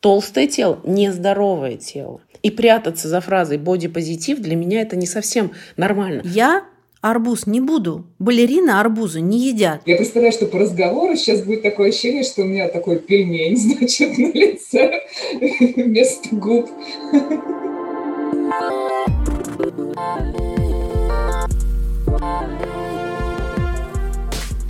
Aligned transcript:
толстое 0.00 0.46
тело, 0.46 0.80
нездоровое 0.84 1.76
тело. 1.76 2.20
И 2.42 2.50
прятаться 2.50 3.08
за 3.08 3.20
фразой 3.20 3.58
бодипозитив 3.58 4.38
для 4.38 4.56
меня 4.56 4.80
это 4.80 4.96
не 4.96 5.06
совсем 5.06 5.52
нормально. 5.76 6.22
Я 6.24 6.64
арбуз 7.02 7.46
не 7.46 7.60
буду. 7.60 8.06
Балерины 8.18 8.70
арбузы 8.70 9.20
не 9.20 9.48
едят. 9.48 9.82
Я 9.84 9.96
представляю, 9.96 10.32
что 10.32 10.46
по 10.46 10.58
разговору 10.58 11.16
сейчас 11.16 11.42
будет 11.42 11.62
такое 11.62 11.90
ощущение, 11.90 12.24
что 12.24 12.42
у 12.42 12.46
меня 12.46 12.68
такой 12.68 12.98
пельмень, 12.98 13.56
значит, 13.78 14.16
на 14.16 14.32
лице 14.32 15.02
вместо 15.76 16.34
губ. 16.34 16.70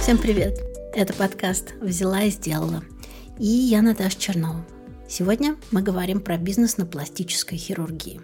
Всем 0.00 0.18
привет! 0.18 0.58
Это 0.92 1.12
подкаст 1.12 1.74
«Взяла 1.80 2.24
и 2.24 2.30
сделала». 2.30 2.82
И 3.38 3.46
я 3.46 3.80
Наташа 3.80 4.18
Чернова. 4.18 4.64
Сегодня 5.10 5.56
мы 5.72 5.82
говорим 5.82 6.20
про 6.20 6.38
бизнес 6.38 6.78
на 6.78 6.86
пластической 6.86 7.58
хирургии. 7.58 8.20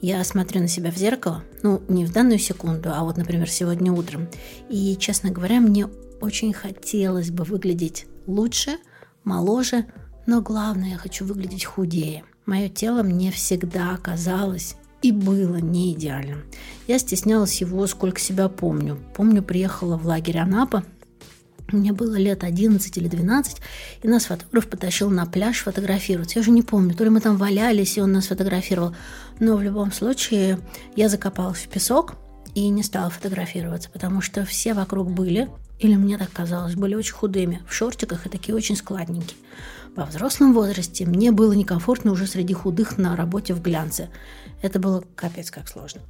Я 0.00 0.24
смотрю 0.24 0.62
на 0.62 0.66
себя 0.66 0.90
в 0.90 0.96
зеркало, 0.96 1.44
ну, 1.62 1.82
не 1.86 2.04
в 2.04 2.12
данную 2.12 2.40
секунду, 2.40 2.90
а 2.92 3.04
вот, 3.04 3.16
например, 3.16 3.48
сегодня 3.48 3.92
утром. 3.92 4.26
И, 4.68 4.96
честно 4.98 5.30
говоря, 5.30 5.60
мне 5.60 5.86
очень 6.20 6.52
хотелось 6.52 7.30
бы 7.30 7.44
выглядеть 7.44 8.06
лучше, 8.26 8.78
моложе, 9.22 9.86
но 10.26 10.42
главное, 10.42 10.90
я 10.90 10.98
хочу 10.98 11.24
выглядеть 11.24 11.64
худее. 11.64 12.24
Мое 12.44 12.68
тело 12.68 13.04
мне 13.04 13.30
всегда 13.30 13.96
казалось 13.98 14.74
и 15.00 15.12
было 15.12 15.58
не 15.58 15.92
идеальным. 15.92 16.42
Я 16.88 16.98
стеснялась 16.98 17.60
его, 17.60 17.86
сколько 17.86 18.18
себя 18.18 18.48
помню. 18.48 18.98
Помню, 19.14 19.44
приехала 19.44 19.96
в 19.96 20.04
лагерь 20.08 20.38
Анапа, 20.38 20.82
мне 21.68 21.92
было 21.92 22.16
лет 22.16 22.44
11 22.44 22.96
или 22.96 23.08
12, 23.08 23.56
и 24.02 24.08
нас 24.08 24.26
фотограф 24.26 24.68
потащил 24.68 25.10
на 25.10 25.26
пляж 25.26 25.62
фотографироваться. 25.62 26.38
Я 26.38 26.42
уже 26.42 26.50
не 26.50 26.62
помню, 26.62 26.94
то 26.94 27.04
ли 27.04 27.10
мы 27.10 27.20
там 27.20 27.36
валялись, 27.36 27.96
и 27.96 28.00
он 28.00 28.12
нас 28.12 28.26
фотографировал. 28.26 28.94
Но 29.40 29.56
в 29.56 29.62
любом 29.62 29.92
случае 29.92 30.58
я 30.96 31.08
закопалась 31.08 31.60
в 31.60 31.68
песок 31.68 32.14
и 32.54 32.68
не 32.68 32.82
стала 32.82 33.10
фотографироваться, 33.10 33.90
потому 33.90 34.20
что 34.20 34.44
все 34.44 34.74
вокруг 34.74 35.10
были, 35.10 35.48
или 35.80 35.96
мне 35.96 36.18
так 36.18 36.30
казалось, 36.32 36.74
были 36.74 36.94
очень 36.94 37.14
худыми, 37.14 37.62
в 37.68 37.74
шортиках 37.74 38.26
и 38.26 38.28
такие 38.28 38.54
очень 38.54 38.76
складненькие. 38.76 39.38
Во 39.96 40.06
взрослом 40.06 40.52
возрасте 40.54 41.06
мне 41.06 41.30
было 41.30 41.52
некомфортно 41.52 42.10
уже 42.10 42.26
среди 42.26 42.52
худых 42.52 42.98
на 42.98 43.14
работе 43.16 43.54
в 43.54 43.62
глянце. 43.62 44.10
Это 44.60 44.80
было 44.80 45.04
капец 45.14 45.52
как 45.52 45.68
сложно. 45.68 46.00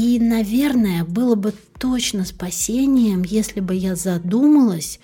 И, 0.00 0.18
наверное, 0.18 1.04
было 1.04 1.34
бы 1.34 1.52
точно 1.78 2.24
спасением, 2.24 3.22
если 3.22 3.60
бы 3.60 3.74
я 3.74 3.96
задумалась 3.96 4.98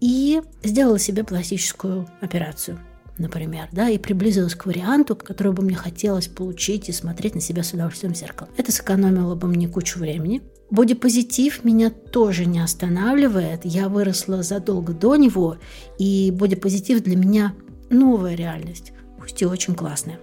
и 0.00 0.40
сделала 0.62 1.00
себе 1.00 1.24
пластическую 1.24 2.08
операцию, 2.20 2.78
например, 3.18 3.68
да, 3.72 3.88
и 3.88 3.98
приблизилась 3.98 4.54
к 4.54 4.66
варианту, 4.66 5.16
который 5.16 5.50
бы 5.52 5.64
мне 5.64 5.74
хотелось 5.74 6.28
получить 6.28 6.88
и 6.88 6.92
смотреть 6.92 7.34
на 7.34 7.40
себя 7.40 7.64
с 7.64 7.72
удовольствием 7.72 8.14
в 8.14 8.16
зеркало. 8.16 8.48
Это 8.56 8.70
сэкономило 8.70 9.34
бы 9.34 9.48
мне 9.48 9.68
кучу 9.68 9.98
времени, 9.98 10.42
Бодипозитив 10.70 11.64
меня 11.64 11.90
тоже 11.90 12.44
не 12.44 12.60
останавливает. 12.60 13.64
Я 13.64 13.88
выросла 13.88 14.42
задолго 14.42 14.92
до 14.92 15.14
него, 15.14 15.58
и 15.98 16.32
бодипозитив 16.32 17.02
для 17.02 17.16
меня 17.16 17.54
новая 17.88 18.36
реальность, 18.36 18.92
пусть 19.18 19.42
и 19.42 19.46
очень 19.46 19.74
классная. 19.74 20.18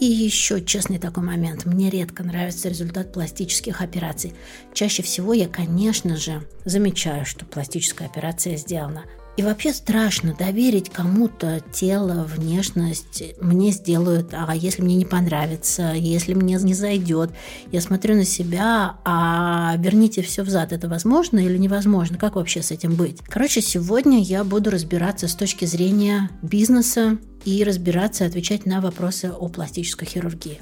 И 0.00 0.06
еще 0.06 0.62
честный 0.62 0.98
такой 0.98 1.22
момент. 1.22 1.64
Мне 1.64 1.88
редко 1.88 2.22
нравится 2.22 2.68
результат 2.68 3.12
пластических 3.12 3.80
операций. 3.80 4.34
Чаще 4.72 5.02
всего 5.02 5.32
я, 5.32 5.48
конечно 5.48 6.16
же, 6.16 6.42
замечаю, 6.64 7.24
что 7.24 7.46
пластическая 7.46 8.08
операция 8.08 8.56
сделана. 8.56 9.04
И 9.36 9.42
вообще 9.42 9.72
страшно 9.72 10.32
доверить 10.38 10.90
кому-то 10.90 11.60
тело, 11.72 12.24
внешность. 12.24 13.34
Мне 13.40 13.72
сделают, 13.72 14.28
а 14.32 14.54
если 14.54 14.82
мне 14.82 14.94
не 14.94 15.04
понравится, 15.04 15.92
если 15.92 16.34
мне 16.34 16.54
не 16.54 16.74
зайдет. 16.74 17.30
Я 17.72 17.80
смотрю 17.80 18.14
на 18.14 18.24
себя, 18.24 18.96
а 19.04 19.74
верните 19.78 20.22
все 20.22 20.44
взад. 20.44 20.72
Это 20.72 20.88
возможно 20.88 21.40
или 21.40 21.58
невозможно? 21.58 22.16
Как 22.16 22.36
вообще 22.36 22.62
с 22.62 22.70
этим 22.70 22.94
быть? 22.94 23.18
Короче, 23.28 23.60
сегодня 23.60 24.22
я 24.22 24.44
буду 24.44 24.70
разбираться 24.70 25.26
с 25.26 25.34
точки 25.34 25.64
зрения 25.64 26.30
бизнеса 26.42 27.18
и 27.44 27.64
разбираться, 27.64 28.26
отвечать 28.26 28.66
на 28.66 28.80
вопросы 28.80 29.32
о 29.36 29.48
пластической 29.48 30.06
хирургии 30.06 30.60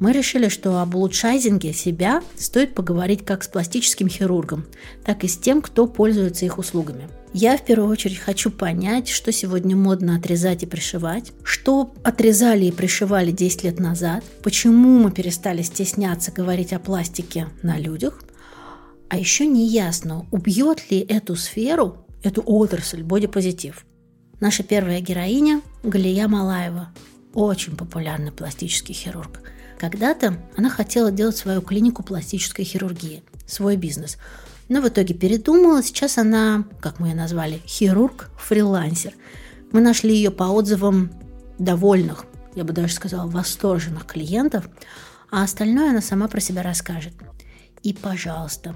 мы 0.00 0.12
решили, 0.12 0.48
что 0.48 0.80
об 0.80 0.96
улучшайзинге 0.96 1.72
себя 1.72 2.20
стоит 2.36 2.74
поговорить 2.74 3.24
как 3.24 3.44
с 3.44 3.48
пластическим 3.48 4.08
хирургом, 4.08 4.66
так 5.04 5.22
и 5.22 5.28
с 5.28 5.36
тем, 5.36 5.62
кто 5.62 5.86
пользуется 5.86 6.44
их 6.44 6.58
услугами. 6.58 7.08
Я 7.36 7.56
в 7.56 7.64
первую 7.64 7.90
очередь 7.90 8.18
хочу 8.18 8.48
понять, 8.48 9.08
что 9.08 9.32
сегодня 9.32 9.74
модно 9.74 10.14
отрезать 10.14 10.62
и 10.62 10.66
пришивать, 10.66 11.32
что 11.42 11.92
отрезали 12.04 12.66
и 12.66 12.70
пришивали 12.70 13.32
10 13.32 13.64
лет 13.64 13.80
назад, 13.80 14.22
почему 14.44 15.00
мы 15.00 15.10
перестали 15.10 15.62
стесняться 15.62 16.30
говорить 16.30 16.72
о 16.72 16.78
пластике 16.78 17.48
на 17.60 17.76
людях, 17.76 18.22
а 19.08 19.18
еще 19.18 19.48
не 19.48 19.66
ясно, 19.66 20.28
убьет 20.30 20.92
ли 20.92 21.00
эту 21.00 21.34
сферу, 21.34 22.06
эту 22.22 22.40
отрасль 22.46 23.02
бодипозитив. 23.02 23.84
Наша 24.38 24.62
первая 24.62 25.00
героиня– 25.00 25.60
Галия 25.82 26.28
Малаева, 26.28 26.90
очень 27.32 27.76
популярный 27.76 28.30
пластический 28.30 28.94
хирург– 28.94 29.40
когда-то 29.78 30.38
она 30.56 30.70
хотела 30.70 31.10
делать 31.10 31.36
свою 31.36 31.60
клинику 31.60 32.02
пластической 32.02 32.64
хирургии, 32.64 33.22
свой 33.46 33.76
бизнес. 33.76 34.16
Но 34.68 34.80
в 34.80 34.88
итоге 34.88 35.14
передумала. 35.14 35.82
Сейчас 35.82 36.18
она, 36.18 36.64
как 36.80 37.00
мы 37.00 37.08
ее 37.08 37.14
назвали, 37.14 37.60
хирург-фрилансер. 37.66 39.14
Мы 39.72 39.80
нашли 39.80 40.14
ее 40.14 40.30
по 40.30 40.44
отзывам 40.44 41.10
довольных, 41.58 42.26
я 42.54 42.64
бы 42.64 42.72
даже 42.72 42.92
сказала, 42.92 43.28
восторженных 43.28 44.06
клиентов, 44.06 44.68
а 45.30 45.42
остальное 45.42 45.90
она 45.90 46.00
сама 46.00 46.28
про 46.28 46.40
себя 46.40 46.62
расскажет. 46.62 47.14
И, 47.82 47.92
пожалуйста, 47.92 48.74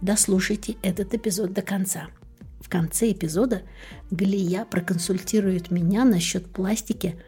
дослушайте 0.00 0.76
этот 0.82 1.14
эпизод 1.14 1.52
до 1.52 1.62
конца. 1.62 2.08
В 2.60 2.68
конце 2.68 3.12
эпизода 3.12 3.62
Галия 4.10 4.64
проконсультирует 4.64 5.70
меня 5.70 6.04
насчет 6.04 6.50
пластики 6.50 7.20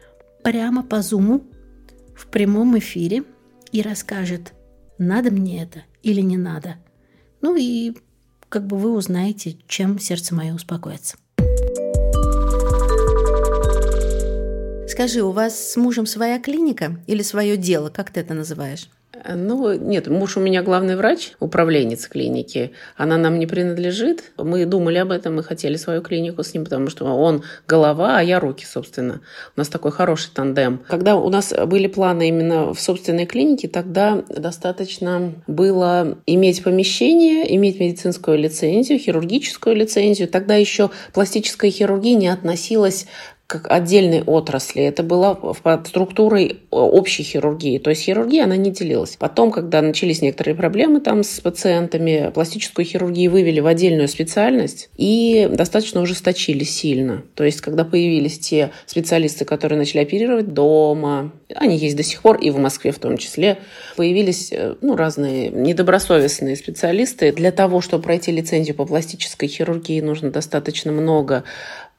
прямо 0.43 0.83
по 0.83 1.01
зуму 1.01 1.43
в 2.15 2.27
прямом 2.27 2.77
эфире 2.79 3.23
и 3.71 3.81
расскажет, 3.81 4.53
надо 4.97 5.31
мне 5.31 5.61
это 5.61 5.83
или 6.01 6.21
не 6.21 6.37
надо. 6.37 6.77
Ну 7.41 7.55
и 7.55 7.95
как 8.49 8.65
бы 8.65 8.77
вы 8.77 8.93
узнаете, 8.93 9.57
чем 9.67 9.99
сердце 9.99 10.33
мое 10.33 10.53
успокоится. 10.53 11.17
Скажи, 14.87 15.21
у 15.21 15.31
вас 15.31 15.73
с 15.73 15.77
мужем 15.77 16.05
своя 16.05 16.39
клиника 16.39 16.99
или 17.05 17.21
свое 17.21 17.57
дело? 17.57 17.89
Как 17.89 18.11
ты 18.11 18.21
это 18.21 18.33
называешь? 18.33 18.89
Ну, 19.35 19.73
нет, 19.73 20.07
муж 20.07 20.37
у 20.37 20.39
меня 20.39 20.63
главный 20.63 20.95
врач, 20.95 21.33
управленец 21.39 22.07
клиники. 22.07 22.71
Она 22.95 23.17
нам 23.17 23.39
не 23.39 23.47
принадлежит. 23.47 24.31
Мы 24.37 24.65
думали 24.65 24.97
об 24.97 25.11
этом, 25.11 25.35
мы 25.35 25.43
хотели 25.43 25.75
свою 25.75 26.01
клинику 26.01 26.43
с 26.43 26.53
ним, 26.53 26.63
потому 26.63 26.89
что 26.89 27.05
он 27.05 27.43
голова, 27.67 28.17
а 28.17 28.21
я 28.21 28.39
руки, 28.39 28.65
собственно. 28.65 29.21
У 29.55 29.59
нас 29.59 29.69
такой 29.69 29.91
хороший 29.91 30.31
тандем. 30.33 30.81
Когда 30.87 31.15
у 31.15 31.29
нас 31.29 31.53
были 31.65 31.87
планы 31.87 32.29
именно 32.29 32.73
в 32.73 32.79
собственной 32.79 33.25
клинике, 33.25 33.67
тогда 33.67 34.23
достаточно 34.29 35.33
было 35.47 36.17
иметь 36.25 36.63
помещение, 36.63 37.55
иметь 37.55 37.79
медицинскую 37.79 38.37
лицензию, 38.37 38.99
хирургическую 38.99 39.75
лицензию. 39.75 40.27
Тогда 40.27 40.55
еще 40.55 40.89
пластическая 41.13 41.71
хирургия 41.71 42.15
не 42.15 42.27
относилась 42.27 43.07
как 43.47 43.71
отдельной 43.71 44.23
отрасли. 44.23 44.83
Это 44.83 45.03
было 45.03 45.33
под 45.33 45.87
структурой 45.87 46.59
общей 46.69 47.23
хирургии. 47.23 47.77
То 47.77 47.89
есть 47.89 48.03
хирургия, 48.03 48.43
она 48.43 48.57
не 48.57 48.71
делилась. 48.71 49.15
Потом, 49.17 49.51
когда 49.51 49.81
начались 49.81 50.21
некоторые 50.21 50.53
проблемы 50.53 50.99
там 50.99 51.23
с 51.23 51.39
пациентами, 51.39 52.29
пластическую 52.33 52.85
хирургию 52.85 53.31
вывели 53.31 53.61
в 53.61 53.67
отдельную 53.67 54.09
специальность 54.09 54.89
и 54.97 55.49
достаточно 55.49 56.01
ужесточили 56.01 56.65
сильно. 56.65 57.23
То 57.35 57.45
есть, 57.45 57.61
когда 57.61 57.85
появились 57.85 58.37
те 58.37 58.71
специалисты, 58.85 59.45
которые 59.45 59.79
начали 59.79 60.01
оперировать 60.01 60.53
дома, 60.53 61.31
они 61.55 61.77
есть 61.77 61.95
до 61.95 62.03
сих 62.03 62.21
пор 62.21 62.37
и 62.37 62.49
в 62.49 62.57
Москве 62.57 62.91
в 62.91 62.99
том 62.99 63.17
числе, 63.17 63.59
появились 63.95 64.51
э, 64.51 64.75
ну, 64.81 64.97
разные 64.97 65.49
недобросовестные 65.49 66.57
специалисты. 66.57 67.31
Для 67.31 67.53
того, 67.53 67.79
чтобы 67.79 68.03
пройти 68.03 68.33
лицензию 68.33 68.75
по 68.75 68.85
пластической 68.85 69.47
хирургии, 69.47 70.01
нужно 70.01 70.31
достаточно 70.31 70.91
много 70.91 71.45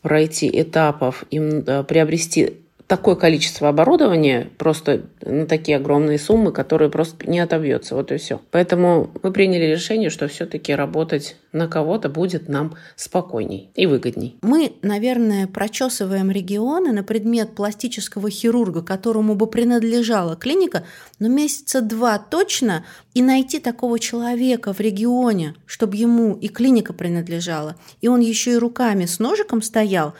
пройти 0.03 0.51
этапов, 0.53 1.25
им 1.31 1.63
приобрести 1.63 2.55
такое 2.89 3.17
количество 3.17 3.69
оборудования 3.69 4.49
просто 4.57 5.03
на 5.21 5.47
такие 5.47 5.77
огромные 5.77 6.19
суммы, 6.19 6.53
которые 6.53 6.91
просто 6.91 7.31
не 7.31 7.39
отобьется. 7.39 7.95
Вот 7.95 8.11
и 8.11 8.17
все. 8.17 8.41
Поэтому 8.51 9.11
мы 9.23 9.31
приняли 9.31 9.67
решение, 9.67 10.09
что 10.09 10.27
все-таки 10.27 10.75
работать 10.75 11.37
на 11.53 11.69
кого-то 11.69 12.09
будет 12.09 12.49
нам 12.49 12.75
спокойней 12.97 13.71
и 13.75 13.87
выгодней. 13.87 14.37
Мы, 14.43 14.75
наверное, 14.83 15.47
прочесываем 15.47 16.31
регионы 16.31 16.93
на 16.93 17.03
предмет 17.03 17.55
пластического 17.55 18.31
хирурга, 18.31 18.83
которому 18.83 19.35
бы 19.35 19.47
принадлежала 19.47 20.37
клиника, 20.37 20.85
но 21.19 21.29
месяца 21.29 21.81
два 21.81 22.19
точно, 22.19 22.85
и 23.15 23.23
найти 23.23 23.59
такого 23.59 23.99
человека 23.99 24.73
в 24.73 24.81
регионе, 24.81 25.55
чтобы 25.67 25.97
ему 25.97 26.35
и 26.35 26.49
клиника 26.49 26.93
принадлежала, 26.93 27.77
и 28.01 28.09
он 28.09 28.21
еще 28.21 28.53
и 28.53 28.57
руками 28.57 29.07
с 29.07 29.19
ножиком 29.19 29.63
стоял, 29.63 30.15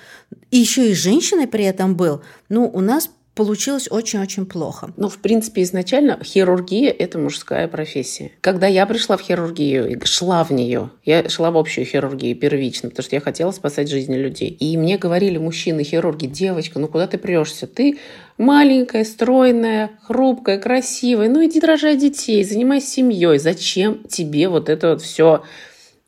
и 0.51 0.59
еще 0.59 0.91
и 0.91 0.95
женщиной 0.95 1.47
при 1.47 1.65
этом 1.65 1.95
был, 1.95 2.23
ну, 2.49 2.69
у 2.73 2.81
нас 2.81 3.11
получилось 3.39 3.87
очень-очень 3.89 4.47
плохо. 4.47 4.91
Ну, 4.97 5.09
в 5.09 5.19
принципе, 5.19 5.63
изначально 5.63 6.19
хирургия– 6.25 6.91
это 6.99 7.21
мужская 7.21 7.69
профессия. 7.69 8.33
Когда 8.41 8.67
я 8.67 8.85
пришла 8.85 9.17
в 9.17 9.21
хирургию 9.21 9.89
и 9.89 10.05
шла 10.07 10.43
в 10.43 10.51
нее, 10.51 10.91
я 11.05 11.29
шла 11.29 11.53
в 11.53 11.57
общую 11.57 11.87
хирургию 11.87 12.35
первично, 12.35 12.89
потому 12.91 13.05
что 13.05 13.15
я 13.15 13.21
хотела 13.21 13.53
спасать 13.53 13.89
жизни 13.89 14.17
людей. 14.17 14.49
И 14.49 14.77
мне 14.77 14.99
говорили 14.99 15.39
мужчины-хирурги, 15.39 16.27
девочка, 16.27 16.81
ну 16.81 16.89
куда 16.89 17.07
ты 17.07 17.17
прешься? 17.17 17.69
Ты 17.69 17.99
маленькая, 18.39 19.05
стройная, 19.05 19.93
хрупкая, 20.03 20.59
красивая, 20.59 21.29
ну 21.29 21.47
иди 21.47 21.61
рожай 21.61 21.97
детей, 21.97 22.43
занимайся 22.43 22.89
семьей. 22.89 23.39
Зачем 23.39 24.03
тебе 24.09 24.49
вот 24.49 24.69
это 24.69 24.89
вот 24.89 25.03
все 25.03 25.45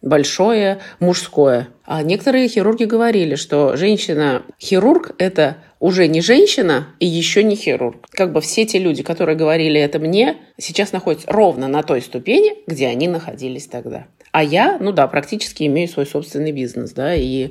большое 0.03 0.79
мужское? 0.99 1.69
А 1.85 2.03
некоторые 2.03 2.49
хирурги 2.49 2.85
говорили, 2.85 3.35
что 3.35 3.77
женщина-хирург– 3.77 5.13
это 5.19 5.57
уже 5.81 6.07
не 6.07 6.21
женщина 6.21 6.89
и 7.01 7.07
еще 7.07 7.43
не 7.43 7.57
хирург. 7.57 8.07
Как 8.11 8.33
бы 8.33 8.41
все 8.41 8.65
те 8.65 8.79
люди, 8.79 9.03
которые 9.03 9.37
говорили 9.37 9.81
это 9.81 9.99
мне, 9.99 10.37
сейчас 10.59 10.93
находятся 10.93 11.31
ровно 11.31 11.69
на 11.69 11.83
той 11.83 12.03
ступени, 12.03 12.53
где 12.67 12.87
они 12.87 13.09
находились 13.09 13.67
тогда. 13.67 14.07
А 14.33 14.45
я, 14.45 14.79
ну 14.81 14.93
да, 14.93 15.07
практически 15.09 15.65
имею 15.65 15.89
свой 15.89 16.07
собственный 16.07 16.53
бизнес, 16.53 16.93
да, 16.93 17.15
и 17.15 17.51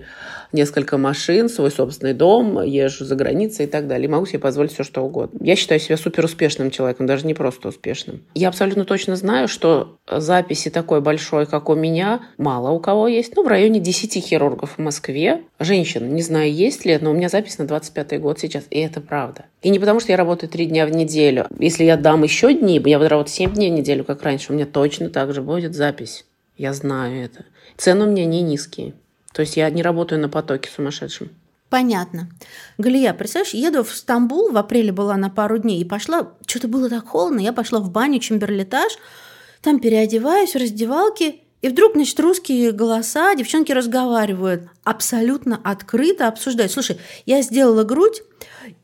несколько 0.54 0.98
машин, 0.98 1.50
свой 1.50 1.72
собственный 1.72 2.14
дом, 2.14 2.62
езжу 2.64 3.06
за 3.06 3.16
границей 3.16 3.66
и 3.66 3.68
так 3.68 3.88
далее. 3.88 4.08
И 4.08 4.12
могу 4.12 4.26
себе 4.26 4.40
позволить 4.40 4.74
все, 4.74 4.84
что 4.84 5.02
угодно. 5.02 5.38
Я 5.42 5.56
считаю 5.56 5.80
себя 5.80 5.98
супер 5.98 6.26
успешным 6.26 6.72
человеком, 6.72 7.06
даже 7.06 7.28
не 7.28 7.34
просто 7.34 7.68
успешным. 7.68 8.24
Я 8.34 8.48
абсолютно 8.48 8.86
точно 8.86 9.16
знаю, 9.16 9.48
что 9.48 9.98
записи 10.10 10.70
такой 10.70 11.02
большой, 11.02 11.46
как 11.46 11.70
у 11.70 11.76
меня, 11.76 12.22
мало 12.38 12.72
у 12.72 12.80
кого 12.80 13.08
есть. 13.08 13.36
Ну, 13.36 13.44
в 13.44 13.48
районе 13.48 13.80
10 13.80 14.24
хирургов 14.24 14.76
в 14.78 14.80
Москве. 14.80 15.42
Женщин, 15.60 16.14
не 16.14 16.22
знаю, 16.22 16.52
есть 16.54 16.86
ли, 16.86 16.98
но 17.00 17.12
у 17.12 17.14
меня 17.14 17.30
запись 17.30 17.58
на 17.58 17.68
25 17.68 18.20
год 18.22 18.40
сейчас, 18.40 18.64
и 18.70 18.80
это 18.80 19.02
правда. 19.02 19.46
И 19.62 19.70
не 19.70 19.80
потому, 19.80 20.00
что 20.00 20.14
я 20.14 20.18
работаю 20.18 20.50
3 20.50 20.68
дня 20.68 20.88
в 20.88 20.92
неделю. 20.92 21.48
Если 21.60 21.84
я 21.84 21.98
дам 21.98 22.24
еще 22.24 22.54
дни, 22.54 22.82
я 22.86 22.98
буду 22.98 23.10
работать 23.10 23.34
7 23.34 23.54
дней 23.54 23.70
в 23.70 23.74
неделю, 23.74 24.06
как 24.06 24.24
раньше, 24.24 24.52
у 24.52 24.56
меня 24.56 24.66
точно 24.66 25.10
так 25.10 25.34
же 25.34 25.42
будет 25.42 25.76
запись. 25.76 26.26
Я 26.60 26.74
знаю 26.74 27.24
это. 27.24 27.46
Цены 27.78 28.06
у 28.06 28.10
меня 28.10 28.26
не 28.26 28.42
низкие. 28.42 28.94
То 29.32 29.42
есть 29.42 29.56
я 29.56 29.70
не 29.70 29.82
работаю 29.82 30.20
на 30.20 30.28
потоке 30.28 30.70
сумасшедшем. 30.70 31.30
Понятно. 31.70 32.30
Галия, 32.78 33.14
представляешь, 33.14 33.54
еду 33.54 33.82
в 33.86 33.96
Стамбул, 33.96 34.52
в 34.52 34.58
апреле 34.58 34.92
была 34.92 35.16
на 35.16 35.30
пару 35.30 35.58
дней, 35.58 35.80
и 35.80 35.86
пошла, 35.86 36.34
что-то 36.46 36.68
было 36.68 36.90
так 36.90 37.08
холодно, 37.08 37.40
я 37.40 37.54
пошла 37.54 37.80
в 37.80 37.92
баню, 37.92 38.20
чемберлетаж, 38.20 38.92
там 39.62 39.80
переодеваюсь 39.80 40.54
в 40.54 40.58
раздевалке, 40.58 41.36
и 41.62 41.70
вдруг, 41.70 41.94
значит, 41.94 42.20
русские 42.20 42.74
голоса, 42.74 43.36
девчонки 43.36 43.72
разговаривают, 43.72 44.64
абсолютно 44.84 45.62
открыто 45.64 46.28
обсуждают. 46.28 46.74
Слушай, 46.74 46.98
я 47.26 47.42
сделала 47.42 47.84
грудь, 47.86 48.22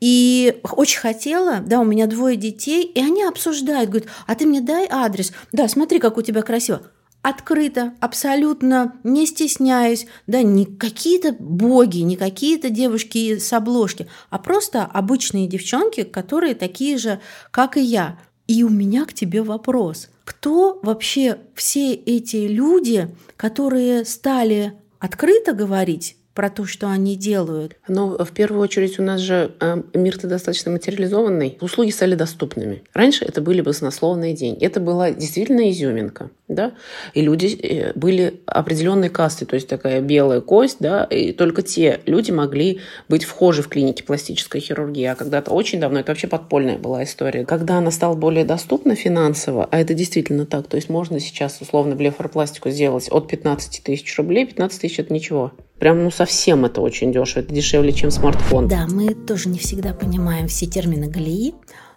и 0.00 0.60
очень 0.62 1.00
хотела, 1.00 1.60
да, 1.60 1.80
у 1.80 1.84
меня 1.84 2.06
двое 2.06 2.36
детей, 2.36 2.84
и 2.84 3.00
они 3.00 3.22
обсуждают, 3.24 3.90
говорят, 3.90 4.08
а 4.26 4.34
ты 4.34 4.46
мне 4.46 4.62
дай 4.62 4.86
адрес, 4.88 5.32
да, 5.52 5.68
смотри, 5.68 5.98
как 5.98 6.16
у 6.16 6.22
тебя 6.22 6.40
красиво 6.40 6.82
открыто, 7.28 7.92
абсолютно 7.98 8.94
не 9.02 9.26
стесняясь, 9.26 10.06
да, 10.28 10.42
не 10.42 10.64
какие-то 10.64 11.34
боги, 11.36 11.98
не 11.98 12.14
какие-то 12.14 12.70
девушки 12.70 13.38
с 13.38 13.52
обложки, 13.52 14.06
а 14.30 14.38
просто 14.38 14.84
обычные 14.84 15.48
девчонки, 15.48 16.04
которые 16.04 16.54
такие 16.54 16.98
же, 16.98 17.20
как 17.50 17.76
и 17.76 17.80
я. 17.80 18.20
И 18.46 18.62
у 18.62 18.68
меня 18.68 19.06
к 19.06 19.12
тебе 19.12 19.42
вопрос. 19.42 20.08
Кто 20.24 20.78
вообще 20.84 21.38
все 21.56 21.94
эти 21.94 22.46
люди, 22.46 23.12
которые 23.36 24.04
стали 24.04 24.74
открыто 25.00 25.52
говорить 25.52 26.16
про 26.36 26.50
то, 26.50 26.66
что 26.66 26.88
они 26.88 27.16
делают. 27.16 27.76
Но 27.88 28.10
в 28.22 28.30
первую 28.30 28.62
очередь 28.62 28.98
у 29.00 29.02
нас 29.02 29.20
же 29.20 29.52
э, 29.58 29.82
мир-то 29.94 30.28
достаточно 30.28 30.70
материализованный. 30.70 31.56
Услуги 31.62 31.90
стали 31.90 32.14
доступными. 32.14 32.84
Раньше 32.92 33.24
это 33.24 33.40
были 33.40 33.62
баснословные 33.62 34.34
деньги. 34.34 34.62
Это 34.62 34.78
была 34.78 35.10
действительно 35.10 35.68
изюминка. 35.70 36.30
Да? 36.46 36.74
И 37.14 37.22
люди 37.22 37.46
э, 37.56 37.92
были 37.94 38.40
определенной 38.44 39.08
касты, 39.08 39.46
то 39.46 39.54
есть 39.54 39.66
такая 39.66 40.02
белая 40.02 40.42
кость, 40.42 40.76
да, 40.78 41.04
и 41.04 41.32
только 41.32 41.62
те 41.62 42.00
люди 42.04 42.30
могли 42.30 42.80
быть 43.08 43.24
вхожи 43.24 43.62
в 43.62 43.68
клинике 43.68 44.04
пластической 44.04 44.60
хирургии. 44.60 45.04
А 45.04 45.14
когда-то 45.14 45.52
очень 45.52 45.80
давно 45.80 46.00
это 46.00 46.12
вообще 46.12 46.28
подпольная 46.28 46.78
была 46.78 47.02
история. 47.02 47.46
Когда 47.46 47.78
она 47.78 47.90
стала 47.90 48.14
более 48.14 48.44
доступна 48.44 48.94
финансово, 48.94 49.66
а 49.70 49.80
это 49.80 49.94
действительно 49.94 50.44
так, 50.44 50.68
то 50.68 50.76
есть 50.76 50.90
можно 50.90 51.18
сейчас 51.18 51.60
условно 51.62 51.96
блефоропластику 51.96 52.68
сделать 52.68 53.08
от 53.10 53.26
15 53.26 53.82
тысяч 53.82 54.16
рублей, 54.18 54.44
15 54.46 54.80
тысяч 54.82 54.98
это 55.00 55.14
ничего. 55.14 55.52
Прям, 55.78 56.02
ну, 56.02 56.10
совсем 56.10 56.64
это 56.64 56.80
очень 56.80 57.12
дешево. 57.12 57.42
Это 57.42 57.54
дешевле, 57.54 57.92
чем 57.92 58.10
смартфон. 58.10 58.68
Да, 58.68 58.86
мы 58.88 59.14
тоже 59.14 59.48
не 59.48 59.58
всегда 59.58 59.92
понимаем 59.92 60.48
все 60.48 60.66
термины 60.66 61.06
галеи, 61.08 61.54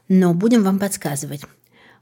но 0.10 0.34
будем 0.34 0.64
вам 0.64 0.80
подсказывать. 0.80 1.42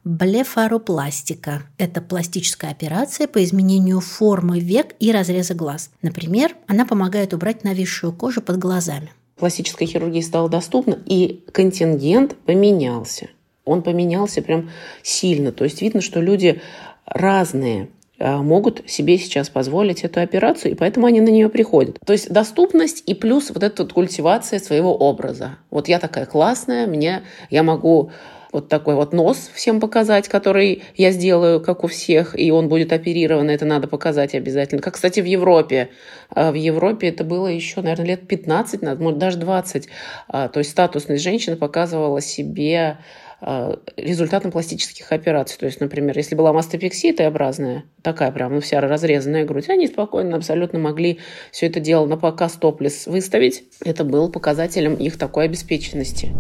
Блефаропластика– 0.04 1.64
это 1.78 2.02
пластическая 2.02 2.72
операция 2.72 3.28
по 3.28 3.44
изменению 3.44 4.00
формы 4.00 4.60
век 4.60 4.96
и 5.00 5.12
разреза 5.12 5.54
глаз. 5.54 5.92
Например, 6.02 6.56
она 6.66 6.86
помогает 6.86 7.34
убрать 7.34 7.64
нависшую 7.64 8.14
кожу 8.14 8.42
под 8.42 8.58
глазами. 8.58 9.12
Пластическая 9.36 9.88
хирургия 9.88 10.22
стала 10.22 10.50
доступна, 10.50 10.98
и 11.06 11.44
контингент 11.52 12.36
поменялся. 12.38 13.28
Он 13.66 13.84
поменялся 13.84 14.42
прям 14.42 14.70
сильно. 15.04 15.52
То 15.52 15.66
есть 15.66 15.82
видно, 15.82 16.00
что 16.00 16.22
люди 16.22 16.62
разные. 17.06 17.90
Э, 18.20 18.38
могут 18.38 18.90
себе 18.90 19.18
сейчас 19.18 19.50
позволить 19.50 20.04
эту 20.04 20.22
операцию, 20.22 20.72
и 20.72 20.76
поэтому 20.76 21.06
они 21.06 21.22
на 21.22 21.30
нее 21.30 21.50
приходят. 21.50 22.00
То 22.04 22.14
есть 22.14 22.30
доступность 22.30 23.04
и 23.06 23.14
плюс 23.14 23.50
вот 23.52 23.62
эта 23.62 23.84
вот 23.84 23.94
культивация 23.94 24.60
своего 24.60 24.96
образа. 24.96 25.58
Вот 25.70 25.88
я 25.88 26.00
такая 26.00 26.26
классная, 26.26 26.88
мне 26.88 27.22
я 27.52 27.62
могу 27.62 28.12
вот 28.52 28.70
такой 28.70 28.96
вот 28.96 29.14
нос 29.14 29.52
всем 29.54 29.80
показать, 29.80 30.28
который 30.30 30.82
я 30.96 31.12
сделаю, 31.12 31.62
как 31.62 31.84
у 31.84 31.88
всех, 31.88 32.40
и 32.40 32.50
он 32.50 32.70
будет 32.70 32.92
оперирован, 32.92 33.52
это 33.52 33.66
надо 33.66 33.88
показать 33.88 34.34
обязательно. 34.34 34.82
Как, 34.82 34.96
кстати, 34.96 35.20
в 35.20 35.26
Европе. 35.26 35.90
Э, 36.36 36.50
в 36.50 36.56
Европе 36.56 37.10
это 37.10 37.24
было 37.24 37.48
еще, 37.48 37.82
наверное, 37.82 38.08
лет 38.08 38.28
15, 38.28 38.82
может, 39.00 39.20
даже 39.20 39.38
20. 39.38 39.90
Э, 40.34 40.50
то 40.52 40.58
есть 40.58 40.72
статусность 40.72 41.24
женщины 41.24 41.56
показывала 41.56 42.20
себе 42.20 42.80
а, 42.80 42.98
результатом 43.40 44.52
пластических 44.52 45.12
операций. 45.12 45.58
То 45.60 45.66
есть, 45.68 45.80
например, 45.80 46.18
если 46.18 46.36
была 46.36 46.54
мастопексия 46.54 47.14
Т-образная, 47.14 47.84
такая 48.02 48.32
прям, 48.32 48.56
ну, 48.56 48.62
вся 48.62 48.82
разрезанная 48.82 49.46
грудь, 49.46 49.70
они 49.70 49.88
спокойно 49.88 50.38
абсолютно 50.38 50.80
могли 50.80 51.20
все 51.52 51.68
это 51.68 51.80
дело 51.80 52.06
на 52.08 52.18
показ 52.18 52.54
топлес 52.54 53.06
выставить. 53.06 53.64
Это 53.84 54.04
был 54.04 54.32
показателем 54.32 54.96
их 54.96 55.18
такой 55.18 55.46
обеспеченности. 55.46 56.32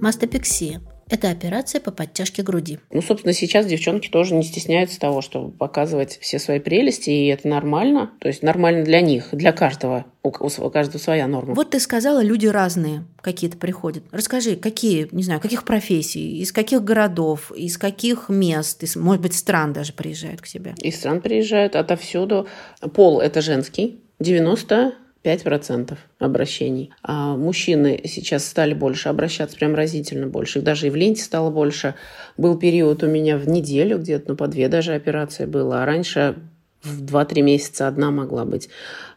Мастопексия 0.00 0.80
это 1.10 1.28
операция 1.28 1.80
по 1.80 1.90
подтяжке 1.90 2.42
груди. 2.42 2.78
Ну, 2.92 3.02
собственно, 3.02 3.32
сейчас 3.34 3.66
девчонки 3.66 4.08
тоже 4.08 4.34
не 4.34 4.44
стесняются 4.44 4.98
того, 5.00 5.20
чтобы 5.20 5.50
показывать 5.50 6.18
все 6.20 6.38
свои 6.38 6.60
прелести, 6.60 7.10
и 7.10 7.26
это 7.26 7.48
нормально. 7.48 8.12
То 8.20 8.28
есть 8.28 8.42
нормально 8.42 8.84
для 8.84 9.00
них, 9.00 9.28
для 9.32 9.52
каждого. 9.52 10.06
У, 10.22 10.28
у 10.28 10.70
каждого 10.70 10.98
своя 10.98 11.26
норма. 11.26 11.54
Вот 11.54 11.70
ты 11.70 11.80
сказала, 11.80 12.22
люди 12.22 12.46
разные 12.46 13.04
какие-то 13.20 13.56
приходят. 13.56 14.04
Расскажи, 14.12 14.54
какие, 14.54 15.08
не 15.12 15.22
знаю, 15.22 15.40
каких 15.40 15.64
профессий, 15.64 16.38
из 16.40 16.52
каких 16.52 16.84
городов, 16.84 17.50
из 17.52 17.76
каких 17.76 18.28
мест, 18.28 18.82
из, 18.82 18.96
может 18.96 19.22
быть, 19.22 19.34
стран 19.34 19.72
даже 19.72 19.92
приезжают 19.92 20.40
к 20.40 20.46
тебе? 20.46 20.74
Из 20.80 20.96
стран 20.96 21.20
приезжают 21.20 21.74
отовсюду. 21.74 22.46
Пол– 22.94 23.20
это 23.22 23.40
женский. 23.40 24.00
90 24.20 24.94
5% 25.22 25.96
обращений. 26.18 26.92
А 27.02 27.36
мужчины 27.36 28.00
сейчас 28.04 28.46
стали 28.46 28.74
больше 28.74 29.08
обращаться, 29.08 29.56
прям 29.56 29.74
разительно 29.74 30.26
больше. 30.26 30.58
Их 30.58 30.64
даже 30.64 30.86
и 30.86 30.90
в 30.90 30.96
ленте 30.96 31.22
стало 31.22 31.50
больше. 31.50 31.94
Был 32.36 32.58
период 32.58 33.02
у 33.02 33.06
меня 33.06 33.36
в 33.36 33.48
неделю 33.48 33.98
где-то, 33.98 34.30
ну, 34.30 34.36
по 34.36 34.46
две 34.46 34.68
даже 34.68 34.94
операции 34.94 35.44
было. 35.44 35.82
А 35.82 35.86
раньше 35.86 36.36
в 36.82 37.04
2-3 37.04 37.42
месяца 37.42 37.88
одна 37.88 38.10
могла 38.10 38.44
быть. 38.44 38.68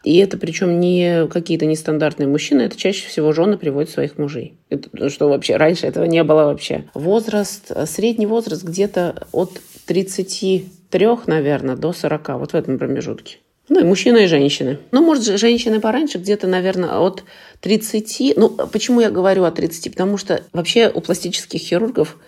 И 0.02 0.18
это 0.18 0.36
причем 0.36 0.80
не 0.80 1.26
какие-то 1.28 1.64
нестандартные 1.66 2.26
мужчины, 2.26 2.62
это 2.62 2.76
чаще 2.76 3.06
всего 3.08 3.32
жены 3.32 3.56
приводят 3.56 3.90
своих 3.90 4.18
мужей. 4.18 4.58
Это, 4.68 5.08
что 5.08 5.28
вообще, 5.28 5.56
раньше 5.56 5.86
этого 5.86 6.04
не 6.04 6.22
было 6.24 6.44
вообще. 6.44 6.84
Возраст, 6.92 7.72
средний 7.88 8.26
возраст 8.26 8.62
где-то 8.62 9.26
от 9.32 9.58
33, 9.86 11.08
наверное, 11.26 11.76
до 11.76 11.92
40, 11.92 12.28
вот 12.38 12.52
в 12.52 12.54
этом 12.54 12.78
промежутке. 12.78 13.38
Ну, 13.68 13.80
и 13.80 13.84
мужчины, 13.84 14.24
и 14.24 14.26
женщины. 14.26 14.78
Ну, 14.90 15.02
может, 15.02 15.38
женщины 15.38 15.80
пораньше, 15.80 16.18
где-то, 16.18 16.46
наверное, 16.46 16.98
от 16.98 17.24
30. 17.60 18.34
Ну, 18.36 18.50
почему 18.50 19.00
я 19.00 19.10
говорю 19.10 19.44
о 19.44 19.50
30? 19.50 19.90
Потому 19.92 20.18
что 20.18 20.42
вообще 20.52 20.90
у 20.92 21.00
пластических 21.00 21.60
хирургов 21.60 22.18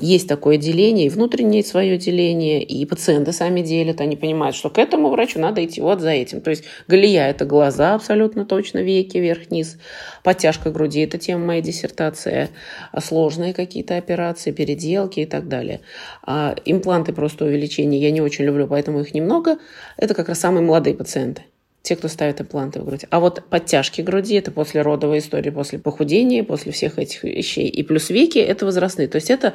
есть 0.00 0.28
такое 0.28 0.56
деление, 0.56 1.06
и 1.06 1.10
внутреннее 1.10 1.62
свое 1.62 1.96
деление, 1.96 2.62
и 2.62 2.84
пациенты 2.86 3.32
сами 3.32 3.60
делят, 3.60 4.00
они 4.00 4.16
понимают, 4.16 4.56
что 4.56 4.70
к 4.70 4.78
этому 4.78 5.10
врачу 5.10 5.38
надо 5.38 5.64
идти 5.64 5.80
вот 5.80 6.00
за 6.00 6.10
этим. 6.10 6.40
То 6.40 6.50
есть 6.50 6.64
галия– 6.88 7.28
это 7.30 7.44
глаза 7.44 7.94
абсолютно 7.94 8.44
точно, 8.44 8.78
веки 8.78 9.18
вверх-вниз, 9.18 9.78
подтяжка 10.24 10.70
груди– 10.70 11.00
это 11.02 11.18
тема 11.18 11.46
моей 11.46 11.62
диссертации, 11.62 12.48
а 12.92 13.00
сложные 13.00 13.54
какие-то 13.54 13.96
операции, 13.96 14.50
переделки 14.50 15.20
и 15.20 15.26
так 15.26 15.48
далее. 15.48 15.80
А 16.24 16.56
импланты 16.64 17.12
просто 17.12 17.44
увеличение 17.44 18.00
я 18.00 18.10
не 18.10 18.20
очень 18.20 18.44
люблю, 18.44 18.66
поэтому 18.66 19.00
их 19.00 19.14
немного. 19.14 19.58
Это 19.96 20.14
как 20.14 20.28
раз 20.28 20.40
самые 20.40 20.64
молодые 20.64 20.94
пациенты 20.94 21.44
те, 21.82 21.96
кто 21.96 22.08
ставит 22.08 22.40
импланты 22.40 22.80
в 22.80 22.84
грудь. 22.84 23.06
А 23.10 23.20
вот 23.20 23.42
подтяжки 23.48 24.00
груди– 24.02 24.34
это 24.36 24.50
после 24.50 24.82
родовой 24.82 25.18
истории, 25.18 25.50
после 25.50 25.78
похудения, 25.78 26.44
после 26.44 26.72
всех 26.72 26.98
этих 26.98 27.24
вещей. 27.24 27.68
И 27.68 27.82
плюс 27.82 28.10
веки– 28.10 28.38
это 28.38 28.66
возрастные. 28.66 29.08
То 29.08 29.16
есть 29.16 29.30
это 29.30 29.54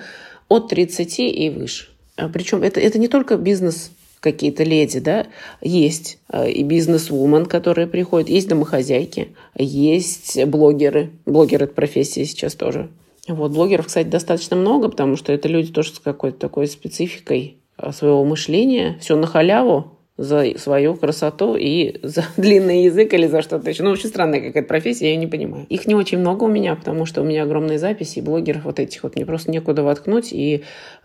от 0.50 0.70
30 0.70 1.20
и 1.20 1.50
выше. 1.50 1.89
А 2.17 2.29
Причем 2.29 2.63
это, 2.63 2.79
это 2.79 2.98
не 2.98 3.08
только 3.08 3.38
бизнес 3.38 3.91
какие-то 4.22 4.63
леди, 4.63 5.00
да, 5.00 5.27
есть 5.62 6.17
а, 6.29 6.48
и 6.48 6.63
бизнес-вумен, 6.63 7.46
которые 7.46 7.86
приходят, 7.86 8.27
есть 8.27 8.48
домохозяйки, 8.48 9.36
есть 9.55 10.44
блогеры. 10.46 11.12
Блогеры– 11.27 11.65
это 11.65 11.75
профессия 11.75 12.25
сейчас 12.25 12.55
тоже. 12.55 12.89
Вот, 13.27 13.51
блогеров, 13.51 13.86
кстати, 13.86 14.08
достаточно 14.08 14.55
много, 14.55 14.89
потому 14.89 15.15
что 15.15 15.32
это 15.32 15.48
люди 15.48 15.72
тоже 15.72 15.94
с 15.94 16.00
какой-то 16.00 16.39
такой 16.39 16.67
спецификой 16.67 17.58
а, 17.77 17.91
своего 17.91 18.24
мышления. 18.25 18.98
Все 19.00 19.15
на 19.15 19.27
халяву, 19.27 19.95
за 20.18 20.58
свою 20.58 20.96
красоту 20.96 21.56
и 21.56 22.00
за 22.02 22.24
длинный 22.38 22.84
язык 22.84 23.14
или 23.14 23.28
за 23.28 23.42
что-то 23.42 23.70
еще. 23.70 23.84
Ну, 23.84 23.92
очень 23.92 24.10
странная 24.10 24.42
какая-то 24.42 24.68
профессия, 24.68 25.06
я 25.06 25.12
ее 25.12 25.18
не 25.18 25.28
понимаю. 25.28 25.66
Их 25.70 25.88
не 25.88 25.96
очень 25.96 26.20
много 26.20 26.46
у 26.46 26.48
меня, 26.48 26.76
потому 26.76 27.06
что 27.06 27.22
у 27.22 27.26
меня 27.26 27.44
огромные 27.44 27.80
записи, 27.80 28.22
блогеров 28.22 28.64
вот 28.64 28.80
этих 28.80 29.04
вот 29.04 29.16
мне 29.16 29.26
просто 29.26 29.52
некуда 29.52 29.84
воткнуть, 29.84 30.32
и 30.32 30.64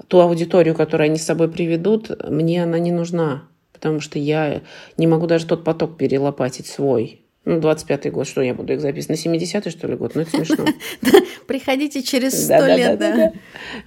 ту 0.08 0.20
аудиторию, 0.20 0.74
которую 0.74 1.06
они 1.06 1.16
с 1.16 1.24
собой 1.24 1.50
приведут, 1.50 2.10
мне 2.28 2.62
она 2.62 2.78
не 2.78 2.92
нужна, 2.92 3.44
потому 3.72 4.00
что 4.00 4.18
я 4.18 4.62
не 4.96 5.06
могу 5.06 5.26
даже 5.26 5.46
тот 5.46 5.64
поток 5.64 5.96
перелопатить 5.96 6.66
свой. 6.66 7.22
Ну, 7.46 7.58
25-й 7.58 8.10
год, 8.10 8.28
что 8.28 8.42
я 8.42 8.52
буду 8.52 8.74
их 8.74 8.82
записывать? 8.82 9.24
На 9.24 9.34
70-й, 9.34 9.70
что 9.70 9.86
ли, 9.86 9.96
год? 9.96 10.14
Ну, 10.14 10.20
это 10.20 10.30
смешно. 10.30 10.66
Приходите 11.46 12.02
через 12.02 12.44
100 12.44 12.66
лет, 12.66 12.98
да. 12.98 13.32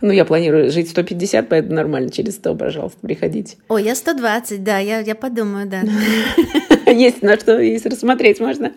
Ну, 0.02 0.12
я 0.12 0.26
планирую 0.26 0.72
жить 0.72 0.90
150, 0.90 1.50
поэтому 1.50 1.76
нормально, 1.76 2.10
через 2.10 2.36
100, 2.36 2.56
пожалуйста, 2.56 2.98
приходите. 3.02 3.58
О, 3.68 3.78
я 3.78 3.94
120, 3.94 4.64
да, 4.64 4.80
я, 4.80 5.16
подумаю, 5.16 5.68
да. 5.68 5.84
Есть 6.92 7.22
на 7.22 7.40
что, 7.40 7.60
есть 7.60 7.86
рассмотреть 7.86 8.40
можно. 8.40 8.74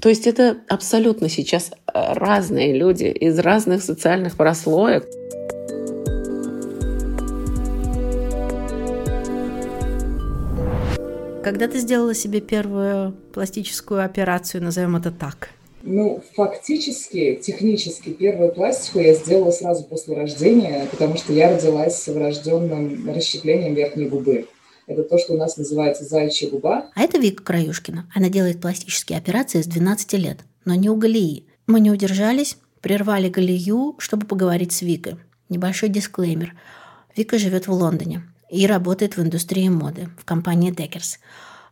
То 0.00 0.08
есть 0.08 0.26
это 0.26 0.58
абсолютно 0.68 1.28
сейчас 1.28 1.70
разные 1.92 2.76
люди 2.76 3.04
из 3.04 3.38
разных 3.38 3.82
социальных 3.82 4.36
прослоек. 4.36 5.04
Когда 11.46 11.68
ты 11.68 11.78
сделала 11.78 12.12
себе 12.12 12.40
первую 12.40 13.12
пластическую 13.32 14.04
операцию, 14.04 14.64
назовем 14.64 14.96
это 14.96 15.12
так? 15.12 15.50
Ну, 15.84 16.20
фактически, 16.34 17.40
технически, 17.40 18.08
первую 18.08 18.50
пластику 18.50 18.98
я 18.98 19.14
сделала 19.14 19.52
сразу 19.52 19.84
после 19.84 20.16
рождения, 20.16 20.88
потому 20.90 21.16
что 21.16 21.32
я 21.32 21.54
родилась 21.54 22.02
с 22.02 22.08
врожденным 22.08 23.08
расщеплением 23.14 23.74
верхней 23.74 24.08
губы. 24.08 24.48
Это 24.88 25.04
то, 25.04 25.18
что 25.18 25.34
у 25.34 25.36
нас 25.36 25.56
называется 25.56 26.02
зайчья 26.02 26.50
губа. 26.50 26.90
А 26.96 27.00
это 27.00 27.16
Вика 27.18 27.44
Краюшкина. 27.44 28.10
Она 28.12 28.28
делает 28.28 28.60
пластические 28.60 29.16
операции 29.16 29.62
с 29.62 29.66
12 29.68 30.14
лет, 30.14 30.38
но 30.64 30.74
не 30.74 30.90
у 30.90 30.96
Галии. 30.96 31.46
Мы 31.68 31.78
не 31.78 31.92
удержались, 31.92 32.58
прервали 32.80 33.28
Галию, 33.28 33.94
чтобы 33.98 34.26
поговорить 34.26 34.72
с 34.72 34.82
Викой. 34.82 35.14
Небольшой 35.48 35.90
дисклеймер. 35.90 36.56
Вика 37.14 37.38
живет 37.38 37.68
в 37.68 37.72
Лондоне 37.72 38.24
и 38.50 38.66
работает 38.66 39.16
в 39.16 39.22
индустрии 39.22 39.68
моды 39.68 40.08
в 40.18 40.24
компании 40.24 40.72
Deckers. 40.72 41.18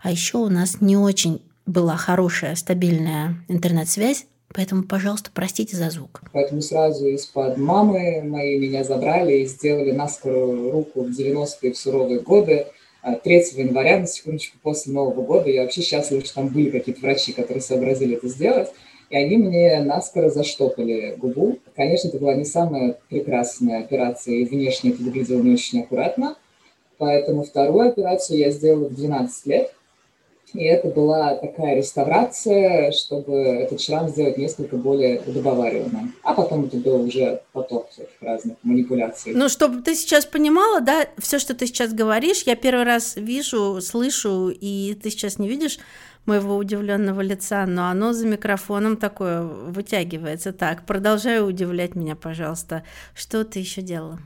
А 0.02 0.10
еще 0.10 0.38
у 0.38 0.48
нас 0.48 0.80
не 0.80 0.96
очень 0.96 1.42
была 1.66 1.96
хорошая, 1.96 2.54
стабильная 2.56 3.36
интернет-связь, 3.48 4.26
Поэтому, 4.54 4.84
пожалуйста, 4.84 5.30
простите 5.34 5.76
за 5.76 5.90
звук. 5.90 6.22
Поэтому 6.32 6.62
сразу 6.62 7.08
из-под 7.08 7.56
мамы 7.56 8.22
мои 8.22 8.56
меня 8.56 8.84
забрали 8.84 9.38
и 9.38 9.46
сделали 9.46 9.90
наскорую 9.90 10.70
руку 10.70 11.02
в 11.02 11.08
90-е 11.08 11.72
в 11.72 11.76
суровые 11.76 12.20
годы. 12.20 12.66
3 13.02 13.36
а, 13.36 13.60
января, 13.60 13.98
на 13.98 14.06
секундочку, 14.06 14.56
после 14.62 14.92
Нового 14.92 15.22
года. 15.22 15.50
Я 15.50 15.62
вообще 15.62 15.82
счастлива, 15.82 16.24
что 16.24 16.36
там 16.36 16.48
были 16.48 16.70
какие-то 16.70 17.00
врачи, 17.00 17.32
которые 17.32 17.60
сообразили 17.60 18.16
это 18.16 18.28
сделать. 18.28 18.70
И 19.10 19.16
они 19.16 19.36
мне 19.36 19.82
наскоро 19.82 20.30
заштопали 20.30 21.14
губу. 21.16 21.58
Конечно, 21.76 22.08
это 22.08 22.18
была 22.18 22.34
не 22.34 22.44
самая 22.44 22.96
прекрасная 23.08 23.80
операция, 23.80 24.36
и 24.36 24.44
внешне 24.44 24.90
это 24.90 25.02
выглядело 25.02 25.42
не 25.42 25.52
очень 25.52 25.82
аккуратно. 25.82 26.36
Поэтому 26.98 27.44
вторую 27.44 27.88
операцию 27.88 28.38
я 28.38 28.50
сделала 28.50 28.88
в 28.88 28.94
12 28.94 29.46
лет. 29.46 29.72
И 30.52 30.62
это 30.62 30.86
была 30.86 31.34
такая 31.34 31.74
реставрация, 31.74 32.92
чтобы 32.92 33.34
этот 33.34 33.80
шрам 33.80 34.08
сделать 34.08 34.38
несколько 34.38 34.76
более 34.76 35.20
удобоваримым. 35.26 36.14
А 36.22 36.32
потом 36.32 36.66
это 36.66 36.76
был 36.76 37.02
уже 37.02 37.42
поток 37.52 37.90
всяких 37.90 38.14
разных 38.20 38.56
манипуляций. 38.62 39.34
Ну, 39.34 39.48
чтобы 39.48 39.82
ты 39.82 39.96
сейчас 39.96 40.26
понимала, 40.26 40.80
да, 40.80 41.08
все, 41.18 41.40
что 41.40 41.54
ты 41.54 41.66
сейчас 41.66 41.92
говоришь, 41.92 42.44
я 42.46 42.54
первый 42.54 42.84
раз 42.84 43.16
вижу, 43.16 43.80
слышу, 43.80 44.48
и 44.48 44.96
ты 45.02 45.10
сейчас 45.10 45.40
не 45.40 45.48
видишь 45.48 45.80
моего 46.24 46.56
удивленного 46.56 47.20
лица, 47.20 47.66
но 47.66 47.88
оно 47.88 48.12
за 48.12 48.24
микрофоном 48.26 48.96
такое 48.96 49.42
вытягивается. 49.42 50.52
Так, 50.52 50.86
продолжай 50.86 51.46
удивлять 51.46 51.96
меня, 51.96 52.14
пожалуйста. 52.14 52.84
Что 53.12 53.44
ты 53.44 53.58
еще 53.58 53.82
делала? 53.82 54.20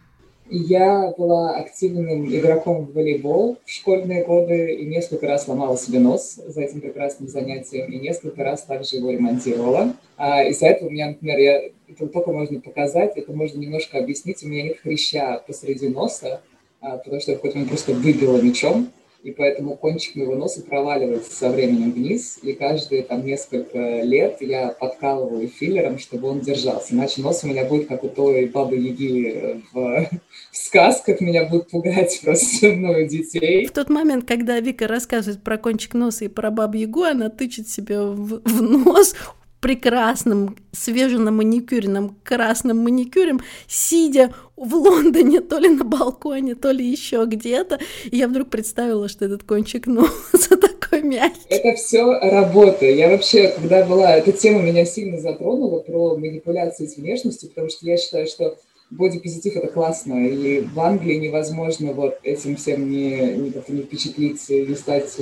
Я 0.51 1.13
была 1.19 1.57
активным 1.57 2.27
игроком 2.35 2.87
в 2.87 2.95
волейбол 2.95 3.59
в 3.65 3.71
школьные 3.71 4.25
годы 4.25 4.75
и 4.77 4.87
несколько 4.87 5.27
раз 5.27 5.47
ломала 5.47 5.77
себе 5.77 5.99
нос 5.99 6.41
за 6.47 6.63
этим 6.63 6.81
прекрасным 6.81 7.29
занятием, 7.29 7.93
и 7.93 7.99
несколько 7.99 8.43
раз 8.45 8.63
также 8.63 8.97
его 8.97 9.11
ремонтировала. 9.11 9.95
А 10.17 10.45
из-за 10.45 10.69
этого 10.69 10.89
у 10.89 10.93
меня, 10.93 11.09
например, 11.09 11.39
я, 11.39 11.63
это 11.87 12.07
только 12.07 12.33
можно 12.33 12.61
показать, 12.61 13.17
это 13.17 13.33
можно 13.33 13.59
немножко 13.59 13.99
объяснить. 13.99 14.43
У 14.43 14.49
меня 14.49 14.65
нет 14.65 14.79
хряща 14.79 15.43
посреди 15.47 15.89
носа, 15.89 16.41
а, 16.81 16.97
потому 16.97 17.21
что 17.21 17.33
я 17.33 17.37
в 17.37 17.41
какой-то 17.41 17.59
момент 17.59 17.71
просто 17.71 17.93
выбила 17.93 18.41
мечом 18.41 18.91
и 19.23 19.33
поэтому 19.33 19.77
кончик 19.77 20.15
моего 20.17 20.37
носа 20.37 20.63
проваливается 20.63 21.35
со 21.35 21.51
временем 21.51 21.93
вниз, 21.93 22.39
и 22.43 22.53
каждые 22.53 23.03
там 23.03 23.27
несколько 23.27 24.03
лет 24.03 24.37
я 24.41 24.69
подкалываю 24.69 25.49
филлером, 25.49 25.99
чтобы 25.99 26.29
он 26.29 26.41
держался, 26.41 26.95
иначе 26.95 27.23
нос 27.23 27.43
у 27.43 27.49
меня 27.49 27.65
будет 27.65 27.89
как 27.89 28.05
у 28.05 28.09
той 28.09 28.47
бабы-яги 28.47 29.63
в, 29.73 30.09
в 30.53 30.57
сказках, 30.57 31.21
меня 31.21 31.45
будут 31.47 31.69
пугать 31.71 32.21
просто 32.25 32.69
мною 32.69 33.09
детей. 33.09 33.67
В 33.67 33.73
тот 33.73 33.91
момент, 33.91 34.25
когда 34.25 34.61
Вика 34.61 34.87
рассказывает 34.87 35.43
про 35.43 35.59
кончик 35.59 35.95
носа 35.95 36.27
и 36.27 36.29
про 36.29 36.51
бабу-ягу, 36.51 37.03
она 37.03 37.29
тычет 37.29 37.69
себе 37.69 38.01
в, 38.01 38.41
в 38.45 38.63
нос, 38.63 39.15
прекрасным, 39.61 40.57
свеженаманикюренным 40.73 42.17
красным 42.23 42.79
маникюрем, 42.79 43.41
сидя 43.67 44.33
в 44.57 44.75
Лондоне, 44.75 45.41
то 45.41 45.59
ли 45.59 45.69
на 45.69 45.85
балконе, 45.85 46.55
то 46.55 46.71
ли 46.71 46.85
еще 46.85 47.25
где-то. 47.27 47.79
И 48.11 48.17
я 48.17 48.29
вдруг 48.29 48.51
представила, 48.51 49.09
что 49.09 49.25
этот 49.25 49.43
кончик 49.43 49.87
носа 49.87 50.57
такой 50.61 51.03
мягкий. 51.03 51.47
Это 51.49 51.77
все 51.77 52.05
работа. 52.19 52.87
Я 52.87 53.09
вообще, 53.09 53.49
когда 53.49 53.85
была... 53.85 54.17
Эта 54.17 54.33
тема 54.33 54.63
меня 54.63 54.85
сильно 54.85 55.19
затронула 55.19 55.81
про 55.81 56.17
манипуляции 56.17 56.87
с 56.87 56.97
внешностью, 56.97 57.49
потому 57.49 57.69
что 57.69 57.87
я 57.87 57.97
считаю, 57.97 58.27
что 58.27 58.57
бодипозитив 58.91 59.57
это 59.57 59.67
классно, 59.67 60.27
и 60.27 60.63
в 60.63 60.81
Англии 60.81 61.17
невозможно 61.17 61.93
вот 61.93 62.19
этим 62.23 62.57
всем 62.57 62.89
не, 62.89 63.35
не, 63.37 63.53
не 63.69 63.83
впечатлиться, 63.83 64.55
не 64.55 64.75
стать 64.75 65.15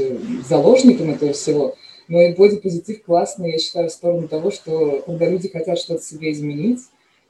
заложником 0.49 1.11
этого 1.11 1.33
всего. 1.33 1.75
Но 2.09 2.21
и 2.21 2.35
бодипозитив 2.35 3.03
классный, 3.05 3.53
я 3.53 3.59
считаю, 3.59 3.89
в 3.89 3.93
сторону 3.93 4.29
того, 4.29 4.51
что 4.51 5.03
когда 5.07 5.29
люди 5.29 5.49
хотят 5.49 5.79
что-то 5.79 6.03
себе 6.03 6.33
изменить, 6.33 6.81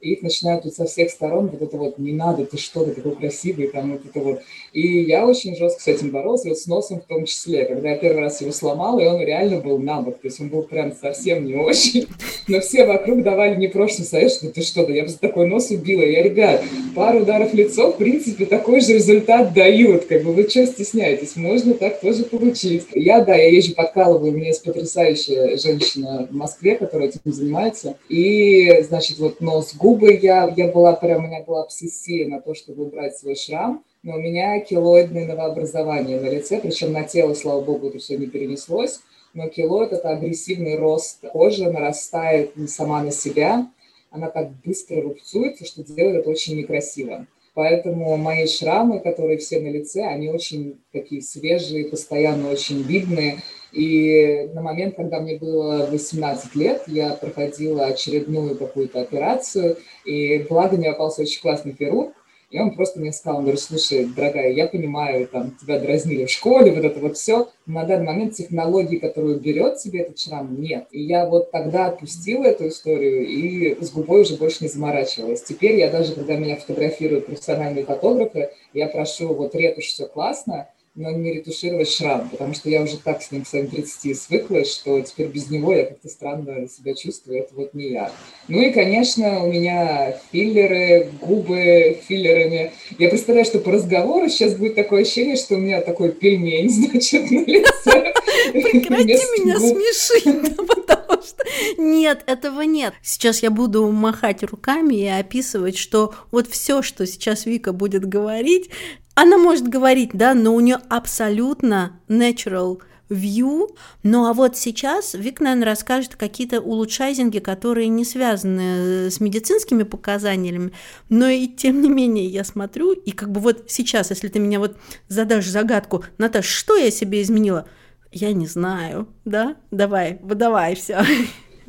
и 0.06 0.12
их 0.12 0.22
начинают 0.22 0.62
тут 0.62 0.74
со 0.74 0.84
всех 0.84 1.10
сторон 1.10 1.48
вот 1.48 1.60
это 1.60 1.76
вот 1.76 1.98
«не 1.98 2.12
надо, 2.12 2.44
ты 2.44 2.58
что, 2.58 2.84
ты 2.84 2.92
такой 2.92 3.16
красивый», 3.16 3.66
там 3.68 3.92
вот 3.92 4.02
это 4.08 4.20
вот. 4.20 4.40
И 4.72 5.02
я 5.02 5.26
очень 5.26 5.56
жестко 5.56 5.82
с 5.82 5.88
этим 5.88 6.10
боролся, 6.10 6.48
вот 6.48 6.58
с 6.58 6.66
носом 6.66 7.00
в 7.00 7.04
том 7.04 7.24
числе, 7.24 7.64
когда 7.64 7.90
я 7.90 7.96
первый 7.96 8.20
раз 8.20 8.40
его 8.40 8.52
сломала, 8.52 9.00
и 9.00 9.06
он 9.06 9.20
реально 9.20 9.58
был 9.60 9.78
на 9.78 10.00
бок, 10.00 10.20
то 10.20 10.28
есть 10.28 10.40
он 10.40 10.48
был 10.48 10.62
прям 10.62 10.94
совсем 10.94 11.44
не 11.44 11.56
очень, 11.56 12.06
но 12.48 12.60
все 12.60 12.86
вокруг 12.86 13.22
давали 13.22 13.56
непрошенный 13.56 14.06
совет, 14.06 14.30
что 14.30 14.48
ты 14.48 14.62
что, 14.62 14.86
да 14.86 14.92
я 14.92 15.02
бы 15.02 15.08
за 15.08 15.18
такой 15.18 15.48
нос 15.48 15.70
убила. 15.70 16.02
Я, 16.02 16.22
ребят, 16.22 16.62
пару 16.94 17.20
ударов 17.20 17.52
в 17.52 17.54
лицо, 17.54 17.90
в 17.90 17.96
принципе, 17.96 18.46
такой 18.46 18.80
же 18.80 18.94
результат 18.94 19.52
дают, 19.54 20.04
как 20.04 20.22
бы 20.22 20.32
вы 20.32 20.48
что 20.48 20.66
стесняетесь, 20.66 21.34
можно 21.34 21.74
так 21.74 22.00
тоже 22.00 22.24
получить. 22.24 22.84
Я, 22.94 23.24
да, 23.24 23.34
я 23.34 23.48
езжу 23.48 23.74
подкалываю, 23.74 24.32
у 24.32 24.36
меня 24.36 24.48
есть 24.48 24.62
потрясающая 24.62 25.56
женщина 25.56 26.28
в 26.30 26.34
Москве, 26.34 26.76
которая 26.76 27.08
этим 27.08 27.20
занимается, 27.24 27.96
и, 28.08 28.82
значит, 28.86 29.18
вот 29.18 29.40
нос, 29.40 29.74
губы, 29.74 29.95
губы 29.96 30.18
я, 30.22 30.52
я 30.56 30.68
была 30.68 30.92
прям, 30.94 31.24
у 31.24 31.28
меня 31.28 31.42
была 31.42 31.62
обсессия 31.62 32.28
на 32.28 32.40
то, 32.40 32.54
чтобы 32.54 32.84
убрать 32.84 33.16
свой 33.16 33.34
шрам, 33.34 33.82
но 34.02 34.16
у 34.16 34.18
меня 34.18 34.60
килоидное 34.60 35.26
новообразование 35.26 36.20
на 36.20 36.28
лице, 36.28 36.60
причем 36.60 36.92
на 36.92 37.04
тело, 37.04 37.34
слава 37.34 37.62
богу, 37.62 37.88
это 37.88 37.98
все 37.98 38.16
не 38.16 38.26
перенеслось, 38.26 39.00
но 39.34 39.48
килоид– 39.48 39.92
это 39.92 40.10
агрессивный 40.10 40.76
рост 40.76 41.20
кожи, 41.32 41.70
нарастает 41.70 42.52
сама 42.68 43.02
на 43.02 43.10
себя, 43.10 43.68
она 44.10 44.28
так 44.28 44.50
быстро 44.64 45.00
рубцуется, 45.00 45.64
что 45.64 45.82
делает 45.82 46.20
это 46.20 46.30
очень 46.30 46.56
некрасиво. 46.56 47.26
Поэтому 47.54 48.16
мои 48.18 48.46
шрамы, 48.46 49.00
которые 49.00 49.38
все 49.38 49.60
на 49.60 49.68
лице, 49.68 50.02
они 50.02 50.28
очень 50.28 50.78
такие 50.92 51.22
свежие, 51.22 51.86
постоянно 51.86 52.50
очень 52.50 52.82
видные. 52.82 53.38
И 53.76 54.48
на 54.54 54.62
момент, 54.62 54.96
когда 54.96 55.20
мне 55.20 55.36
было 55.36 55.86
18 55.90 56.54
лет, 56.54 56.84
я 56.86 57.10
проходила 57.10 57.84
очередную 57.84 58.56
какую-то 58.56 59.02
операцию, 59.02 59.76
и 60.06 60.38
благо 60.48 60.78
мне 60.78 60.92
попался 60.92 61.20
очень 61.20 61.42
классный 61.42 61.76
хирург, 61.78 62.14
и 62.50 62.58
он 62.58 62.74
просто 62.74 63.00
мне 63.00 63.12
сказал, 63.12 63.38
он 63.38 63.42
говорит, 63.42 63.60
слушай, 63.60 64.06
дорогая, 64.06 64.50
я 64.52 64.66
понимаю, 64.66 65.28
там, 65.28 65.54
тебя 65.60 65.78
дразнили 65.78 66.24
в 66.24 66.30
школе, 66.30 66.72
вот 66.72 66.86
это 66.86 67.00
вот 67.00 67.18
все, 67.18 67.50
но 67.66 67.80
на 67.80 67.84
данный 67.84 68.06
момент 68.06 68.32
технологии, 68.32 68.96
которую 68.96 69.40
берет 69.40 69.78
себе 69.78 70.00
этот 70.00 70.18
шрам, 70.18 70.58
нет. 70.58 70.86
И 70.90 71.02
я 71.02 71.26
вот 71.26 71.50
тогда 71.50 71.88
отпустила 71.88 72.44
эту 72.44 72.68
историю 72.68 73.26
и 73.26 73.76
с 73.84 73.90
губой 73.90 74.22
уже 74.22 74.36
больше 74.36 74.58
не 74.62 74.68
заморачивалась. 74.68 75.42
Теперь 75.42 75.76
я 75.76 75.90
даже, 75.90 76.14
когда 76.14 76.36
меня 76.36 76.56
фотографируют 76.56 77.26
профессиональные 77.26 77.84
фотографы, 77.84 78.48
я 78.72 78.86
прошу, 78.86 79.34
вот 79.34 79.54
ретушь 79.54 79.88
все 79.88 80.06
классно, 80.06 80.68
но 80.96 81.10
не 81.10 81.34
ретушировать 81.34 81.90
шрам, 81.90 82.28
потому 82.30 82.54
что 82.54 82.70
я 82.70 82.82
уже 82.82 82.96
так 82.96 83.22
с 83.22 83.30
ним 83.30 83.44
в 83.44 83.48
своем 83.48 83.68
30 83.68 84.18
свыклась, 84.18 84.72
что 84.72 84.98
теперь 85.02 85.26
без 85.26 85.50
него 85.50 85.74
я 85.74 85.84
как-то 85.84 86.08
странно 86.08 86.66
себя 86.68 86.94
чувствую, 86.94 87.40
это 87.40 87.54
вот 87.54 87.74
не 87.74 87.90
я. 87.90 88.10
Ну 88.48 88.62
и, 88.62 88.72
конечно, 88.72 89.44
у 89.44 89.52
меня 89.52 90.18
филлеры, 90.32 91.10
губы 91.20 92.00
филлерами. 92.08 92.72
Я 92.98 93.10
представляю, 93.10 93.44
что 93.44 93.58
по 93.58 93.72
разговору 93.72 94.28
сейчас 94.30 94.54
будет 94.54 94.74
такое 94.74 95.02
ощущение, 95.02 95.36
что 95.36 95.56
у 95.56 95.58
меня 95.58 95.82
такой 95.82 96.12
пельмень, 96.12 96.70
значит, 96.90 97.30
на 97.30 97.44
лице. 97.44 98.14
Прекрати 98.52 99.12
меня 99.38 99.58
смешить, 99.58 100.56
потому 100.56 101.22
что 101.22 101.44
нет, 101.76 102.22
этого 102.26 102.62
нет. 102.62 102.94
Сейчас 103.02 103.42
я 103.42 103.50
буду 103.50 103.90
махать 103.90 104.42
руками 104.42 104.94
и 104.94 105.06
описывать, 105.06 105.76
что 105.76 106.14
вот 106.30 106.48
все, 106.48 106.80
что 106.80 107.06
сейчас 107.06 107.44
Вика 107.44 107.74
будет 107.74 108.06
говорить, 108.06 108.70
она 109.16 109.38
может 109.38 109.66
говорить, 109.66 110.10
да, 110.12 110.34
но 110.34 110.54
у 110.54 110.60
нее 110.60 110.78
абсолютно 110.88 111.98
natural 112.06 112.80
view. 113.08 113.74
Ну 114.02 114.26
а 114.26 114.34
вот 114.34 114.58
сейчас 114.58 115.14
Вик, 115.14 115.40
наверное, 115.40 115.64
расскажет 115.64 116.16
какие-то 116.16 116.60
улучшайзинги, 116.60 117.38
которые 117.38 117.88
не 117.88 118.04
связаны 118.04 119.10
с 119.10 119.18
медицинскими 119.18 119.84
показаниями, 119.84 120.72
но 121.08 121.28
и 121.28 121.46
тем 121.46 121.80
не 121.80 121.88
менее 121.88 122.26
я 122.26 122.44
смотрю, 122.44 122.92
и 122.92 123.10
как 123.12 123.30
бы 123.32 123.40
вот 123.40 123.64
сейчас, 123.68 124.10
если 124.10 124.28
ты 124.28 124.38
меня 124.38 124.58
вот 124.58 124.76
задашь 125.08 125.46
загадку, 125.46 126.04
Наташ, 126.18 126.46
что 126.46 126.76
я 126.76 126.90
себе 126.90 127.22
изменила? 127.22 127.66
Я 128.12 128.34
не 128.34 128.46
знаю, 128.46 129.08
да? 129.24 129.56
Давай, 129.70 130.18
выдавай 130.22 130.74
все. 130.74 131.00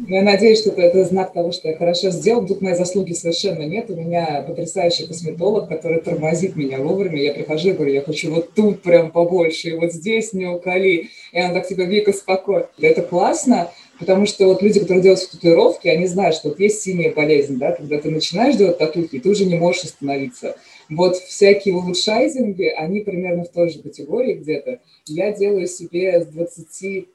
Я 0.06 0.22
надеюсь, 0.22 0.60
что 0.60 0.70
это, 0.70 0.82
это 0.82 1.06
знак 1.06 1.34
того, 1.34 1.52
что 1.52 1.70
я 1.70 1.76
хорошо 1.76 2.12
сделал. 2.12 2.46
Тут 2.46 2.62
моей 2.62 2.76
заслуги 2.76 3.14
совершенно 3.14 3.64
нет. 3.64 3.90
У 3.90 3.96
меня 3.96 4.44
потрясающий 4.48 5.08
косметолог, 5.08 5.68
который 5.68 6.02
тормозит 6.02 6.56
меня 6.56 6.78
вовремя. 6.78 7.20
Я 7.20 7.34
прихожу 7.34 7.70
и 7.70 7.74
говорю, 7.74 7.94
я 7.94 8.02
хочу 8.02 8.32
вот 8.32 8.54
тут 8.54 8.84
прям 8.84 9.12
побольше, 9.12 9.70
и 9.70 9.74
вот 9.74 9.92
здесь 9.92 10.34
не 10.34 10.46
уколи. 10.46 11.10
И 11.32 11.40
она 11.40 11.56
так 11.56 11.68
тебя, 11.68 11.86
Вика, 11.86 12.14
спокойно. 12.14 12.68
Это 12.80 13.02
классно, 13.02 13.72
потому 13.98 14.28
что 14.28 14.46
вот 14.46 14.62
люди, 14.62 14.80
которые 14.80 15.02
делают 15.02 15.32
татуировки, 15.32 15.88
они 15.88 16.06
знают, 16.06 16.36
что 16.36 16.50
вот 16.50 16.60
есть 16.60 16.84
синяя 16.84 17.12
болезнь, 17.12 17.58
да, 17.58 17.72
когда 17.72 17.98
ты 17.98 18.12
начинаешь 18.12 18.56
делать 18.56 18.78
татухи, 18.78 19.18
ты 19.20 19.28
уже 19.28 19.46
не 19.46 19.56
можешь 19.56 19.86
остановиться. 19.86 20.58
Вот 20.90 21.18
всякие 21.18 21.76
улучшайзинги, 21.76 22.66
они 22.66 23.00
примерно 23.00 23.46
в 23.46 23.50
той 23.50 23.70
же 23.70 23.80
категории 23.80 24.36
где-то. 24.36 24.80
Я 25.08 25.32
делаю 25.32 25.68
себе 25.68 26.22
с 26.22 26.28
23 26.28 27.06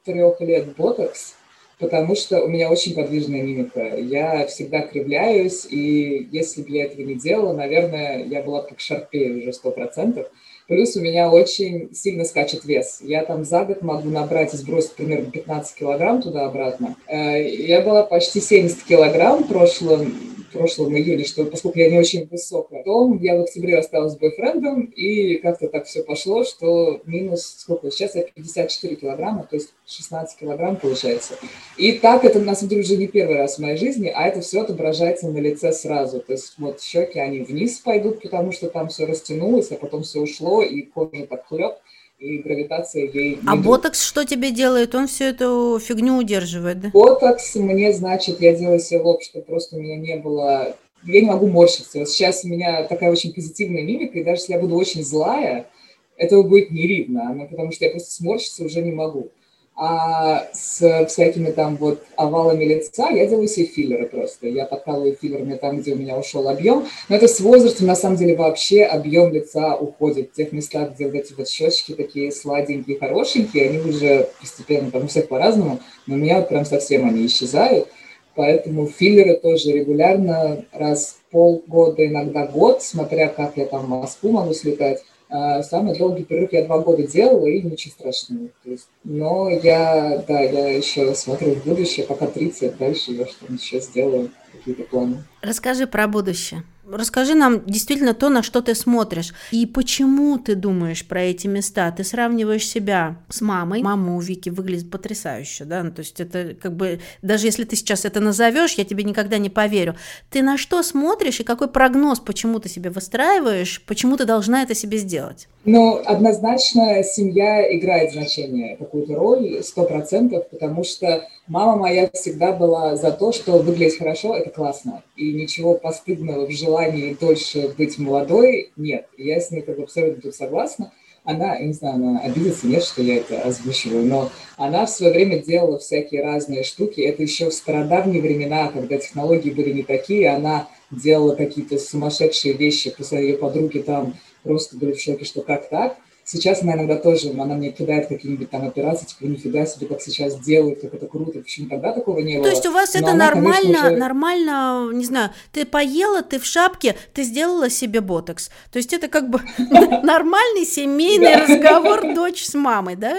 лет 0.41 0.75
ботокс, 0.75 1.35
потому 1.83 2.15
что 2.15 2.41
у 2.41 2.47
меня 2.47 2.71
очень 2.71 2.95
подвижная 2.95 3.41
мимика. 3.41 3.97
Я 3.97 4.47
всегда 4.47 4.83
кривляюсь, 4.83 5.67
и 5.69 6.29
если 6.31 6.61
бы 6.61 6.69
я 6.69 6.85
этого 6.85 7.01
не 7.01 7.15
делала, 7.15 7.51
наверное, 7.51 8.23
я 8.23 8.41
была 8.41 8.61
как 8.61 8.79
шарпея 8.79 9.37
уже 9.37 9.51
сто 9.51 9.69
процентов. 9.69 10.27
Плюс 10.69 10.95
у 10.95 11.01
меня 11.01 11.29
очень 11.29 11.93
сильно 11.93 12.23
скачет 12.23 12.63
вес. 12.63 13.01
Я 13.01 13.25
там 13.25 13.43
за 13.43 13.65
год 13.65 13.81
могу 13.81 14.09
набрать 14.09 14.53
и 14.53 14.57
сбросить 14.57 14.93
примерно 14.93 15.29
15 15.29 15.75
килограмм 15.75 16.21
туда-обратно. 16.21 16.95
Э, 17.05 17.43
я 17.43 17.81
была 17.81 18.03
почти 18.03 18.39
70 18.39 18.81
килограмм 18.83 19.43
в 19.43 19.49
прошлом 19.49 20.15
прошлом 20.53 20.95
июле, 20.95 21.25
что 21.25 21.45
поскольку 21.45 21.79
я 21.79 21.89
не 21.89 21.99
очень 21.99 22.27
высокая, 22.27 22.79
потом 22.79 23.19
я 23.21 23.35
в 23.35 23.41
октябре 23.41 23.77
осталась 23.77 24.13
с 24.13 24.17
бойфрендом, 24.17 24.85
и 24.85 25.35
как-то 25.35 25.67
так 25.67 25.85
все 25.85 26.03
пошло, 26.03 26.43
что 26.43 27.01
минус, 27.05 27.55
сколько, 27.59 27.91
сейчас 27.91 28.15
я 28.15 28.23
54 28.23 28.95
килограмма, 28.95 29.47
то 29.49 29.55
есть 29.55 29.73
16 29.87 30.39
килограмм 30.39 30.77
получается. 30.77 31.35
И 31.77 31.93
так 31.93 32.23
это, 32.23 32.39
на 32.39 32.55
самом 32.55 32.69
деле, 32.69 32.81
уже 32.81 32.97
не 32.97 33.07
первый 33.07 33.37
раз 33.37 33.57
в 33.57 33.59
моей 33.59 33.77
жизни, 33.77 34.11
а 34.13 34.27
это 34.27 34.41
все 34.41 34.61
отображается 34.61 35.27
на 35.27 35.39
лице 35.39 35.73
сразу. 35.73 36.19
То 36.19 36.33
есть 36.33 36.53
вот 36.57 36.81
щеки, 36.81 37.19
они 37.19 37.39
вниз 37.39 37.79
пойдут, 37.79 38.21
потому 38.21 38.51
что 38.51 38.69
там 38.69 38.87
все 38.87 39.05
растянулось, 39.05 39.71
а 39.71 39.75
потом 39.75 40.03
все 40.03 40.21
ушло, 40.21 40.61
и 40.61 40.83
кожа 40.83 41.25
так 41.25 41.47
хлеб 41.47 41.75
и 42.23 42.37
гравитация 42.37 43.09
ей... 43.13 43.39
А 43.45 43.57
ботокс 43.57 44.01
что 44.01 44.23
тебе 44.23 44.51
делает? 44.51 44.95
Он 44.95 45.07
всю 45.07 45.25
эту 45.25 45.77
фигню 45.79 46.17
удерживает, 46.17 46.79
да? 46.79 46.89
Ботокс 46.93 47.55
мне, 47.55 47.91
значит, 47.91 48.39
я 48.39 48.55
делаю 48.55 48.79
себе 48.79 49.01
лоб, 49.01 49.21
чтобы 49.21 49.43
просто 49.45 49.75
у 49.75 49.79
меня 49.79 49.97
не 49.97 50.15
было... 50.15 50.73
Я 51.05 51.19
не 51.19 51.27
могу 51.27 51.47
морщиться. 51.47 51.99
Вот 51.99 52.07
сейчас 52.07 52.45
у 52.45 52.47
меня 52.47 52.85
такая 52.85 53.11
очень 53.11 53.33
позитивная 53.33 53.81
мимика, 53.81 54.17
и 54.17 54.23
даже 54.23 54.41
если 54.41 54.53
я 54.53 54.59
буду 54.59 54.75
очень 54.75 55.03
злая, 55.03 55.67
этого 56.15 56.43
будет 56.43 56.71
не 56.71 56.87
видно, 56.87 57.45
потому 57.51 57.73
что 57.73 57.83
я 57.83 57.91
просто 57.91 58.11
сморщиться 58.11 58.63
уже 58.63 58.81
не 58.81 58.93
могу. 58.93 59.29
А 59.75 60.49
с 60.53 61.07
всякими 61.07 61.49
там 61.49 61.77
вот 61.77 62.03
овалами 62.15 62.63
лица 62.63 63.09
я 63.09 63.25
делаю 63.25 63.47
себе 63.47 63.65
филлеры 63.65 64.05
просто. 64.05 64.47
Я 64.47 64.65
подкалываю 64.65 65.17
филлерами 65.19 65.55
там, 65.55 65.79
где 65.79 65.93
у 65.93 65.97
меня 65.97 66.15
ушел 66.15 66.47
объем. 66.47 66.85
Но 67.09 67.15
это 67.15 67.27
с 67.27 67.39
возрастом, 67.39 67.87
на 67.87 67.95
самом 67.95 68.17
деле, 68.17 68.35
вообще 68.35 68.83
объем 68.83 69.33
лица 69.33 69.75
уходит. 69.75 70.31
В 70.31 70.35
тех 70.35 70.51
местах, 70.51 70.93
где 70.93 71.05
вот 71.05 71.15
эти 71.15 71.33
вот 71.33 71.49
щечки 71.49 71.93
такие 71.93 72.31
сладенькие, 72.31 72.99
хорошенькие, 72.99 73.69
они 73.69 73.79
уже 73.79 74.29
постепенно, 74.39 74.91
там 74.91 75.05
у 75.05 75.07
всех 75.07 75.27
по-разному, 75.27 75.79
но 76.05 76.15
у 76.15 76.17
меня 76.17 76.37
вот 76.37 76.49
прям 76.49 76.65
совсем 76.65 77.07
они 77.07 77.25
исчезают. 77.25 77.87
Поэтому 78.35 78.87
филлеры 78.87 79.37
тоже 79.37 79.71
регулярно, 79.71 80.65
раз 80.71 81.17
полгода, 81.31 82.05
иногда 82.05 82.45
год, 82.45 82.83
смотря 82.83 83.27
как 83.27 83.57
я 83.57 83.65
там 83.65 83.85
в 83.85 83.89
Москву 83.89 84.31
могу 84.31 84.53
слетать, 84.53 85.03
самый 85.29 85.97
долгий 85.97 86.23
перерыв 86.23 86.53
я 86.53 86.65
два 86.65 86.79
года 86.79 87.07
делала, 87.07 87.45
и 87.45 87.61
ничего 87.61 87.91
страшного. 87.91 88.49
То 88.63 88.71
есть, 88.71 88.87
но 89.03 89.49
я, 89.49 90.23
да, 90.27 90.39
я 90.41 90.75
еще 90.75 91.13
смотрю 91.15 91.55
в 91.55 91.65
будущее, 91.65 92.05
пока 92.05 92.27
30, 92.27 92.77
дальше 92.77 93.11
я 93.11 93.25
что-нибудь 93.25 93.61
еще 93.61 93.79
сделаю, 93.79 94.31
какие-то 94.51 94.83
планы. 94.83 95.23
Расскажи 95.41 95.87
про 95.87 96.07
будущее. 96.07 96.63
Расскажи 96.89 97.33
нам 97.33 97.65
действительно 97.65 98.13
то, 98.13 98.29
на 98.29 98.43
что 98.43 98.61
ты 98.61 98.75
смотришь. 98.75 99.33
И 99.51 99.65
почему 99.65 100.37
ты 100.37 100.55
думаешь 100.55 101.05
про 101.07 101.21
эти 101.21 101.47
места? 101.47 101.89
Ты 101.91 102.03
сравниваешь 102.03 102.67
себя 102.67 103.17
с 103.29 103.39
мамой. 103.41 103.81
Мама 103.81 104.15
у 104.15 104.19
Вики 104.19 104.49
выглядит 104.49 104.91
потрясающе, 104.91 105.63
да? 105.63 105.83
Ну, 105.83 105.91
то 105.91 105.99
есть 105.99 106.19
это 106.19 106.55
как 106.55 106.75
бы, 106.75 106.99
даже 107.21 107.47
если 107.47 107.63
ты 107.63 107.77
сейчас 107.77 108.03
это 108.03 108.19
назовешь, 108.19 108.73
я 108.73 108.83
тебе 108.83 109.03
никогда 109.03 109.37
не 109.37 109.49
поверю. 109.49 109.95
Ты 110.29 110.41
на 110.41 110.57
что 110.57 110.83
смотришь 110.83 111.39
и 111.39 111.43
какой 111.43 111.69
прогноз, 111.69 112.19
почему 112.19 112.59
ты 112.59 112.67
себе 112.67 112.89
выстраиваешь, 112.89 113.81
почему 113.87 114.17
ты 114.17 114.25
должна 114.25 114.61
это 114.63 114.75
себе 114.75 114.97
сделать? 114.97 115.47
Ну, 115.63 116.01
однозначно 116.05 117.01
семья 117.03 117.73
играет 117.75 118.11
значение, 118.11 118.75
какую-то 118.75 119.15
роль, 119.15 119.63
сто 119.63 119.83
процентов, 119.83 120.49
потому 120.49 120.83
что 120.83 121.25
мама 121.47 121.75
моя 121.75 122.09
всегда 122.13 122.51
была 122.51 122.95
за 122.95 123.11
то, 123.11 123.31
что 123.31 123.59
выглядеть 123.59 123.97
хорошо– 123.97 124.35
это 124.37 124.49
классно. 124.49 125.03
И 125.15 125.33
ничего 125.33 125.75
постыдного 125.75 126.45
в 126.45 126.51
желании 126.51 127.17
дольше 127.19 127.73
быть 127.77 127.97
молодой 127.97 128.71
нет. 128.75 129.07
Я 129.17 129.39
с 129.39 129.51
ней 129.51 129.61
как 129.61 129.77
бы 129.77 129.83
абсолютно 129.83 130.21
тут 130.21 130.35
согласна. 130.35 130.91
Она, 131.25 131.55
я 131.55 131.65
не 131.65 131.73
знаю, 131.73 131.95
она 131.95 132.19
обидится, 132.19 132.67
нет, 132.67 132.83
что 132.83 133.01
я 133.01 133.17
это 133.17 133.41
озвучиваю, 133.43 134.05
но 134.05 134.29
она 134.57 134.85
в 134.85 134.89
свое 134.89 135.13
время 135.13 135.41
делала 135.41 135.79
всякие 135.79 136.21
разные 136.21 136.63
штуки. 136.63 136.99
Это 136.99 137.21
еще 137.23 137.49
в 137.49 137.53
стародавние 137.53 138.21
времена, 138.21 138.67
когда 138.67 138.97
технологии 138.97 139.49
были 139.49 139.71
не 139.71 139.83
такие, 139.83 140.29
она 140.29 140.67
делала 140.91 141.33
какие-то 141.35 141.77
сумасшедшие 141.77 142.55
вещи, 142.55 142.93
после 142.95 143.29
ее 143.29 143.37
подруги 143.37 143.79
там 143.79 144.15
просто 144.43 144.77
были 144.77 144.91
в 144.91 144.99
шоке, 144.99 145.23
что 145.23 145.41
как 145.41 145.69
так. 145.69 145.97
Сейчас 146.25 146.61
она 146.61 146.73
иногда 146.73 146.95
тоже, 146.95 147.31
она 147.31 147.55
мне 147.55 147.71
кидает 147.71 148.07
какие-нибудь 148.07 148.49
там 148.49 148.65
операции, 148.65 149.05
типа, 149.05 149.25
нифига 149.25 149.65
себе, 149.65 149.87
как 149.87 150.01
сейчас 150.01 150.39
делают, 150.39 150.79
как 150.79 150.93
это 150.93 151.05
круто, 151.07 151.39
почему 151.39 151.67
тогда 151.67 151.91
такого 151.91 152.19
не 152.19 152.35
было. 152.35 152.45
То 152.45 152.49
есть 152.49 152.65
у 152.65 152.71
вас 152.71 152.93
Но 152.93 152.99
это 153.01 153.09
она, 153.11 153.25
нормально, 153.25 153.61
конечно, 153.61 153.87
уже... 153.87 153.97
нормально, 153.97 154.89
не 154.93 155.05
знаю, 155.05 155.31
ты 155.51 155.65
поела, 155.65 156.23
ты 156.23 156.39
в 156.39 156.45
шапке, 156.45 156.95
ты 157.13 157.23
сделала 157.23 157.69
себе 157.69 157.99
ботокс. 157.99 158.51
То 158.71 158.77
есть 158.77 158.93
это 158.93 159.09
как 159.09 159.29
бы 159.29 159.41
нормальный 160.03 160.65
семейный 160.65 161.35
разговор 161.35 162.13
дочь 162.15 162.43
с 162.45 162.53
мамой, 162.53 162.95
да? 162.95 163.13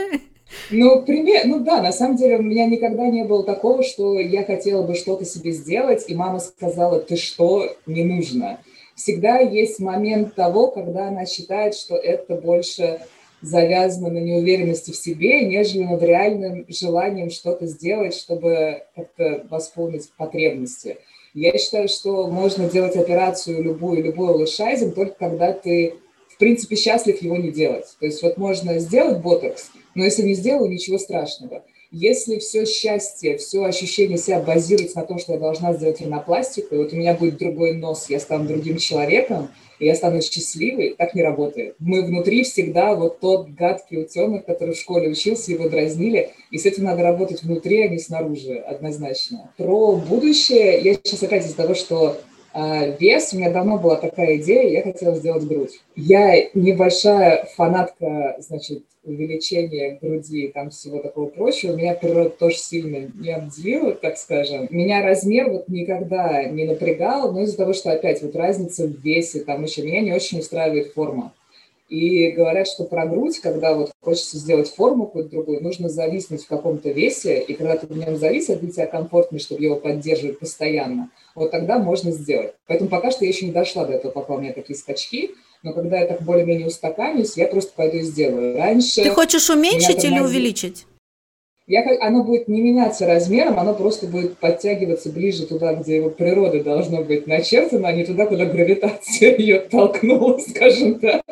Ну, 0.70 1.02
пример, 1.02 1.42
ну 1.46 1.60
да, 1.60 1.82
на 1.82 1.92
самом 1.92 2.16
деле 2.16 2.38
у 2.38 2.42
меня 2.42 2.66
никогда 2.66 3.06
не 3.08 3.24
было 3.24 3.44
такого, 3.44 3.82
что 3.82 4.18
я 4.18 4.44
хотела 4.44 4.82
бы 4.82 4.94
что-то 4.94 5.26
себе 5.26 5.52
сделать, 5.52 6.04
и 6.08 6.14
мама 6.14 6.38
сказала, 6.38 7.00
ты 7.00 7.16
что, 7.16 7.68
не 7.86 8.04
нужно 8.04 8.60
всегда 8.94 9.38
есть 9.38 9.80
момент 9.80 10.34
того, 10.34 10.68
когда 10.68 11.08
она 11.08 11.26
считает, 11.26 11.74
что 11.74 11.96
это 11.96 12.36
больше 12.36 13.00
завязано 13.44 14.10
на 14.10 14.18
неуверенности 14.18 14.90
в 14.90 14.96
себе, 14.96 15.44
нежели 15.44 15.82
над 15.82 16.02
реальным 16.02 16.64
желанием 16.68 17.30
что-то 17.30 17.66
сделать, 17.66 18.14
чтобы 18.14 18.84
как-то 18.96 19.46
восполнить 19.50 20.10
потребности. 20.16 20.98
Я 21.34 21.58
считаю, 21.58 21.88
что 21.88 22.28
можно 22.28 22.70
делать 22.70 22.96
операцию 22.96 23.62
любую, 23.62 24.02
любой 24.02 24.34
улучшайзинг, 24.34 24.94
только 24.94 25.14
когда 25.18 25.52
ты, 25.52 25.94
в 26.28 26.38
принципе, 26.38 26.76
счастлив 26.76 27.20
его 27.20 27.36
не 27.36 27.50
делать. 27.50 27.86
То 27.98 28.06
есть 28.06 28.22
вот 28.22 28.38
можно 28.38 28.78
сделать 28.78 29.18
ботокс, 29.18 29.70
но 29.94 30.04
если 30.04 30.22
не 30.22 30.34
сделаю, 30.34 30.70
ничего 30.70 30.96
страшного. 30.98 31.64
Если 31.96 32.40
все 32.40 32.66
счастье, 32.66 33.38
все 33.38 33.62
ощущение 33.62 34.18
себя 34.18 34.40
базируется 34.40 34.98
на 34.98 35.06
том, 35.06 35.20
что 35.20 35.34
я 35.34 35.38
должна 35.38 35.72
сделать 35.74 36.00
ринопластику, 36.00 36.74
и 36.74 36.78
вот 36.78 36.92
у 36.92 36.96
меня 36.96 37.14
будет 37.14 37.38
другой 37.38 37.74
нос, 37.74 38.06
я 38.08 38.18
стану 38.18 38.48
другим 38.48 38.78
человеком, 38.78 39.50
и 39.78 39.86
я 39.86 39.94
стану 39.94 40.20
счастливой, 40.20 40.96
так 40.98 41.14
не 41.14 41.22
работает. 41.22 41.76
Мы 41.78 42.02
внутри 42.02 42.42
всегда 42.42 42.96
вот 42.96 43.20
тот 43.20 43.48
гадкий 43.50 44.02
утенок, 44.02 44.44
который 44.44 44.74
в 44.74 44.78
школе 44.78 45.08
учился, 45.08 45.52
его 45.52 45.68
дразнили, 45.68 46.32
и 46.50 46.58
с 46.58 46.66
этим 46.66 46.82
надо 46.82 47.04
работать 47.04 47.44
внутри, 47.44 47.82
а 47.82 47.88
не 47.88 48.00
снаружи, 48.00 48.54
однозначно. 48.54 49.52
Про 49.56 49.92
будущее 49.92 50.80
я 50.80 50.94
сейчас 50.94 51.22
опять 51.22 51.44
из-за 51.44 51.54
того, 51.54 51.74
что 51.74 52.16
вес, 52.54 53.32
у 53.32 53.36
меня 53.36 53.50
давно 53.50 53.78
была 53.78 53.96
такая 53.96 54.36
идея, 54.36 54.70
я 54.70 54.82
хотела 54.82 55.14
сделать 55.16 55.44
грудь. 55.44 55.80
Я 55.96 56.48
небольшая 56.54 57.48
фанатка, 57.56 58.36
значит, 58.38 58.84
увеличения 59.04 59.98
груди 60.00 60.46
и 60.46 60.52
там 60.52 60.70
всего 60.70 60.98
такого 60.98 61.26
прочего. 61.26 61.76
Меня 61.76 61.94
природа 61.94 62.30
тоже 62.30 62.56
сильно 62.56 63.10
не 63.14 63.30
обделила, 63.30 63.92
так 63.92 64.16
скажем. 64.16 64.66
Меня 64.70 65.02
размер 65.02 65.50
вот 65.50 65.68
никогда 65.68 66.44
не 66.44 66.64
напрягал, 66.64 67.32
но 67.32 67.42
из-за 67.42 67.56
того, 67.56 67.72
что 67.72 67.92
опять 67.92 68.22
вот 68.22 68.34
разница 68.34 68.86
в 68.86 69.00
весе, 69.02 69.40
там 69.40 69.62
еще 69.62 69.82
меня 69.82 70.00
не 70.00 70.12
очень 70.12 70.40
устраивает 70.40 70.92
форма. 70.92 71.32
И 71.88 72.30
говорят, 72.30 72.66
что 72.66 72.84
про 72.84 73.06
грудь, 73.06 73.40
когда 73.40 73.74
вот 73.74 73.90
хочется 74.00 74.38
сделать 74.38 74.68
форму 74.68 75.06
какую-то 75.06 75.30
другую, 75.30 75.62
нужно 75.62 75.88
зависнуть 75.88 76.44
в 76.44 76.48
каком-то 76.48 76.90
весе, 76.90 77.40
и 77.40 77.52
когда 77.54 77.76
ты 77.76 77.86
в 77.86 77.96
нем 77.96 78.16
зависишь, 78.16 78.58
для 78.58 78.72
тебя 78.72 78.86
комфортнее, 78.86 79.40
чтобы 79.40 79.62
его 79.62 79.76
поддерживать 79.76 80.38
постоянно, 80.38 81.10
вот 81.34 81.50
тогда 81.50 81.78
можно 81.78 82.10
сделать. 82.10 82.54
Поэтому 82.66 82.88
пока 82.88 83.10
что 83.10 83.24
я 83.24 83.30
еще 83.30 83.46
не 83.46 83.52
дошла 83.52 83.84
до 83.84 83.92
этого, 83.92 84.12
пока 84.12 84.34
у 84.34 84.40
меня 84.40 84.52
такие 84.52 84.78
скачки, 84.78 85.32
но 85.62 85.72
когда 85.72 85.98
я 85.98 86.06
так 86.06 86.22
более-менее 86.22 86.68
устаканюсь, 86.68 87.36
я 87.36 87.46
просто 87.48 87.72
пойду 87.74 87.98
и 87.98 88.02
сделаю. 88.02 88.56
Раньше... 88.56 89.02
Ты 89.02 89.10
хочешь 89.10 89.50
уменьшить 89.50 90.04
или 90.04 90.20
увеличить? 90.20 90.86
Я, 91.66 91.82
оно 92.00 92.24
будет 92.24 92.46
не 92.46 92.60
меняться 92.60 93.06
размером, 93.06 93.58
оно 93.58 93.74
просто 93.74 94.06
будет 94.06 94.36
подтягиваться 94.36 95.10
ближе 95.10 95.46
туда, 95.46 95.72
где 95.74 95.96
его 95.96 96.10
природа 96.10 96.62
должно 96.62 97.02
быть 97.02 97.26
начертано, 97.26 97.88
а 97.88 97.92
не 97.92 98.04
туда, 98.04 98.26
куда 98.26 98.44
гравитация 98.44 99.34
ее 99.38 99.60
толкнула, 99.60 100.38
скажем 100.38 101.00
так. 101.00 101.22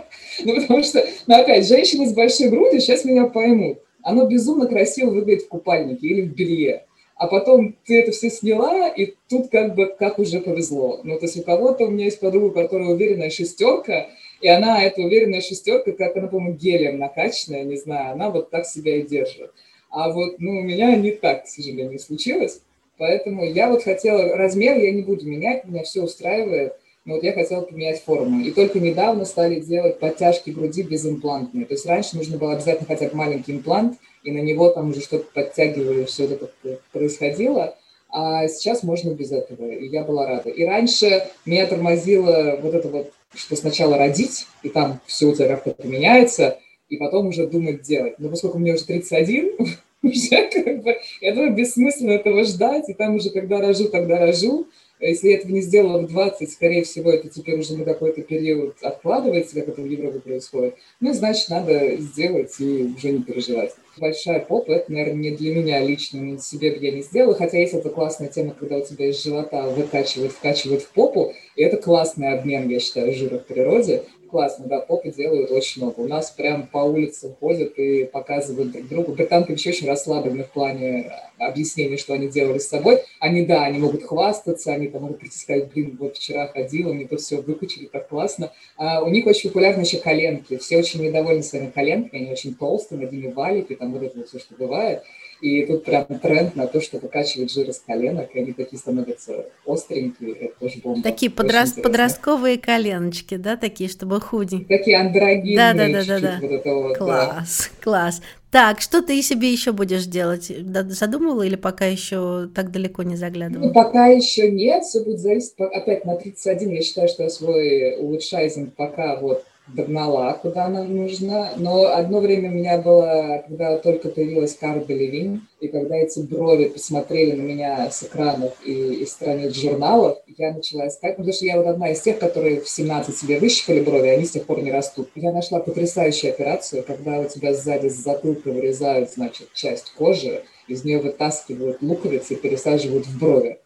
Ну, 0.43 0.55
потому 0.59 0.83
что, 0.83 1.05
ну, 1.27 1.35
опять, 1.35 1.69
женщины 1.69 2.07
с 2.07 2.15
большой 2.15 2.49
грудью 2.49 2.81
сейчас 2.81 3.05
меня 3.05 3.27
поймут. 3.27 3.81
Оно 4.03 4.27
безумно 4.27 4.67
красиво 4.67 5.11
выглядит 5.11 5.43
в 5.43 5.49
купальнике 5.49 6.07
или 6.07 6.23
в 6.23 6.35
белье. 6.35 6.87
А 7.15 7.27
потом 7.27 7.77
ты 7.85 8.01
это 8.01 8.11
все 8.13 8.31
сняла, 8.31 8.89
и 8.89 9.15
тут 9.29 9.51
как 9.51 9.75
бы 9.75 9.95
как 9.99 10.19
уже 10.19 10.41
повезло. 10.41 11.01
Ну, 11.05 11.19
то 11.19 11.27
есть 11.27 11.37
у 11.37 11.43
кого-то, 11.43 11.85
у 11.85 11.91
меня 11.91 12.07
есть 12.07 12.21
подруга, 12.21 12.63
которая 12.63 12.89
уверенная 12.89 13.29
шестерка, 13.29 14.09
и 14.41 14.49
она, 14.49 14.83
эта 14.83 15.03
уверенная 15.03 15.43
шестерка, 15.43 15.93
как 15.93 16.17
она, 16.17 16.27
по-моему, 16.27 16.57
гелем 16.57 16.99
накачанная, 16.99 17.65
не 17.65 17.77
знаю, 17.77 18.13
она 18.13 18.31
вот 18.31 18.49
так 18.51 18.65
себя 18.65 18.97
и 18.97 19.03
держит. 19.03 19.53
А 19.93 20.11
вот 20.11 20.41
ну, 20.41 20.59
у 20.59 20.63
меня 20.63 20.97
не 20.97 21.13
так, 21.13 21.45
к 21.45 21.49
сожалению, 21.49 21.99
случилось. 21.99 22.61
Поэтому 22.99 23.45
я 23.45 23.69
вот 23.69 23.85
хотела, 23.85 24.37
размер 24.37 24.79
я 24.79 24.91
не 24.91 25.03
буду 25.03 25.27
менять, 25.27 25.65
меня 25.67 25.83
все 25.83 26.03
устраивает. 26.03 26.75
Но 27.05 27.15
вот 27.15 27.25
я 27.25 27.33
хотела 27.33 27.63
поменять 27.63 28.01
форму. 28.03 28.43
И 28.43 28.53
только 28.53 28.79
недавно 28.79 29.25
стали 29.25 29.61
делать 29.61 29.99
подтяжки 29.99 30.51
груди 30.51 30.83
безимплантные. 30.83 31.67
То 31.67 31.75
есть 31.75 31.85
раньше 31.85 32.17
нужно 32.17 32.39
было 32.39 32.53
обязательно 32.53 32.87
хотя 32.87 33.09
бы 33.09 33.17
маленький 33.17 33.53
имплант, 33.53 33.99
и 34.23 34.31
на 34.31 34.39
него 34.39 34.71
там 34.71 34.91
уже 34.91 35.01
что-то 35.01 35.27
подтягивали, 35.35 36.05
все 36.05 36.25
это 36.25 36.51
происходило. 36.93 37.77
А 38.09 38.47
сейчас 38.47 38.83
можно 38.83 39.11
без 39.11 39.33
этого, 39.33 39.69
и 39.69 39.89
я 39.89 40.05
была 40.05 40.27
рада. 40.27 40.51
И 40.51 40.65
раньше 40.65 41.29
меня 41.45 41.67
тормозило 41.67 42.59
вот 42.63 42.75
это 42.75 42.89
вот, 42.89 43.11
что 43.35 43.57
сначала 43.57 43.99
родить, 43.99 44.47
и 44.63 44.69
там 44.69 45.01
все 45.07 45.27
у 45.27 45.35
тебя 45.35 45.57
как-то 45.57 45.89
меняется, 45.89 46.59
и 46.93 46.99
потом 46.99 47.29
уже 47.29 47.47
думать 47.47 47.81
делать. 47.81 48.17
Но 48.19 48.29
поскольку 48.29 48.59
мне 48.59 48.75
уже 48.75 48.85
31, 48.85 49.53
уже 50.03 50.51
как 50.53 50.83
бы, 50.83 50.97
я 51.23 51.35
думаю, 51.35 51.55
бессмысленно 51.55 52.11
этого 52.11 52.45
ждать, 52.45 52.91
и 52.91 52.93
там 52.93 53.17
уже 53.17 53.31
когда 53.31 53.61
рожу, 53.61 53.89
тогда 53.89 54.19
рожу. 54.19 54.67
Если 55.01 55.31
я 55.31 55.39
этого 55.39 55.51
не 55.51 55.63
сделала 55.63 56.03
в 56.03 56.07
20, 56.07 56.53
скорее 56.53 56.85
всего, 56.85 57.11
это 57.11 57.29
теперь 57.29 57.59
уже 57.59 57.77
на 57.77 57.85
какой-то 57.85 58.23
период 58.23 58.77
откладывается, 58.83 59.55
как 59.57 59.69
это 59.69 59.81
в 59.81 59.87
Европе 59.87 60.21
происходит. 60.21 60.77
Ну, 61.01 61.13
значит, 61.13 61.49
надо 61.49 61.97
сделать 61.97 62.55
и 62.61 62.93
уже 62.97 63.11
не 63.11 63.23
переживать. 63.23 63.75
Большая 63.97 64.41
попа, 64.41 64.71
это, 64.71 64.93
наверное, 64.93 65.15
не 65.15 65.31
для 65.33 65.57
меня 65.57 65.81
лично, 65.81 66.21
но 66.21 66.39
себе 66.39 66.73
бы 66.73 66.85
я 66.85 66.93
не 66.93 67.03
сделала, 67.03 67.35
хотя 67.35 67.59
есть 67.59 67.75
эта 67.75 67.89
классная 67.89 68.29
тема, 68.29 68.55
когда 68.57 68.77
у 68.77 68.85
тебя 68.85 69.09
из 69.09 69.21
живота 69.21 69.63
выкачивают, 69.71 70.33
вкачивают 70.33 70.83
в 70.83 70.91
попу, 70.91 71.33
и 71.57 71.63
это 71.63 71.79
классный 71.79 72.35
обмен, 72.35 72.69
я 72.69 72.79
считаю, 72.79 73.13
жира 73.13 73.39
в 73.39 73.47
природе 73.47 74.05
классно, 74.33 74.67
да, 74.67 74.81
попы 74.81 75.13
делают 75.13 75.51
очень 75.51 75.83
много. 75.83 76.01
У 76.01 76.09
нас 76.09 76.31
прям 76.31 76.67
по 76.67 76.79
улице 76.79 77.37
ходят 77.39 77.79
и 77.79 78.05
показывают 78.05 78.73
друг 78.73 78.89
другу. 78.89 79.13
Британки 79.13 79.51
вообще 79.51 79.71
очень 79.71 79.87
расслаблены 79.87 80.43
в 80.43 80.51
плане 80.51 81.13
объяснения, 81.39 81.99
что 81.99 82.15
они 82.15 82.29
делали 82.29 82.59
с 82.59 82.69
собой. 82.69 83.01
Они, 83.21 83.45
да, 83.45 83.65
они 83.65 83.79
могут 83.79 84.05
хвастаться, 84.05 84.73
они 84.73 84.89
там 84.89 85.03
могут 85.03 85.19
прийти 85.19 85.39
сказать, 85.39 85.71
блин, 85.73 85.97
вот 86.01 86.17
вчера 86.17 86.49
ходила, 86.49 86.93
мне 86.93 87.07
тут 87.07 87.21
все 87.21 87.43
выкачали, 87.43 87.87
так 87.87 88.09
классно. 88.09 88.51
А 88.77 89.03
у 89.03 89.11
них 89.11 89.27
очень 89.27 89.51
популярны 89.51 89.83
еще 89.83 89.99
коленки. 89.99 90.57
Все 90.57 90.79
очень 90.79 91.03
недовольны 91.03 91.43
своими 91.43 91.71
коленками, 91.71 92.23
они 92.23 92.33
очень 92.33 92.55
толстые, 92.55 93.03
над 93.03 93.13
ними 93.13 93.31
валики, 93.31 93.75
там 93.75 93.93
вот 93.93 94.03
это 94.03 94.19
вот 94.19 94.29
все, 94.29 94.39
что 94.39 94.55
бывает. 94.57 95.03
И 95.43 95.67
тут 95.67 95.85
прям 95.85 96.07
тренд 96.07 96.55
на 96.55 96.69
то, 96.69 96.81
что 96.81 96.99
выкачивать 96.99 97.53
жир 97.53 97.69
из 97.69 97.81
коленок, 97.81 98.31
и 98.33 98.39
они 98.39 98.53
такие 98.53 98.79
становятся 98.79 99.47
остренькие, 99.67 100.35
это 100.35 100.55
тоже 100.61 100.79
бомба. 100.79 101.03
Такие 101.03 101.33
подраст, 101.33 101.83
подростковые 101.83 102.59
коленочки, 102.59 103.37
да, 103.37 103.57
такие, 103.57 103.91
чтобы 103.91 104.21
худенькие. 104.21 104.79
Такие 104.79 105.01
андрогинные. 105.01 105.57
Да, 105.57 105.73
да, 105.75 105.89
да, 105.89 106.05
да, 106.05 106.21
да. 106.21 106.39
Вот 106.41 106.51
это 106.53 106.75
вот, 106.75 106.97
класс, 106.97 107.71
да. 107.73 107.83
класс. 107.83 108.23
Так, 108.53 108.81
что 108.81 109.03
ты 109.03 109.21
себе 109.23 109.51
еще 109.51 109.73
будешь 109.73 110.05
делать? 110.05 110.53
Задумывала 110.91 111.43
или 111.43 111.57
пока 111.57 111.87
еще 111.87 112.49
так 112.55 112.71
далеко 112.71 113.03
не 113.03 113.17
заглядывала? 113.17 113.67
Ну, 113.67 113.73
пока 113.73 114.07
еще 114.07 114.49
нет, 114.49 114.85
все 114.85 115.03
будет 115.03 115.19
зависеть. 115.19 115.55
Опять 115.59 116.05
на 116.05 116.15
31 116.15 116.71
я 116.71 116.83
считаю, 116.83 117.09
что 117.09 117.25
я 117.25 117.31
свой 117.31 117.97
улучшайзинг 117.97 118.75
пока 118.75 119.19
вот 119.19 119.45
догнала, 119.67 120.33
куда 120.35 120.67
она 120.67 120.85
нужна. 120.85 121.53
Но 121.57 121.87
одно 121.87 122.21
время 122.21 122.51
у 122.51 122.55
меня 122.55 122.79
было, 122.79 123.45
когда 123.47 123.79
только 123.79 124.09
появилась 124.09 124.55
карта 124.55 124.93
Левин, 124.93 125.47
и 125.61 125.69
когда 125.69 125.97
эти 125.97 126.21
брови 126.21 126.69
посмотрели 126.69 127.33
на 127.33 127.43
меня 127.43 127.91
с 127.91 128.03
экранов 128.03 128.55
и 128.65 128.73
из 129.03 129.13
страниц 129.13 129.55
журналов, 129.55 130.19
я 130.37 130.53
начала 130.53 130.89
искать, 130.89 131.17
потому 131.17 131.33
что 131.33 131.45
я 131.45 131.57
вот 131.57 131.67
одна 131.67 131.91
из 131.91 132.01
тех, 132.01 132.19
которые 132.19 132.61
в 132.61 132.69
17 132.69 133.17
себе 133.17 133.39
выщипали 133.39 133.81
брови, 133.81 134.09
они 134.09 134.25
с 134.25 134.33
тех 134.33 134.45
пор 134.45 134.63
не 134.63 134.73
растут. 134.73 135.11
Я 135.15 135.33
нашла 135.33 135.61
потрясающую 135.61 136.33
операцию, 136.33 136.83
когда 136.83 137.21
у 137.21 137.25
тебя 137.25 137.55
сзади 137.55 137.89
с 137.89 137.95
затылка 137.95 138.51
вырезают, 138.51 139.13
значит, 139.13 139.53
часть 139.55 139.93
кожи, 139.97 140.43
из 140.69 140.85
нее 140.85 141.01
вытаскивают 141.01 141.83
луковицы 141.83 142.35
и 142.35 142.37
пересаживают 142.37 143.07
в 143.07 143.19
брови 143.19 143.59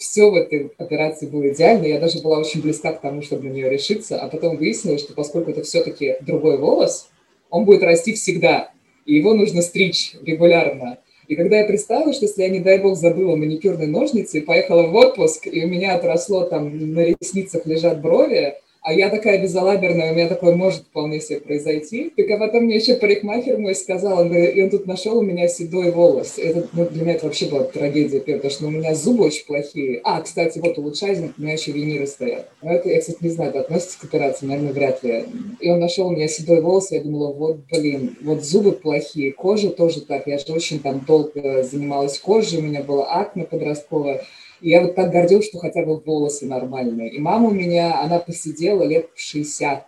все 0.00 0.30
в 0.30 0.34
этой 0.34 0.72
операции 0.78 1.26
было 1.26 1.50
идеально, 1.50 1.84
я 1.84 2.00
даже 2.00 2.20
была 2.20 2.38
очень 2.38 2.62
близка 2.62 2.92
к 2.92 3.02
тому, 3.02 3.20
чтобы 3.20 3.48
на 3.48 3.52
нее 3.52 3.68
решиться, 3.68 4.18
а 4.18 4.28
потом 4.28 4.56
выяснилось, 4.56 5.02
что 5.02 5.12
поскольку 5.12 5.50
это 5.50 5.62
все-таки 5.62 6.16
другой 6.22 6.56
волос, 6.56 7.10
он 7.50 7.66
будет 7.66 7.82
расти 7.82 8.14
всегда, 8.14 8.70
и 9.04 9.14
его 9.14 9.34
нужно 9.34 9.60
стричь 9.60 10.14
регулярно. 10.22 10.98
И 11.28 11.36
когда 11.36 11.58
я 11.58 11.66
представила, 11.66 12.14
что 12.14 12.24
если 12.24 12.42
я, 12.42 12.48
не 12.48 12.60
дай 12.60 12.78
бог, 12.78 12.96
забыла 12.96 13.36
маникюрные 13.36 13.88
ножницы, 13.88 14.40
поехала 14.40 14.86
в 14.86 14.94
отпуск, 14.94 15.46
и 15.46 15.64
у 15.66 15.68
меня 15.68 15.94
отросло 15.96 16.44
там 16.44 16.94
на 16.94 17.04
ресницах 17.04 17.66
лежат 17.66 18.00
брови, 18.00 18.54
а 18.90 18.92
я 18.92 19.08
такая 19.08 19.40
безалаберная, 19.40 20.10
у 20.10 20.16
меня 20.16 20.26
такое 20.26 20.56
может 20.56 20.80
вполне 20.80 21.20
себе 21.20 21.38
произойти. 21.38 22.12
Так 22.16 22.28
а 22.28 22.38
потом 22.38 22.64
мне 22.64 22.74
еще 22.74 22.96
парикмахер 22.96 23.56
мой 23.56 23.76
сказал, 23.76 24.22
он 24.22 24.30
говорит, 24.30 24.56
и 24.56 24.62
он 24.64 24.70
тут 24.70 24.86
нашел 24.86 25.18
у 25.18 25.22
меня 25.22 25.46
седой 25.46 25.92
волос. 25.92 26.38
Это, 26.38 26.66
ну, 26.72 26.86
для 26.86 27.02
меня 27.02 27.14
это 27.14 27.26
вообще 27.26 27.46
была 27.46 27.62
трагедия, 27.62 28.18
потому 28.18 28.50
что 28.50 28.66
у 28.66 28.70
меня 28.70 28.96
зубы 28.96 29.26
очень 29.26 29.46
плохие. 29.46 30.00
А, 30.02 30.20
кстати, 30.20 30.58
вот 30.58 30.76
улучшайзинг, 30.76 31.34
у 31.38 31.40
меня 31.40 31.52
еще 31.52 31.70
виниры 31.70 32.08
стоят. 32.08 32.48
Но 32.62 32.72
это, 32.72 32.88
я, 32.88 32.98
кстати, 32.98 33.18
не 33.20 33.28
знаю, 33.28 33.50
это 33.50 33.60
относится 33.60 34.00
к 34.00 34.04
операции, 34.04 34.46
наверное, 34.46 34.72
вряд 34.72 35.04
ли. 35.04 35.24
И 35.60 35.70
он 35.70 35.78
нашел 35.78 36.08
у 36.08 36.10
меня 36.10 36.26
седой 36.26 36.60
волос, 36.60 36.90
я 36.90 37.00
думала, 37.00 37.32
вот, 37.32 37.58
блин, 37.70 38.16
вот 38.22 38.44
зубы 38.44 38.72
плохие, 38.72 39.30
кожа 39.30 39.70
тоже 39.70 40.00
так. 40.00 40.26
Я 40.26 40.38
же 40.38 40.52
очень 40.52 40.80
там 40.80 41.04
долго 41.06 41.62
занималась 41.62 42.18
кожей, 42.18 42.58
у 42.58 42.62
меня 42.62 42.82
была 42.82 43.04
акне 43.04 43.44
подростковая. 43.44 44.24
Я 44.60 44.82
вот 44.82 44.94
так 44.94 45.10
гордилась, 45.10 45.46
что 45.46 45.58
хотя 45.58 45.84
бы 45.84 45.98
волосы 45.98 46.46
нормальные. 46.46 47.10
И 47.10 47.18
мама 47.18 47.48
у 47.48 47.52
меня, 47.52 48.00
она 48.00 48.18
посидела 48.18 48.82
лет 48.84 49.08
в 49.14 49.20
60, 49.20 49.86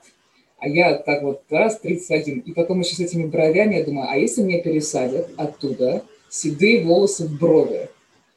а 0.59 0.69
я 0.69 0.95
так 0.95 1.23
вот 1.23 1.43
раз 1.51 1.79
31. 1.81 2.41
И 2.41 2.53
потом 2.53 2.81
еще 2.81 2.95
с 2.95 3.01
этими 3.01 3.27
бровями 3.27 3.77
я 3.77 3.85
думаю, 3.85 4.09
а 4.09 4.17
если 4.17 4.43
мне 4.43 4.63
пересадят 4.63 5.29
оттуда 5.37 6.03
седые 6.31 6.85
волосы 6.85 7.27
в 7.27 7.39
брови? 7.39 7.91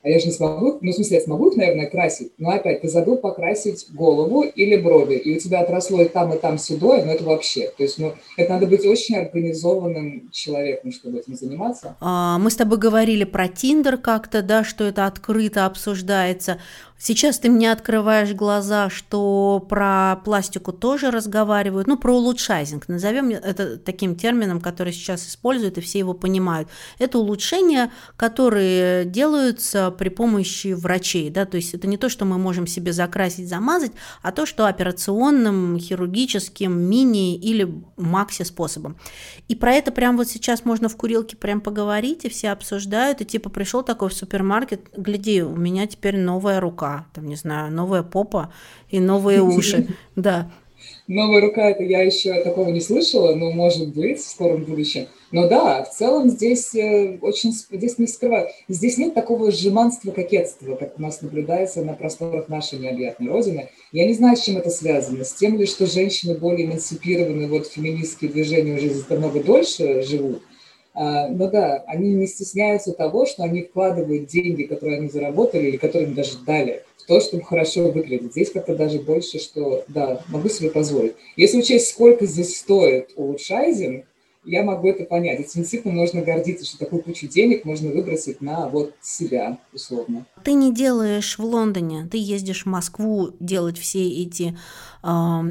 А 0.06 0.10
я 0.10 0.20
же 0.20 0.28
не 0.28 0.34
смогу, 0.34 0.78
ну, 0.82 0.91
в 0.91 0.94
смысле, 0.94 1.18
я 1.18 1.24
смогу 1.24 1.50
их, 1.50 1.58
наверное, 1.58 1.89
красить, 1.89 2.32
но 2.38 2.52
опять, 2.52 2.82
ты 2.82 2.88
забыл 2.88 3.18
покрасить 3.18 3.88
голову 3.91 4.44
или 4.44 4.78
брови, 4.78 5.15
и 5.15 5.36
у 5.36 5.39
тебя 5.39 5.62
отросло 5.62 6.00
и 6.00 6.08
там, 6.08 6.32
и 6.32 6.38
там 6.38 6.60
седое, 6.60 7.04
но 7.04 7.12
это 7.13 7.24
вообще, 7.24 7.72
то 7.76 7.82
есть, 7.82 7.98
ну, 7.98 8.13
это 8.38 8.54
надо 8.54 8.68
быть 8.68 8.86
очень 8.86 9.15
организованным 9.15 10.30
человеком, 10.32 10.91
чтобы 10.91 11.18
этим 11.18 11.36
заниматься. 11.36 11.96
А, 12.02 12.38
мы 12.38 12.52
с 12.52 12.56
тобой 12.56 12.78
говорили 12.78 13.24
про 13.24 13.48
Тиндер 13.48 13.98
как-то, 13.98 14.44
да, 14.44 14.63
что 14.63 14.84
это 14.84 15.08
открыто 15.08 15.65
обсуждается. 15.65 16.60
Сейчас 16.98 17.40
ты 17.40 17.50
мне 17.50 17.72
открываешь 17.72 18.32
глаза, 18.34 18.90
что 18.90 19.64
про 19.70 20.22
пластику 20.24 20.72
тоже 20.72 21.12
разговаривают, 21.12 21.88
ну, 21.88 21.98
про 21.98 22.16
улучшайзинг, 22.16 22.88
назовем 22.88 23.30
это 23.30 23.78
таким 23.78 24.16
термином, 24.16 24.62
который 24.62 24.94
сейчас 24.94 25.28
используют, 25.28 25.78
и 25.78 25.82
все 25.82 26.00
его 26.00 26.14
понимают. 26.14 26.70
Это 26.98 27.20
улучшения, 27.20 27.92
которые 28.16 29.04
делаются 29.04 29.92
при 29.92 30.08
помощи 30.08 30.74
врачей, 30.74 31.30
да, 31.30 31.46
то 31.46 31.58
есть 31.58 31.74
это 31.74 31.86
не 31.86 31.98
то, 31.98 32.08
что 32.08 32.24
мы 32.24 32.38
можем 32.38 32.66
себе 32.66 32.94
закрасить, 32.94 33.50
замазать, 33.50 33.92
а 34.22 34.32
то, 34.32 34.46
что 34.46 34.66
операционным, 34.66 35.78
хирургическим, 35.78 36.72
мини 36.72 37.36
или 37.36 37.72
макси 37.98 38.44
способом. 38.44 38.98
И 39.50 39.56
про 39.56 39.74
это 39.74 39.92
прямо 39.92 40.20
вот 40.20 40.30
сейчас 40.30 40.64
можно 40.64 40.88
в 40.88 40.96
курилке 40.96 41.36
прям 41.36 41.60
поговорить, 41.60 42.24
и 42.24 42.30
все 42.30 42.52
обсуждают, 42.52 43.20
и 43.20 43.26
типа 43.26 43.50
пришел 43.50 43.84
такой 43.84 44.10
в 44.10 44.14
супермаркет, 44.14 44.90
гляди, 44.96 45.44
у 45.44 45.58
меня 45.58 45.88
теперь 45.88 46.18
новая 46.18 46.62
рука, 46.62 46.85
рука, 46.86 47.06
там, 47.13 47.28
не 47.28 47.36
знаю, 47.36 47.71
новая 47.71 48.04
попа 48.04 48.52
и 48.89 49.00
новые 49.00 49.41
уши. 49.41 49.88
Да. 50.15 50.50
Новая 51.08 51.41
рука, 51.41 51.69
это 51.69 51.84
я 51.84 52.02
еще 52.02 52.41
такого 52.43 52.69
не 52.69 52.80
слышала, 52.80 53.34
но 53.36 53.52
может 53.52 53.93
быть 53.93 54.19
в 54.19 54.28
скором 54.28 54.63
будущем. 54.63 55.08
Но 55.32 55.48
да, 55.48 55.84
в 55.84 55.89
целом 55.89 56.30
здесь 56.30 56.74
э, 56.76 57.17
очень, 57.21 57.52
здесь 57.52 57.98
не 57.98 58.08
скрываю, 58.08 58.50
здесь 58.69 58.98
нет 58.98 59.13
такого 59.13 59.52
жеманства, 59.52 60.12
кокетства, 60.12 60.76
как 60.76 60.98
у 60.98 61.02
нас 61.02 61.21
наблюдается 61.21 61.84
на 61.84 61.93
просторах 61.93 62.50
нашей 62.50 62.80
необъятной 62.80 63.30
Родины. 63.30 63.69
Я 63.91 64.06
не 64.06 64.13
знаю, 64.13 64.38
с 64.38 64.43
чем 64.43 64.58
это 64.58 64.69
связано. 64.69 65.24
С 65.24 65.34
тем 65.34 65.58
ли, 65.58 65.65
что 65.65 65.86
женщины 65.86 66.36
более 66.38 66.67
эмансипированы, 66.67 67.48
вот 67.48 67.67
феминистские 67.67 68.32
движения 68.32 68.76
уже 68.76 68.91
намного 69.10 69.43
дольше 69.43 70.04
живут, 70.04 70.43
но 70.96 71.50
да, 71.50 71.84
они 71.88 72.14
не 72.14 72.26
стесняются 72.26 72.94
того, 72.94 73.26
что 73.26 73.44
они 73.44 73.64
вкладывают 73.64 74.28
деньги, 74.28 74.64
которые 74.64 74.98
они 75.00 75.10
заработали 75.10 75.68
или 75.68 75.78
которые 75.78 76.08
им 76.08 76.16
даже 76.16 76.38
дали, 76.46 76.84
в 76.98 77.08
то, 77.08 77.20
чтобы 77.20 77.44
хорошо 77.44 77.92
выглядеть. 77.92 78.32
Здесь 78.32 78.52
как-то 78.52 78.76
даже 78.76 79.00
больше, 79.00 79.40
что 79.40 79.84
да, 79.88 80.22
могу 80.30 80.50
себе 80.50 80.72
позволить. 80.72 81.14
Если 81.36 81.60
учесть, 81.60 81.90
сколько 81.90 82.26
здесь 82.26 82.58
стоит 82.58 83.12
улучшайзинг, 83.16 84.06
я 84.46 84.64
могу 84.64 84.90
это 84.90 85.04
понять. 85.06 85.40
Этим 85.40 85.62
действительно 85.62 85.94
можно 85.94 86.22
гордиться, 86.22 86.66
что 86.66 86.78
такую 86.78 87.02
кучу 87.02 87.28
денег 87.28 87.66
можно 87.66 87.92
выбросить 87.92 88.42
на 88.42 88.68
вот 88.68 88.94
себя, 89.02 89.58
условно. 89.74 90.26
Ты 90.44 90.54
не 90.54 90.74
делаешь 90.74 91.38
в 91.38 91.44
Лондоне, 91.44 92.08
ты 92.10 92.18
ездишь 92.18 92.64
в 92.64 92.68
Москву 92.68 93.32
делать 93.40 93.78
все 93.78 94.08
эти 94.08 94.58
э, 95.04 95.08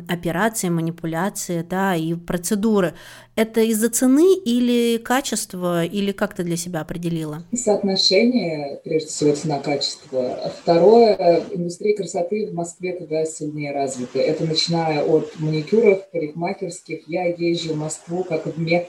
операции, 0.08 0.68
манипуляции, 0.68 1.66
да, 1.68 1.96
и 1.96 2.14
процедуры. 2.14 2.94
Это 3.36 3.62
из-за 3.62 3.90
цены 3.90 4.36
или 4.36 4.96
качества, 4.98 5.84
или 5.84 6.12
как 6.12 6.34
ты 6.34 6.44
для 6.44 6.56
себя 6.56 6.82
определила? 6.82 7.42
Соотношение, 7.52 8.80
прежде 8.84 9.08
всего, 9.08 9.34
цена-качество. 9.34 10.52
Второе, 10.62 11.42
индустрия 11.50 11.96
красоты 11.96 12.46
в 12.46 12.54
Москве 12.54 12.96
туда 12.96 13.24
сильнее 13.24 13.72
развита. 13.72 14.20
Это 14.20 14.44
начиная 14.44 15.02
от 15.02 15.32
маникюров, 15.40 16.08
парикмахерских. 16.12 17.08
Я 17.08 17.24
езжу 17.24 17.72
в 17.72 17.76
Москву 17.76 18.22
как 18.22 18.46
в 18.46 18.56
Мекку 18.60 18.83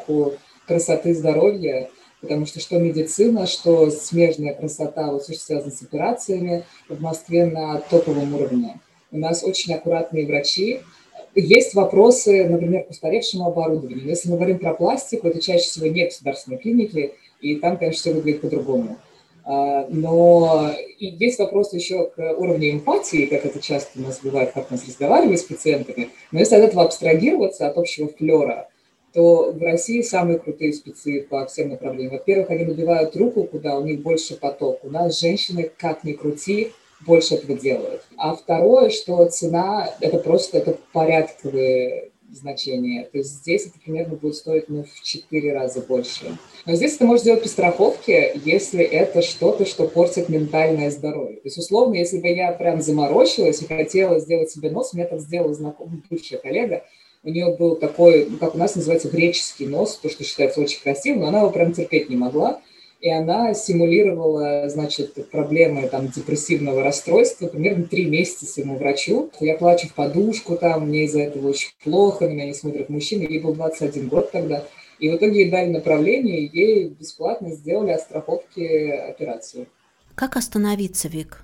красоты 0.68 1.14
здоровья, 1.14 1.90
потому 2.22 2.46
что 2.46 2.60
что 2.60 2.78
медицина, 2.80 3.46
что 3.46 3.90
смежная 3.92 4.54
красота, 4.54 5.12
вот 5.12 5.24
все, 5.24 5.34
что 5.34 5.46
связано 5.46 5.72
с 5.72 5.82
операциями, 5.82 6.64
в 6.90 7.02
Москве 7.02 7.46
на 7.46 7.78
топовом 7.80 8.34
уровне. 8.36 8.80
У 9.12 9.18
нас 9.18 9.44
очень 9.44 9.74
аккуратные 9.74 10.26
врачи, 10.26 10.82
есть 11.36 11.74
вопросы, 11.74 12.46
например, 12.46 12.86
к 12.86 12.92
устаревшему 12.92 13.48
оборудованию. 13.48 14.08
Если 14.08 14.30
мы 14.30 14.38
говорим 14.38 14.58
про 14.58 14.74
пластику, 14.74 15.28
это 15.28 15.42
чаще 15.42 15.66
всего 15.66 15.88
не 15.88 16.06
государственные 16.06 16.60
клиники, 16.60 17.14
и 17.42 17.56
там, 17.56 17.78
конечно, 17.78 18.00
все 18.00 18.14
выглядит 18.14 18.42
по-другому. 18.42 18.98
А, 19.44 19.86
но 19.90 20.72
и 20.98 21.08
есть 21.08 21.38
вопрос 21.38 21.74
еще 21.74 22.08
к 22.08 22.20
уровню 22.38 22.72
эмпатии, 22.72 23.26
как 23.26 23.46
это 23.46 23.60
часто 23.60 24.00
у 24.00 24.04
нас 24.04 24.20
бывает, 24.24 24.52
как 24.54 24.72
нас 24.72 24.88
разговаривают 24.88 25.40
с 25.40 25.44
пациентами. 25.44 26.10
Но 26.32 26.40
если 26.40 26.56
от 26.56 26.64
этого 26.64 26.84
абстрагироваться, 26.84 27.68
от 27.68 27.78
общего 27.78 28.08
флера, 28.08 28.70
то 29.16 29.54
в 29.54 29.62
России 29.62 30.02
самые 30.02 30.40
крутые 30.40 30.74
спецы 30.74 31.22
по 31.22 31.46
всем 31.46 31.70
направлениям. 31.70 32.12
Во-первых, 32.12 32.50
они 32.50 32.66
набивают 32.66 33.16
руку, 33.16 33.46
куда 33.46 33.78
у 33.78 33.84
них 33.84 34.02
больше 34.02 34.36
поток. 34.36 34.84
У 34.84 34.90
нас 34.90 35.22
женщины, 35.22 35.72
как 35.78 36.04
ни 36.04 36.12
крути, 36.12 36.74
больше 37.06 37.36
этого 37.36 37.58
делают. 37.58 38.02
А 38.18 38.36
второе, 38.36 38.90
что 38.90 39.26
цена– 39.28 39.90
это 40.02 40.18
просто 40.18 40.58
это 40.58 40.78
порядковые 40.92 42.12
значения. 42.30 43.08
То 43.10 43.20
есть 43.20 43.36
здесь 43.36 43.68
это 43.68 43.80
примерно 43.80 44.16
будет 44.16 44.36
стоить 44.36 44.68
ну, 44.68 44.84
в 44.84 45.02
4 45.02 45.54
раза 45.54 45.80
больше. 45.80 46.38
Но 46.66 46.76
здесь 46.76 46.96
это 46.96 47.06
можно 47.06 47.22
сделать 47.22 47.44
по 47.44 47.48
страховке, 47.48 48.38
если 48.44 48.84
это 48.84 49.22
что-то, 49.22 49.66
что 49.66 49.88
портит 49.88 50.28
ментальное 50.28 50.92
здоровье. 50.92 51.38
То 51.38 51.46
есть, 51.46 51.58
условно, 51.58 51.96
если 51.96 52.20
бы 52.20 52.28
я 52.28 52.52
прям 52.52 52.82
заморочилась 52.82 53.62
и 53.62 53.66
хотела 53.66 54.20
сделать 54.20 54.52
себе 54.52 54.72
нос, 54.72 54.94
мне 54.94 55.04
это 55.04 55.20
сделала 55.20 55.54
знакомая 55.54 56.02
бывшая 56.10 56.38
коллега, 56.38 56.84
у 57.26 57.30
нее 57.30 57.54
был 57.58 57.76
такой, 57.76 58.28
ну, 58.30 58.38
как 58.38 58.56
у 58.56 58.58
нас 58.58 58.76
называется, 58.76 59.10
греческий 59.10 59.68
нос, 59.68 60.00
то, 60.02 60.10
что 60.10 60.24
считается 60.24 60.62
очень 60.62 60.82
красивым, 60.82 61.22
но 61.22 61.28
она 61.28 61.40
его 61.40 61.50
прям 61.50 61.74
терпеть 61.74 62.10
не 62.10 62.16
могла 62.16 62.62
и 63.06 63.10
она 63.12 63.54
симулировала, 63.54 64.68
значит, 64.68 65.30
проблемы 65.30 65.88
там 65.90 66.08
депрессивного 66.08 66.84
расстройства 66.84 67.46
примерно 67.46 67.84
три 67.84 68.06
месяца 68.06 68.48
своему 68.48 68.78
врачу. 68.78 69.30
Я 69.40 69.58
плачу 69.58 69.88
в 69.90 69.94
подушку 69.94 70.58
там, 70.58 70.88
мне 70.88 71.06
из-за 71.06 71.22
этого 71.22 71.50
очень 71.50 71.70
плохо, 71.84 72.26
на 72.26 72.32
меня 72.32 72.46
не 72.46 72.56
смотрят 72.56 72.90
мужчины. 72.90 73.28
Ей 73.30 73.40
был 73.40 73.54
21 73.54 74.08
год 74.08 74.32
тогда. 74.32 74.66
И 74.98 75.10
в 75.10 75.18
итоге 75.18 75.42
ей 75.42 75.52
дали 75.52 75.70
направление, 75.70 76.50
ей 76.52 76.90
бесплатно 76.90 77.52
сделали 77.52 77.92
от 77.92 78.02
страховки 78.02 78.88
операцию. 78.88 79.68
Как 80.16 80.36
остановиться, 80.36 81.08
Вик? 81.08 81.44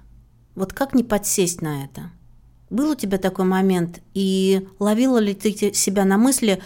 Вот 0.55 0.73
как 0.73 0.95
не 0.95 1.03
подсесть 1.03 1.61
на 1.61 1.85
это? 1.85 2.11
Был 2.71 2.91
у 2.91 2.95
тебя 2.95 3.17
такой 3.17 3.43
момент, 3.43 3.99
и 4.13 4.65
ловила 4.79 5.17
ли 5.17 5.33
ты 5.33 5.51
себя 5.73 6.05
на 6.05 6.17
мысли, 6.17 6.61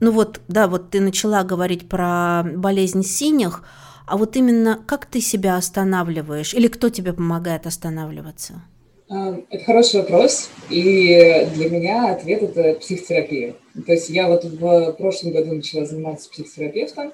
ну 0.00 0.10
вот, 0.10 0.40
да, 0.48 0.66
вот 0.66 0.90
ты 0.90 1.00
начала 1.00 1.44
говорить 1.44 1.88
про 1.88 2.42
болезнь 2.42 3.04
синих, 3.04 3.62
а 4.04 4.16
вот 4.16 4.36
именно 4.36 4.82
как 4.84 5.06
ты 5.06 5.20
себя 5.20 5.56
останавливаешь 5.56 6.54
или 6.54 6.66
кто 6.66 6.90
тебе 6.90 7.12
помогает 7.12 7.66
останавливаться? 7.66 8.64
А, 9.08 9.38
это 9.48 9.64
хороший 9.64 10.00
вопрос, 10.00 10.50
и 10.70 11.46
для 11.54 11.70
меня 11.70 12.12
ответ– 12.12 12.42
это 12.42 12.78
психотерапия. 12.80 13.54
То 13.86 13.92
есть 13.92 14.10
я 14.10 14.26
вот 14.26 14.44
в 14.44 14.92
прошлом 14.94 15.32
году 15.32 15.54
начала 15.54 15.86
заниматься 15.86 16.30
психотерапевтом, 16.30 17.12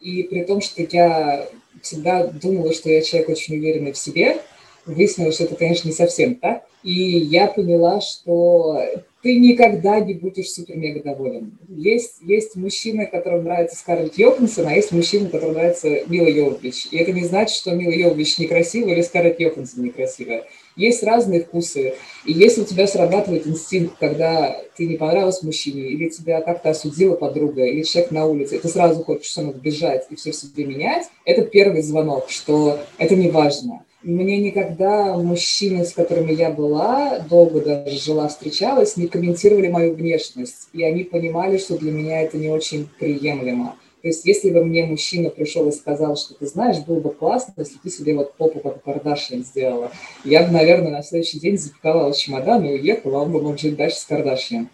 и 0.00 0.24
при 0.24 0.42
том, 0.42 0.60
что 0.60 0.82
я 0.82 1.46
всегда 1.80 2.26
думала, 2.26 2.72
что 2.72 2.90
я 2.90 3.02
человек 3.02 3.28
очень 3.28 3.56
уверенный 3.56 3.92
в 3.92 3.98
себе, 3.98 4.42
выяснилось, 4.86 5.36
что 5.36 5.44
это, 5.44 5.56
конечно, 5.56 5.88
не 5.88 5.94
совсем 5.94 6.34
так. 6.36 6.64
И 6.82 6.92
я 6.92 7.48
поняла, 7.48 8.00
что 8.00 8.80
ты 9.22 9.36
никогда 9.36 9.98
не 9.98 10.14
будешь 10.14 10.50
супер-мега 10.52 11.02
доволен. 11.02 11.58
Есть, 11.68 12.18
есть 12.22 12.54
мужчина, 12.54 13.04
которому 13.06 13.42
нравится 13.42 13.76
Скарлетт 13.76 14.16
Йоханссон, 14.16 14.68
а 14.68 14.74
есть 14.74 14.92
мужчина, 14.92 15.28
которому 15.28 15.54
нравится 15.54 15.88
Мила 16.06 16.28
Йовович. 16.28 16.88
И 16.92 16.98
это 16.98 17.12
не 17.12 17.24
значит, 17.24 17.56
что 17.56 17.72
Мила 17.72 17.90
Йовович 17.90 18.38
некрасивая 18.38 18.94
или 18.94 19.02
Скарлетт 19.02 19.40
Йоханссон 19.40 19.84
некрасивая. 19.84 20.44
Есть 20.76 21.02
разные 21.02 21.42
вкусы. 21.42 21.94
И 22.24 22.32
если 22.32 22.60
у 22.60 22.64
тебя 22.64 22.86
срабатывает 22.86 23.48
инстинкт, 23.48 23.96
когда 23.98 24.62
ты 24.76 24.86
не 24.86 24.96
понравилась 24.96 25.42
мужчине, 25.42 25.82
или 25.82 26.08
тебя 26.08 26.40
как-то 26.40 26.70
осудила 26.70 27.16
подруга, 27.16 27.64
или 27.64 27.82
человек 27.82 28.12
на 28.12 28.26
улице, 28.26 28.56
и 28.56 28.58
ты 28.60 28.68
сразу 28.68 29.02
хочешь 29.02 29.30
что 29.30 29.42
бежать 29.42 30.06
и 30.10 30.14
все 30.14 30.32
себе 30.32 30.64
менять, 30.64 31.06
это 31.24 31.42
первый 31.42 31.82
звонок, 31.82 32.30
что 32.30 32.78
это 32.98 33.16
не 33.16 33.30
важно 33.30 33.84
мне 34.02 34.38
никогда 34.38 35.16
мужчины, 35.16 35.84
с 35.84 35.92
которыми 35.92 36.32
я 36.32 36.50
была, 36.50 37.18
долго 37.18 37.60
даже 37.60 37.98
жила, 37.98 38.28
встречалась, 38.28 38.96
не 38.96 39.08
комментировали 39.08 39.68
мою 39.68 39.94
внешность. 39.94 40.68
И 40.72 40.82
они 40.84 41.04
понимали, 41.04 41.58
что 41.58 41.76
для 41.76 41.90
меня 41.90 42.22
это 42.22 42.38
не 42.38 42.48
очень 42.48 42.88
приемлемо. 42.98 43.76
То 44.00 44.08
есть 44.08 44.24
если 44.24 44.50
бы 44.50 44.64
мне 44.64 44.86
мужчина 44.86 45.28
пришел 45.28 45.68
и 45.68 45.72
сказал, 45.72 46.16
что 46.16 46.34
ты 46.34 46.46
знаешь, 46.46 46.78
было 46.86 47.00
бы 47.00 47.10
классно, 47.10 47.52
если 47.56 47.78
ты 47.78 47.90
себе 47.90 48.14
вот 48.14 48.34
попу 48.34 48.60
как 48.60 48.84
Кардашьян 48.84 49.44
сделала, 49.44 49.90
я 50.24 50.46
бы, 50.46 50.52
наверное, 50.52 50.92
на 50.92 51.02
следующий 51.02 51.40
день 51.40 51.58
запаковала 51.58 52.14
чемодан 52.14 52.64
и 52.64 52.74
уехала, 52.74 53.18
он 53.22 53.32
бы 53.32 53.42
мог 53.42 53.58
жить 53.58 53.76
дальше 53.76 53.96
с 53.96 54.04
Кардашьян. 54.04 54.68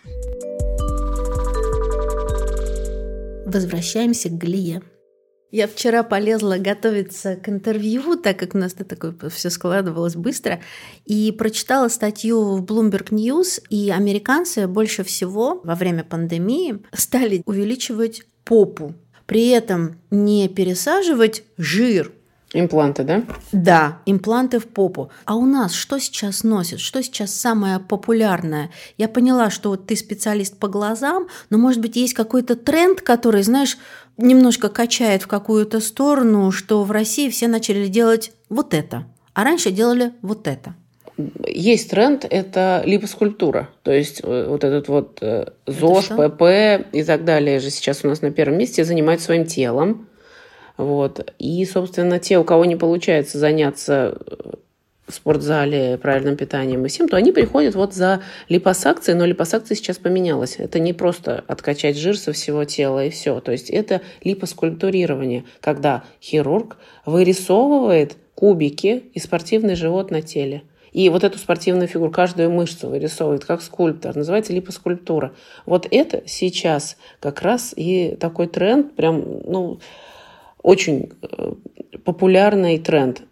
Возвращаемся 3.46 4.28
к 4.28 4.32
Глие. 4.32 4.82
Я 5.54 5.68
вчера 5.68 6.02
полезла 6.02 6.58
готовиться 6.58 7.36
к 7.36 7.48
интервью, 7.48 8.16
так 8.16 8.36
как 8.40 8.56
у 8.56 8.58
нас 8.58 8.72
это 8.72 8.96
такое 8.96 9.14
все 9.30 9.50
складывалось 9.50 10.16
быстро, 10.16 10.60
и 11.04 11.30
прочитала 11.30 11.86
статью 11.86 12.56
в 12.56 12.64
Bloomberg 12.64 13.10
News, 13.10 13.62
и 13.70 13.88
американцы 13.88 14.66
больше 14.66 15.04
всего 15.04 15.60
во 15.62 15.76
время 15.76 16.02
пандемии 16.02 16.80
стали 16.92 17.44
увеличивать 17.46 18.24
попу, 18.42 18.94
при 19.26 19.50
этом 19.50 20.00
не 20.10 20.48
пересаживать 20.48 21.44
жир, 21.56 22.10
Импланты, 22.54 23.02
да? 23.02 23.24
Да, 23.50 23.98
импланты 24.06 24.60
в 24.60 24.68
попу. 24.68 25.10
А 25.24 25.34
у 25.34 25.44
нас 25.44 25.74
что 25.74 25.98
сейчас 25.98 26.44
носят? 26.44 26.78
Что 26.78 27.02
сейчас 27.02 27.34
самое 27.34 27.80
популярное? 27.80 28.70
Я 28.96 29.08
поняла, 29.08 29.50
что 29.50 29.70
вот 29.70 29.86
ты 29.86 29.96
специалист 29.96 30.56
по 30.56 30.68
глазам, 30.68 31.26
но, 31.50 31.58
может 31.58 31.80
быть, 31.82 31.96
есть 31.96 32.14
какой-то 32.14 32.54
тренд, 32.54 33.00
который, 33.00 33.42
знаешь, 33.42 33.76
немножко 34.16 34.68
качает 34.68 35.22
в 35.22 35.26
какую-то 35.26 35.80
сторону, 35.80 36.52
что 36.52 36.84
в 36.84 36.92
России 36.92 37.28
все 37.28 37.48
начали 37.48 37.88
делать 37.88 38.30
вот 38.48 38.72
это, 38.72 39.04
а 39.32 39.42
раньше 39.42 39.72
делали 39.72 40.12
вот 40.22 40.46
это. 40.46 40.76
есть 41.44 41.90
тренд, 41.90 42.24
это 42.28 42.84
липоскульптура. 42.86 43.68
То 43.82 43.90
есть 43.90 44.20
э, 44.22 44.46
вот 44.48 44.62
этот 44.62 44.86
вот 44.86 45.18
э, 45.22 45.46
ЗОЖ, 45.66 46.10
ПП 46.10 46.86
и 46.92 47.02
так 47.02 47.24
далее 47.24 47.58
же 47.58 47.70
сейчас 47.70 48.04
у 48.04 48.08
нас 48.08 48.22
на 48.22 48.30
первом 48.30 48.58
месте 48.58 48.84
занимаются 48.84 49.26
своим 49.26 49.44
телом. 49.44 50.06
Вот. 50.76 51.32
И, 51.38 51.64
собственно, 51.64 52.18
те, 52.18 52.38
у 52.38 52.44
кого 52.44 52.64
не 52.64 52.76
получается 52.76 53.38
заняться 53.38 54.18
в 55.06 55.12
спортзале 55.12 55.98
правильным 55.98 56.36
питанием 56.36 56.84
и 56.84 56.88
всем, 56.88 57.08
то 57.08 57.16
они 57.16 57.30
приходят 57.30 57.74
вот 57.74 57.92
за 57.92 58.22
липосакцией, 58.48 59.18
но 59.18 59.26
липосакция 59.26 59.76
сейчас 59.76 59.98
поменялась. 59.98 60.56
Это 60.58 60.78
не 60.78 60.92
просто 60.92 61.44
откачать 61.46 61.98
жир 61.98 62.16
со 62.16 62.32
всего 62.32 62.64
тела 62.64 63.04
и 63.04 63.10
все. 63.10 63.40
То 63.40 63.52
есть 63.52 63.68
это 63.70 64.00
липоскультурирование, 64.22 65.44
когда 65.60 66.04
хирург 66.22 66.78
вырисовывает 67.04 68.16
кубики 68.34 69.04
и 69.12 69.18
спортивный 69.18 69.74
живот 69.74 70.10
на 70.10 70.22
теле. 70.22 70.62
И 70.92 71.08
вот 71.08 71.24
эту 71.24 71.38
спортивную 71.38 71.88
фигуру, 71.88 72.10
каждую 72.12 72.50
мышцу 72.52 72.88
вырисовывает, 72.88 73.44
как 73.44 73.62
скульптор. 73.62 74.14
Называется 74.14 74.52
липоскульптура. 74.52 75.34
Вот 75.66 75.88
это 75.90 76.22
сейчас 76.26 76.96
как 77.18 77.42
раз 77.42 77.74
и 77.76 78.16
такой 78.20 78.46
тренд, 78.46 78.94
прям, 78.94 79.40
ну, 79.44 79.80
очень 80.64 81.12
э, 81.22 81.52
популярный 82.04 82.78
тренд 82.78 83.22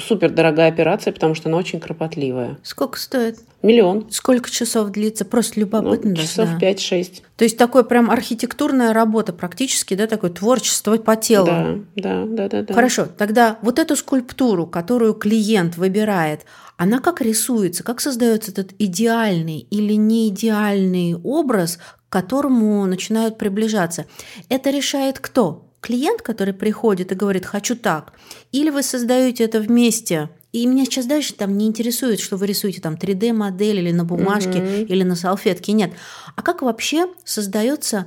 супер 0.00 0.30
дорогая 0.30 0.68
операция, 0.68 1.12
потому 1.12 1.34
что 1.34 1.48
она 1.48 1.58
очень 1.58 1.78
кропотливая. 1.78 2.58
Сколько 2.62 2.98
стоит? 2.98 3.38
Миллион. 3.62 4.10
Сколько 4.10 4.50
часов 4.50 4.90
длится? 4.90 5.24
Просто 5.24 5.60
любопытно. 5.60 6.10
Ну, 6.10 6.16
часов 6.16 6.48
да. 6.58 6.70
5-6. 6.70 7.22
То 7.36 7.44
есть 7.44 7.56
такое 7.56 7.84
прям 7.84 8.10
архитектурная 8.10 8.92
работа 8.92 9.32
практически, 9.32 9.94
да, 9.94 10.06
такое 10.06 10.30
творчество 10.30 10.96
по 10.96 11.14
телу. 11.14 11.46
Да, 11.46 11.76
да, 11.94 12.24
да, 12.26 12.48
да. 12.48 12.62
да. 12.62 12.74
Хорошо, 12.74 13.06
тогда 13.06 13.58
вот 13.62 13.78
эту 13.78 13.94
скульптуру, 13.94 14.66
которую 14.66 15.14
клиент 15.14 15.76
выбирает, 15.76 16.46
она 16.76 16.98
как 16.98 17.20
рисуется, 17.20 17.84
как 17.84 18.00
создается 18.00 18.50
этот 18.50 18.72
идеальный 18.78 19.58
или 19.70 19.92
не 19.92 20.28
идеальный 20.30 21.14
образ, 21.14 21.78
к 22.08 22.12
которому 22.12 22.84
начинают 22.86 23.38
приближаться. 23.38 24.06
Это 24.48 24.70
решает 24.70 25.20
кто? 25.20 25.69
Клиент, 25.80 26.22
который 26.22 26.54
приходит 26.54 27.12
и 27.12 27.14
говорит 27.14 27.46
«хочу 27.46 27.76
так», 27.76 28.12
или 28.52 28.70
вы 28.70 28.82
создаете 28.82 29.44
это 29.44 29.60
вместе, 29.60 30.30
и 30.52 30.66
меня 30.66 30.84
сейчас 30.84 31.06
дальше 31.06 31.34
там 31.34 31.56
не 31.56 31.66
интересует, 31.66 32.20
что 32.20 32.36
вы 32.36 32.46
рисуете 32.46 32.80
там 32.80 32.94
3D-модель 32.94 33.78
или 33.78 33.92
на 33.92 34.04
бумажке, 34.04 34.58
mm-hmm. 34.58 34.86
или 34.86 35.02
на 35.04 35.14
салфетке, 35.14 35.72
нет. 35.72 35.92
А 36.34 36.42
как 36.42 36.62
вообще 36.62 37.06
создается 37.24 38.06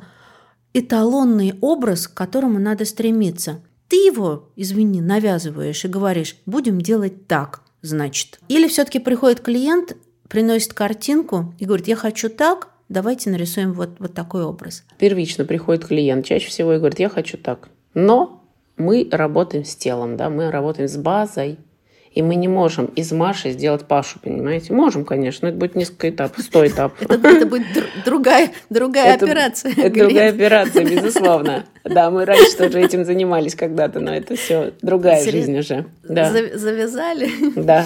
эталонный 0.73 1.55
образ, 1.61 2.07
к 2.07 2.13
которому 2.13 2.59
надо 2.59 2.83
стремиться? 2.85 3.61
Ты 3.87 3.95
его, 3.95 4.49
извини, 4.55 5.01
навязываешь 5.01 5.85
и 5.85 5.87
говоришь, 5.87 6.35
будем 6.45 6.81
делать 6.81 7.27
так, 7.27 7.61
значит. 7.81 8.39
Или 8.49 8.67
все-таки 8.67 8.99
приходит 8.99 9.39
клиент, 9.39 9.95
приносит 10.27 10.73
картинку 10.73 11.53
и 11.59 11.65
говорит, 11.65 11.87
я 11.87 11.95
хочу 11.95 12.29
так, 12.29 12.72
давайте 12.93 13.29
нарисуем 13.29 13.73
вот, 13.73 13.89
вот 13.99 14.13
такой 14.13 14.43
образ. 14.43 14.83
Первично 14.97 15.43
приходит 15.43 15.85
клиент 15.85 16.25
чаще 16.25 16.47
всего 16.47 16.73
и 16.73 16.77
говорит, 16.77 16.99
я 16.99 17.09
хочу 17.09 17.37
так. 17.37 17.69
Но 17.93 18.43
мы 18.77 19.07
работаем 19.11 19.65
с 19.65 19.75
телом, 19.75 20.15
да, 20.15 20.29
мы 20.29 20.51
работаем 20.51 20.87
с 20.87 20.95
базой, 20.95 21.57
и 22.13 22.21
мы 22.21 22.35
не 22.35 22.47
можем 22.47 22.85
из 22.85 23.11
Маши 23.11 23.51
сделать 23.51 23.85
Пашу, 23.85 24.19
понимаете? 24.19 24.71
Можем, 24.71 25.03
конечно, 25.03 25.47
но 25.47 25.49
это 25.49 25.59
будет 25.59 25.75
несколько 25.75 26.11
этапов, 26.11 26.43
сто 26.43 26.65
этапов. 26.65 27.01
Это 27.09 27.45
будет 27.47 27.65
другая, 28.05 28.51
другая 28.69 29.15
операция. 29.15 29.73
Это 29.75 29.99
другая 29.99 30.29
операция, 30.29 30.85
безусловно. 30.85 31.65
Да, 31.83 32.11
мы 32.11 32.25
раньше 32.25 32.55
тоже 32.55 32.79
этим 32.79 33.03
занимались 33.03 33.55
когда-то, 33.55 33.99
но 33.99 34.13
это 34.13 34.35
все 34.35 34.73
другая 34.83 35.23
жизнь 35.23 35.57
уже. 35.57 35.85
Завязали? 36.03 37.29
Да. 37.55 37.85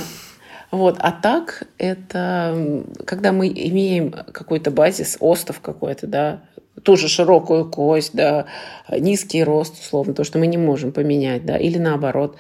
Вот. 0.72 0.98
А 1.00 1.12
так 1.12 1.64
это 1.78 2.84
когда 3.06 3.32
мы 3.32 3.48
имеем 3.48 4.12
какой-то 4.12 4.72
базис, 4.72 5.18
остов 5.20 5.62
какой-то, 5.62 6.08
да, 6.08 6.42
тоже 6.84 7.08
широкую 7.08 7.70
кость, 7.70 8.14
да, 8.14 8.46
низкий 8.90 9.44
рост, 9.44 9.80
условно, 9.80 10.14
то, 10.14 10.24
что 10.24 10.40
мы 10.40 10.48
не 10.48 10.58
можем 10.58 10.92
поменять, 10.92 11.46
да, 11.46 11.58
или 11.58 11.78
наоборот. 11.78 12.38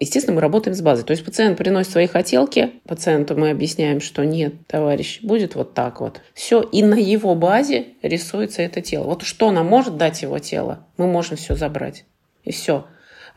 Естественно, 0.00 0.34
мы 0.34 0.40
работаем 0.40 0.74
с 0.74 0.80
базой. 0.80 1.04
То 1.04 1.12
есть 1.12 1.24
пациент 1.24 1.56
приносит 1.56 1.92
свои 1.92 2.06
хотелки, 2.06 2.72
пациенту 2.86 3.36
мы 3.36 3.50
объясняем, 3.50 4.00
что 4.00 4.24
нет, 4.24 4.54
товарищ, 4.66 5.20
будет 5.22 5.54
вот 5.54 5.74
так 5.74 6.00
вот. 6.00 6.20
Все, 6.32 6.60
и 6.62 6.82
на 6.82 6.94
его 6.94 7.34
базе 7.34 7.88
рисуется 8.02 8.62
это 8.62 8.80
тело. 8.80 9.04
Вот 9.04 9.22
что 9.22 9.52
нам 9.52 9.66
может 9.66 9.96
дать 9.96 10.22
его 10.22 10.38
тело, 10.38 10.84
мы 10.96 11.06
можем 11.06 11.36
все 11.36 11.54
забрать. 11.54 12.04
И 12.42 12.52
все. 12.52 12.86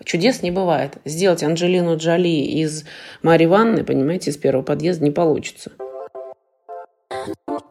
Чудес 0.03 0.41
не 0.41 0.51
бывает. 0.51 0.97
Сделать 1.05 1.43
Анджелину 1.43 1.97
Джоли 1.97 2.27
из 2.27 2.85
Марии 3.23 3.45
Ванны, 3.45 3.83
понимаете, 3.83 4.31
из 4.31 4.37
первого 4.37 4.63
подъезда 4.63 5.03
не 5.03 5.11
получится. 5.11 5.71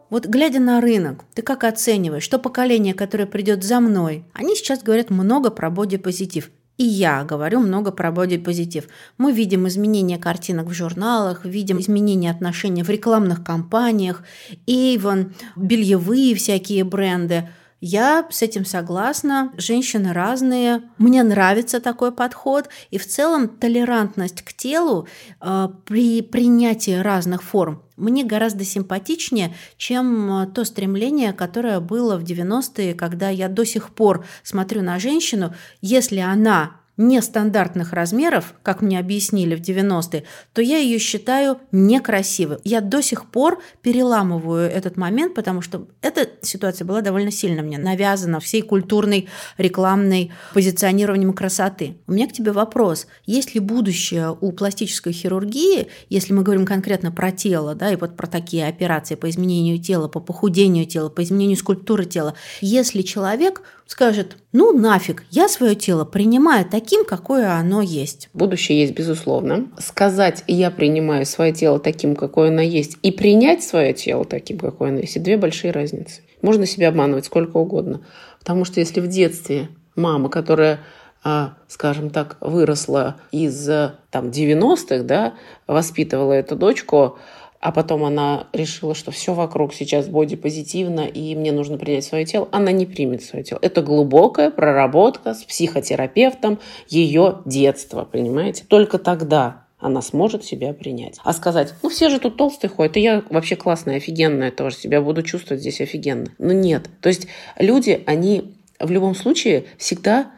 Вот 0.08 0.26
глядя 0.26 0.60
на 0.60 0.80
рынок, 0.80 1.24
ты 1.34 1.42
как 1.42 1.64
оцениваешь, 1.64 2.22
что 2.22 2.38
поколение, 2.38 2.94
которое 2.94 3.26
придет 3.26 3.64
за 3.64 3.80
мной, 3.80 4.24
они 4.32 4.54
сейчас 4.54 4.82
говорят 4.82 5.10
много 5.10 5.50
про 5.50 5.70
бодипозитив. 5.70 6.50
И 6.78 6.84
я 6.84 7.24
говорю 7.24 7.60
много 7.60 7.90
про 7.90 8.12
бодипозитив. 8.12 8.86
Мы 9.18 9.32
видим 9.32 9.66
изменения 9.66 10.18
картинок 10.18 10.66
в 10.66 10.72
журналах, 10.72 11.44
видим 11.44 11.80
изменения 11.80 12.30
отношений 12.30 12.82
в 12.82 12.90
рекламных 12.90 13.44
кампаниях, 13.44 14.22
Avon, 14.66 15.32
бельевые 15.56 16.34
всякие 16.34 16.84
бренды– 16.84 17.48
я 17.86 18.26
с 18.30 18.42
этим 18.42 18.64
согласна. 18.64 19.52
Женщины 19.56 20.12
разные. 20.12 20.82
Мне 20.98 21.22
нравится 21.22 21.80
такой 21.80 22.10
подход. 22.10 22.68
И 22.90 22.98
в 22.98 23.06
целом 23.06 23.48
толерантность 23.48 24.42
к 24.42 24.52
телу 24.52 25.06
э, 25.40 25.68
при 25.84 26.20
принятии 26.20 26.98
разных 26.98 27.42
форм 27.42 27.82
мне 27.96 28.24
гораздо 28.24 28.64
симпатичнее, 28.64 29.54
чем 29.76 30.42
э, 30.42 30.46
то 30.48 30.64
стремление, 30.64 31.32
которое 31.32 31.78
было 31.78 32.16
в 32.16 32.24
90-е, 32.24 32.94
когда 32.94 33.28
я 33.28 33.48
до 33.48 33.64
сих 33.64 33.94
пор 33.94 34.26
смотрю 34.42 34.82
на 34.82 34.98
женщину, 34.98 35.54
если 35.80 36.18
она 36.18 36.80
нестандартных 36.96 37.92
размеров, 37.92 38.54
как 38.62 38.80
мне 38.80 38.98
объяснили 38.98 39.54
в 39.54 39.60
90-е, 39.60 40.24
то 40.52 40.62
я 40.62 40.78
ее 40.78 40.98
считаю 40.98 41.58
некрасивой. 41.72 42.58
Я 42.64 42.80
до 42.80 43.02
сих 43.02 43.30
пор 43.30 43.62
переламываю 43.82 44.70
этот 44.70 44.96
момент, 44.96 45.34
потому 45.34 45.60
что 45.60 45.88
эта 46.00 46.28
ситуация 46.42 46.84
была 46.84 47.02
довольно 47.02 47.30
сильно 47.30 47.62
мне 47.62 47.78
навязана 47.78 48.40
всей 48.40 48.62
культурной 48.62 49.28
рекламной 49.58 50.32
позиционированием 50.54 51.32
красоты. 51.32 51.98
У 52.06 52.12
меня 52.12 52.28
к 52.28 52.32
тебе 52.32 52.52
вопрос. 52.52 53.06
Есть 53.26 53.54
ли 53.54 53.60
будущее 53.60 54.36
у 54.40 54.52
пластической 54.52 55.12
хирургии, 55.12 55.88
если 56.08 56.32
мы 56.32 56.42
говорим 56.42 56.64
конкретно 56.64 57.10
про 57.12 57.30
тело, 57.30 57.74
да, 57.74 57.92
и 57.92 57.96
вот 57.96 58.16
про 58.16 58.26
такие 58.26 58.66
операции 58.66 59.14
по 59.14 59.28
изменению 59.28 59.78
тела, 59.78 60.08
по 60.08 60.20
похудению 60.20 60.86
тела, 60.86 61.08
по 61.08 61.22
изменению 61.22 61.56
скульптуры 61.56 62.04
тела, 62.04 62.34
если 62.60 63.02
человек 63.02 63.62
скажет, 63.86 64.36
ну 64.52 64.72
нафиг, 64.72 65.24
я 65.30 65.48
свое 65.48 65.74
тело 65.74 66.04
принимаю 66.04 66.66
таким, 66.68 67.04
какое 67.04 67.52
оно 67.52 67.80
есть. 67.80 68.28
Будущее 68.34 68.80
есть, 68.80 68.94
безусловно. 68.94 69.68
Сказать 69.78 70.44
«я 70.46 70.70
принимаю 70.70 71.24
свое 71.26 71.52
тело 71.52 71.78
таким, 71.78 72.16
какое 72.16 72.48
оно 72.48 72.60
есть» 72.60 72.98
и 73.02 73.10
принять 73.10 73.62
свое 73.62 73.92
тело 73.92 74.24
таким, 74.24 74.58
какое 74.58 74.90
оно 74.90 75.00
есть– 75.00 75.22
две 75.22 75.36
большие 75.36 75.70
разницы. 75.70 76.22
Можно 76.42 76.66
себя 76.66 76.88
обманывать 76.88 77.26
сколько 77.26 77.56
угодно. 77.56 78.02
Потому 78.40 78.64
что 78.64 78.80
если 78.80 79.00
в 79.00 79.08
детстве 79.08 79.68
мама, 79.94 80.28
которая 80.28 80.80
а, 81.28 81.54
скажем 81.66 82.10
так, 82.10 82.36
выросла 82.40 83.16
из 83.32 83.66
там, 84.10 84.28
90-х, 84.28 85.02
да, 85.02 85.34
воспитывала 85.66 86.32
эту 86.32 86.54
дочку, 86.54 87.18
а 87.60 87.72
потом 87.72 88.04
она 88.04 88.48
решила, 88.52 88.94
что 88.94 89.10
все 89.10 89.34
вокруг 89.34 89.74
сейчас 89.74 90.08
бодипозитивно, 90.08 91.00
и 91.00 91.34
мне 91.34 91.52
нужно 91.52 91.78
принять 91.78 92.04
свое 92.04 92.24
тело, 92.24 92.48
она 92.52 92.72
не 92.72 92.86
примет 92.86 93.22
свое 93.22 93.44
тело. 93.44 93.58
Это 93.62 93.82
глубокая 93.82 94.50
проработка 94.50 95.34
с 95.34 95.44
психотерапевтом 95.44 96.58
ее 96.88 97.38
детства, 97.44 98.08
понимаете? 98.10 98.64
Только 98.68 98.98
тогда 98.98 99.66
она 99.78 100.00
сможет 100.02 100.44
себя 100.44 100.72
принять. 100.72 101.18
А 101.22 101.32
сказать, 101.32 101.74
ну 101.82 101.88
все 101.88 102.08
же 102.08 102.18
тут 102.18 102.36
толстые 102.36 102.70
ходят, 102.70 102.96
и 102.96 103.00
я 103.00 103.22
вообще 103.30 103.56
классная, 103.56 103.96
офигенная 103.96 104.50
тоже, 104.50 104.76
себя 104.76 105.00
буду 105.00 105.22
чувствовать 105.22 105.60
здесь 105.60 105.80
офигенно. 105.80 106.28
Но 106.38 106.52
нет. 106.52 106.88
То 107.00 107.08
есть 107.08 107.28
люди, 107.58 108.02
они 108.06 108.54
в 108.80 108.90
любом 108.90 109.14
случае 109.14 109.66
всегда 109.78 110.30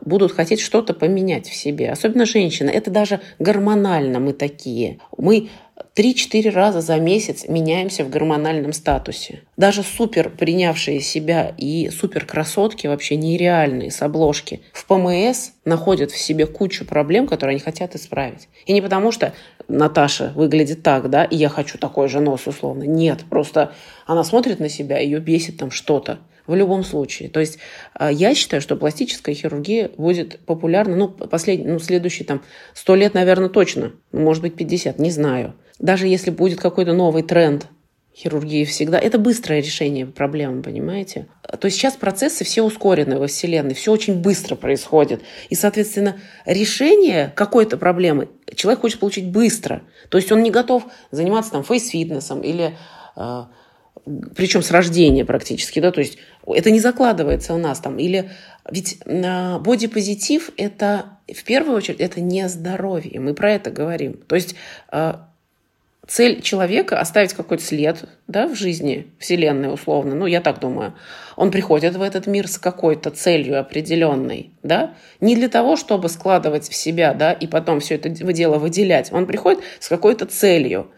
будут 0.00 0.32
хотеть 0.32 0.60
что-то 0.60 0.94
поменять 0.94 1.48
в 1.48 1.54
себе. 1.54 1.90
Особенно 1.90 2.26
женщины. 2.26 2.70
Это 2.70 2.90
даже 2.90 3.20
гормонально 3.38 4.20
мы 4.20 4.32
такие. 4.32 4.98
Мы 5.16 5.48
3-4 5.96 6.50
раза 6.50 6.80
за 6.80 6.96
месяц 6.98 7.46
меняемся 7.48 8.04
в 8.04 8.10
гормональном 8.10 8.72
статусе. 8.72 9.42
Даже 9.56 9.82
супер 9.82 10.30
принявшие 10.30 11.00
себя 11.00 11.54
и 11.58 11.90
супер 11.90 12.24
красотки, 12.24 12.86
вообще 12.86 13.16
нереальные 13.16 13.90
с 13.90 14.00
обложки, 14.02 14.62
в 14.72 14.86
ПМС 14.86 15.50
находят 15.64 16.10
в 16.10 16.18
себе 16.18 16.46
кучу 16.46 16.84
проблем, 16.84 17.26
которые 17.26 17.54
они 17.54 17.60
хотят 17.60 17.94
исправить. 17.94 18.48
И 18.66 18.72
не 18.72 18.80
потому, 18.80 19.12
что 19.12 19.34
Наташа 19.68 20.32
выглядит 20.34 20.82
так, 20.82 21.10
да, 21.10 21.24
и 21.24 21.36
я 21.36 21.48
хочу 21.48 21.78
такой 21.78 22.08
же 22.08 22.20
нос 22.20 22.46
условно. 22.46 22.84
Нет, 22.84 23.24
просто 23.28 23.72
она 24.06 24.24
смотрит 24.24 24.60
на 24.60 24.68
себя, 24.68 24.98
ее 24.98 25.20
бесит 25.20 25.58
там 25.58 25.70
что-то. 25.70 26.18
В 26.46 26.54
любом 26.54 26.84
случае. 26.84 27.28
То 27.28 27.40
есть 27.40 27.58
а, 27.94 28.10
я 28.10 28.34
считаю, 28.34 28.60
что 28.60 28.76
пластическая 28.76 29.34
хирургия 29.34 29.90
будет 29.96 30.40
популярна, 30.40 30.96
ну, 30.96 31.08
последний, 31.08 31.66
ну, 31.66 31.78
следующие 31.78 32.26
там 32.26 32.42
сто 32.74 32.94
лет, 32.94 33.14
наверное, 33.14 33.48
точно, 33.48 33.92
может 34.12 34.42
быть, 34.42 34.56
50, 34.56 34.98
не 34.98 35.10
знаю. 35.10 35.54
Даже 35.78 36.06
если 36.06 36.30
будет 36.30 36.60
какой-то 36.60 36.92
новый 36.92 37.22
тренд 37.22 37.66
хирургии 38.14 38.64
всегда. 38.64 38.98
Это 38.98 39.18
быстрое 39.18 39.60
решение 39.60 40.06
проблемы, 40.06 40.62
понимаете? 40.62 41.28
То 41.42 41.64
есть 41.66 41.78
сейчас 41.78 41.94
процессы 41.94 42.44
все 42.44 42.62
ускорены 42.62 43.18
во 43.18 43.26
Вселенной, 43.26 43.74
все 43.74 43.90
очень 43.90 44.20
быстро 44.20 44.54
происходит. 44.54 45.22
И, 45.48 45.54
соответственно, 45.54 46.18
решение 46.44 47.32
какой-то 47.34 47.78
проблемы 47.78 48.28
человек 48.54 48.82
хочет 48.82 49.00
получить 49.00 49.30
быстро. 49.30 49.82
То 50.10 50.18
есть 50.18 50.30
он 50.30 50.42
не 50.42 50.50
готов 50.50 50.84
заниматься 51.10 51.52
там 51.52 51.64
фейс-фитнесом 51.64 52.42
или 52.42 52.76
э, 53.16 53.44
причем 54.36 54.62
с 54.62 54.70
рождения 54.70 55.24
практически, 55.24 55.80
да, 55.80 55.90
то 55.90 56.00
есть 56.00 56.18
это 56.46 56.70
не 56.70 56.80
закладывается 56.80 57.54
у 57.54 57.58
нас 57.58 57.80
там. 57.80 57.98
Или 57.98 58.30
ведь 58.70 58.98
на 59.04 59.58
бодипозитив 59.58 60.50
это 60.56 61.18
в 61.32 61.44
первую 61.44 61.76
очередь 61.76 62.00
это 62.00 62.20
не 62.20 62.48
здоровье, 62.48 63.20
мы 63.20 63.34
про 63.34 63.52
это 63.52 63.70
говорим. 63.70 64.14
То 64.14 64.34
есть 64.34 64.54
э, 64.90 65.14
цель 66.06 66.42
человека 66.42 67.00
оставить 67.00 67.32
какой-то 67.32 67.62
след 67.62 68.04
да, 68.26 68.46
в 68.46 68.54
жизни 68.54 69.08
Вселенной 69.18 69.72
условно, 69.72 70.14
ну, 70.14 70.26
я 70.26 70.40
так 70.40 70.60
думаю. 70.60 70.94
Он 71.36 71.50
приходит 71.50 71.96
в 71.96 72.02
этот 72.02 72.26
мир 72.26 72.48
с 72.48 72.58
какой-то 72.58 73.10
целью 73.10 73.58
определенной, 73.58 74.50
да, 74.62 74.94
не 75.20 75.36
для 75.36 75.48
того, 75.48 75.76
чтобы 75.76 76.08
складывать 76.08 76.68
в 76.68 76.74
себя, 76.74 77.14
да, 77.14 77.32
и 77.32 77.46
потом 77.46 77.80
все 77.80 77.94
это 77.94 78.08
дело 78.08 78.58
выделять. 78.58 79.12
Он 79.12 79.26
приходит 79.26 79.62
с 79.80 79.88
какой-то 79.88 80.26
целью. 80.26 80.90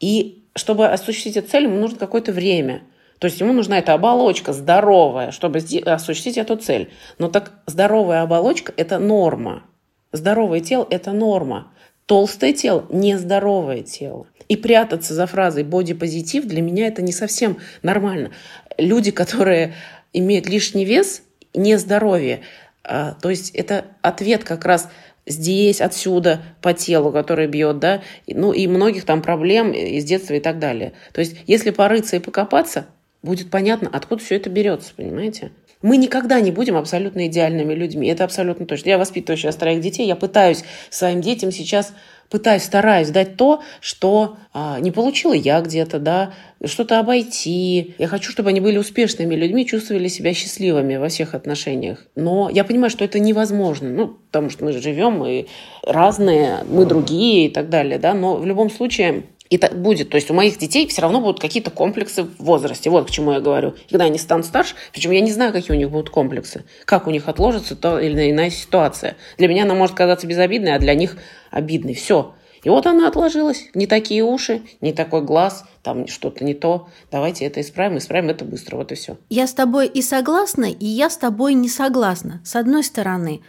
И 0.00 0.44
чтобы 0.54 0.86
осуществить 0.86 1.36
эту 1.36 1.50
цель, 1.50 1.64
ему 1.64 1.78
нужно 1.78 1.98
какое-то 1.98 2.32
время. 2.32 2.82
То 3.18 3.26
есть 3.26 3.40
ему 3.40 3.52
нужна 3.52 3.78
эта 3.78 3.94
оболочка 3.94 4.52
здоровая, 4.52 5.30
чтобы 5.30 5.60
осуществить 5.86 6.36
эту 6.36 6.56
цель. 6.56 6.90
Но 7.18 7.28
так 7.28 7.52
здоровая 7.66 8.22
оболочка– 8.22 8.72
это 8.76 8.98
норма. 8.98 9.64
Здоровое 10.12 10.60
тело– 10.60 10.86
это 10.90 11.12
норма. 11.12 11.72
Толстое 12.06 12.52
тело– 12.52 12.86
нездоровое 12.90 13.82
тело. 13.82 14.26
И 14.48 14.56
прятаться 14.56 15.14
за 15.14 15.26
фразой 15.26 15.64
бодипозитив 15.64 16.44
для 16.44 16.60
меня 16.60 16.86
это 16.86 17.02
не 17.02 17.12
совсем 17.12 17.58
нормально. 17.82 18.30
Люди, 18.76 19.10
которые 19.10 19.74
имеют 20.12 20.48
лишний 20.48 20.84
вес, 20.84 21.22
не 21.54 21.76
здоровье. 21.76 22.40
А, 22.82 23.14
то 23.20 23.30
есть 23.30 23.50
это 23.50 23.86
ответ 24.02 24.44
как 24.44 24.64
раз 24.64 24.88
здесь, 25.26 25.80
отсюда, 25.80 26.42
по 26.60 26.74
телу, 26.74 27.10
который 27.10 27.46
бьет, 27.46 27.78
да, 27.78 28.02
ну 28.26 28.52
и 28.52 28.66
многих 28.66 29.04
там 29.04 29.22
проблем 29.22 29.72
из 29.72 30.04
детства 30.04 30.34
и 30.34 30.40
так 30.40 30.58
далее. 30.58 30.92
То 31.12 31.20
есть 31.20 31.36
если 31.46 31.70
порыться 31.70 32.16
и 32.16 32.20
покопаться, 32.20 32.86
будет 33.24 33.50
понятно, 33.50 33.90
откуда 33.92 34.22
все 34.22 34.36
это 34.36 34.50
берется, 34.50 34.92
понимаете? 34.94 35.50
Мы 35.82 35.96
никогда 35.96 36.40
не 36.40 36.50
будем 36.50 36.76
абсолютно 36.76 37.26
идеальными 37.26 37.74
людьми. 37.74 38.08
Это 38.08 38.24
абсолютно 38.24 38.64
точно. 38.64 38.90
Я 38.90 38.98
воспитываю 38.98 39.36
сейчас 39.36 39.56
троих 39.56 39.80
детей, 39.80 40.06
я 40.06 40.16
пытаюсь 40.16 40.64
своим 40.90 41.20
детям 41.20 41.50
сейчас 41.50 41.92
пытаюсь, 42.30 42.62
стараюсь 42.62 43.10
дать 43.10 43.36
то, 43.36 43.62
что 43.80 44.36
а, 44.52 44.80
не 44.80 44.90
получила 44.90 45.34
я 45.34 45.60
где-то, 45.60 45.98
да, 45.98 46.32
что-то 46.64 46.98
обойти. 46.98 47.94
Я 47.98 48.08
хочу, 48.08 48.32
чтобы 48.32 48.48
они 48.48 48.60
были 48.60 48.78
успешными 48.78 49.34
людьми, 49.34 49.66
чувствовали 49.66 50.08
себя 50.08 50.32
счастливыми 50.32 50.96
во 50.96 51.08
всех 51.08 51.34
отношениях. 51.34 52.06
Но 52.16 52.50
я 52.50 52.64
понимаю, 52.64 52.90
что 52.90 53.04
это 53.04 53.18
невозможно, 53.18 53.88
ну, 53.88 54.08
потому 54.08 54.50
что 54.50 54.64
мы 54.64 54.72
живем, 54.72 55.18
мы 55.18 55.46
разные, 55.82 56.64
мы 56.68 56.86
другие 56.86 57.46
и 57.46 57.48
так 57.50 57.68
далее, 57.68 57.98
да, 57.98 58.14
но 58.14 58.36
в 58.36 58.46
любом 58.46 58.70
случае 58.70 59.24
и 59.50 59.58
так 59.58 59.80
будет. 59.80 60.10
То 60.10 60.16
есть 60.16 60.30
у 60.30 60.34
моих 60.34 60.58
детей 60.58 60.86
все 60.88 61.02
равно 61.02 61.20
будут 61.20 61.40
какие-то 61.40 61.70
комплексы 61.70 62.24
в 62.24 62.42
возрасте. 62.42 62.90
Вот 62.90 63.08
к 63.08 63.10
чему 63.10 63.32
я 63.32 63.40
говорю. 63.40 63.74
Когда 63.90 64.06
они 64.06 64.18
станут 64.18 64.46
старше, 64.46 64.74
причем 64.92 65.10
я 65.10 65.20
не 65.20 65.32
знаю, 65.32 65.52
какие 65.52 65.76
у 65.76 65.78
них 65.78 65.90
будут 65.90 66.10
комплексы, 66.10 66.64
как 66.84 67.06
у 67.06 67.10
них 67.10 67.28
отложится 67.28 67.76
то 67.76 67.98
или 67.98 68.30
иная 68.30 68.50
ситуация. 68.50 69.16
Для 69.38 69.48
меня 69.48 69.64
она 69.64 69.74
может 69.74 69.94
казаться 69.94 70.26
безобидной, 70.26 70.74
а 70.74 70.78
для 70.78 70.94
них 70.94 71.16
обидной. 71.50 71.94
Все. 71.94 72.34
И 72.62 72.70
вот 72.70 72.86
она 72.86 73.06
отложилась. 73.06 73.68
Не 73.74 73.86
такие 73.86 74.24
уши, 74.24 74.62
не 74.80 74.94
такой 74.94 75.20
глаз, 75.20 75.64
там 75.82 76.06
что-то 76.06 76.44
не 76.44 76.54
то. 76.54 76.88
Давайте 77.10 77.44
это 77.44 77.60
исправим, 77.60 77.98
исправим 77.98 78.30
это 78.30 78.46
быстро. 78.46 78.76
Вот 78.76 78.90
и 78.90 78.94
все. 78.94 79.18
Я 79.28 79.46
с 79.46 79.52
тобой 79.52 79.86
и 79.86 80.00
согласна, 80.00 80.64
и 80.64 80.86
я 80.86 81.10
с 81.10 81.18
тобой 81.18 81.52
не 81.52 81.68
согласна. 81.68 82.40
С 82.44 82.56
одной 82.56 82.82
стороны, 82.82 83.42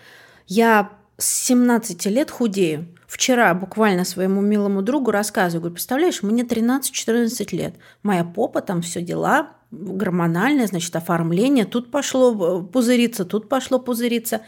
я 0.47 0.91
с 1.17 1.45
17 1.45 2.05
лет 2.07 2.31
худею. 2.31 2.87
Вчера 3.07 3.53
буквально 3.53 4.03
своему 4.03 4.41
милому 4.41 4.81
другу 4.81 5.11
рассказываю, 5.11 5.61
говорю, 5.61 5.75
представляешь, 5.75 6.23
мне 6.23 6.43
13-14 6.43 7.55
лет, 7.55 7.75
моя 8.03 8.23
попа, 8.25 8.61
там 8.61 8.81
все 8.81 9.01
дела, 9.01 9.51
гормональное, 9.71 10.67
значит, 10.67 10.95
оформление, 10.95 11.65
тут 11.65 11.91
пошло 11.91 12.61
э, 12.61 12.63
пузыриться, 12.63 13.25
тут 13.25 13.47
пошло 13.47 13.79
пузыриться. 13.79 14.41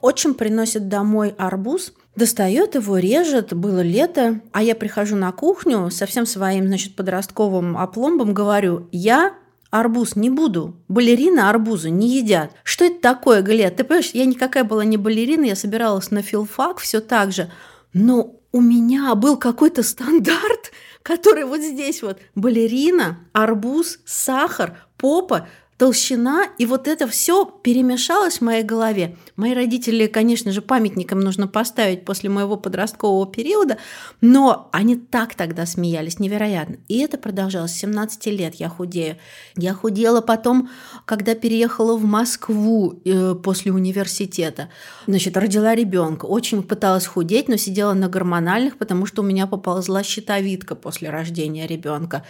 Отчим 0.00 0.34
приносит 0.34 0.88
домой 0.88 1.34
арбуз, 1.38 1.92
достает 2.16 2.74
его, 2.74 2.98
режет, 2.98 3.54
было 3.54 3.80
лето, 3.80 4.40
а 4.52 4.62
я 4.62 4.74
прихожу 4.74 5.16
на 5.16 5.32
кухню 5.32 5.90
со 5.90 6.06
всем 6.06 6.26
своим, 6.26 6.66
значит, 6.66 6.96
подростковым 6.96 7.76
опломбом, 7.76 8.34
говорю, 8.34 8.88
я 8.92 9.34
арбуз 9.72 10.16
не 10.16 10.30
буду. 10.30 10.76
Балерины 10.86 11.40
арбузы 11.40 11.90
не 11.90 12.18
едят. 12.18 12.52
Что 12.62 12.84
это 12.84 13.00
такое, 13.00 13.42
Галет? 13.42 13.76
Ты 13.76 13.84
понимаешь, 13.84 14.10
я 14.12 14.26
никакая 14.26 14.64
была 14.64 14.84
не 14.84 14.98
балерина, 14.98 15.46
я 15.46 15.56
собиралась 15.56 16.10
на 16.12 16.22
филфак 16.22 16.78
все 16.78 17.00
так 17.00 17.32
же. 17.32 17.50
Но 17.94 18.36
у 18.52 18.60
меня 18.60 19.14
был 19.14 19.38
какой-то 19.38 19.82
стандарт, 19.82 20.72
который 21.02 21.44
вот 21.44 21.60
здесь 21.60 22.02
вот 22.02 22.20
балерина, 22.34 23.18
арбуз, 23.32 23.98
сахар, 24.04 24.76
попа, 24.98 25.48
толщина, 25.82 26.44
и 26.58 26.64
вот 26.64 26.86
это 26.86 27.08
все 27.08 27.44
перемешалось 27.44 28.38
в 28.38 28.42
моей 28.42 28.62
голове. 28.62 29.16
Мои 29.34 29.52
родители, 29.52 30.06
конечно 30.06 30.52
же, 30.52 30.62
памятником 30.62 31.18
нужно 31.18 31.48
поставить 31.48 32.04
после 32.04 32.30
моего 32.30 32.56
подросткового 32.56 33.26
периода, 33.26 33.78
но 34.20 34.68
они 34.70 34.94
так 34.94 35.34
тогда 35.34 35.66
смеялись, 35.66 36.20
невероятно. 36.20 36.76
И 36.86 37.00
это 37.00 37.18
продолжалось. 37.18 37.72
С 37.72 37.80
17 37.80 38.26
лет 38.26 38.54
я 38.54 38.68
худею. 38.68 39.16
Я 39.56 39.74
худела 39.74 40.20
потом, 40.20 40.70
когда 41.04 41.34
переехала 41.34 41.96
в 41.96 42.04
Москву 42.04 43.00
э, 43.04 43.34
после 43.34 43.72
университета. 43.72 44.68
Значит, 45.08 45.36
родила 45.36 45.74
ребенка. 45.74 46.26
Очень 46.26 46.62
пыталась 46.62 47.06
худеть, 47.06 47.48
но 47.48 47.56
сидела 47.56 47.92
на 47.92 48.08
гормональных, 48.08 48.78
потому 48.78 49.04
что 49.04 49.22
у 49.22 49.24
меня 49.24 49.48
поползла 49.48 50.04
щитовидка 50.04 50.76
после 50.76 51.10
рождения 51.10 51.66
ребенка. 51.66 52.24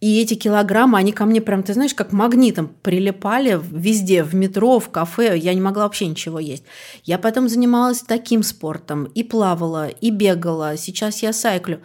И 0.00 0.20
эти 0.20 0.34
килограммы, 0.34 0.98
они 0.98 1.12
ко 1.12 1.24
мне 1.24 1.40
прям, 1.40 1.62
ты 1.62 1.72
знаешь, 1.72 1.94
как 1.94 2.10
магнитом 2.10 2.66
прилипали 2.96 3.60
везде, 3.70 4.22
в 4.22 4.34
метро, 4.34 4.78
в 4.78 4.88
кафе. 4.88 5.36
Я 5.36 5.52
не 5.52 5.60
могла 5.60 5.82
вообще 5.82 6.06
ничего 6.06 6.38
есть. 6.38 6.64
Я 7.04 7.18
потом 7.18 7.48
занималась 7.48 8.00
таким 8.00 8.42
спортом, 8.42 9.04
и 9.04 9.22
плавала, 9.22 9.88
и 9.88 10.10
бегала. 10.10 10.78
Сейчас 10.78 11.22
я 11.22 11.34
сайклю 11.34 11.80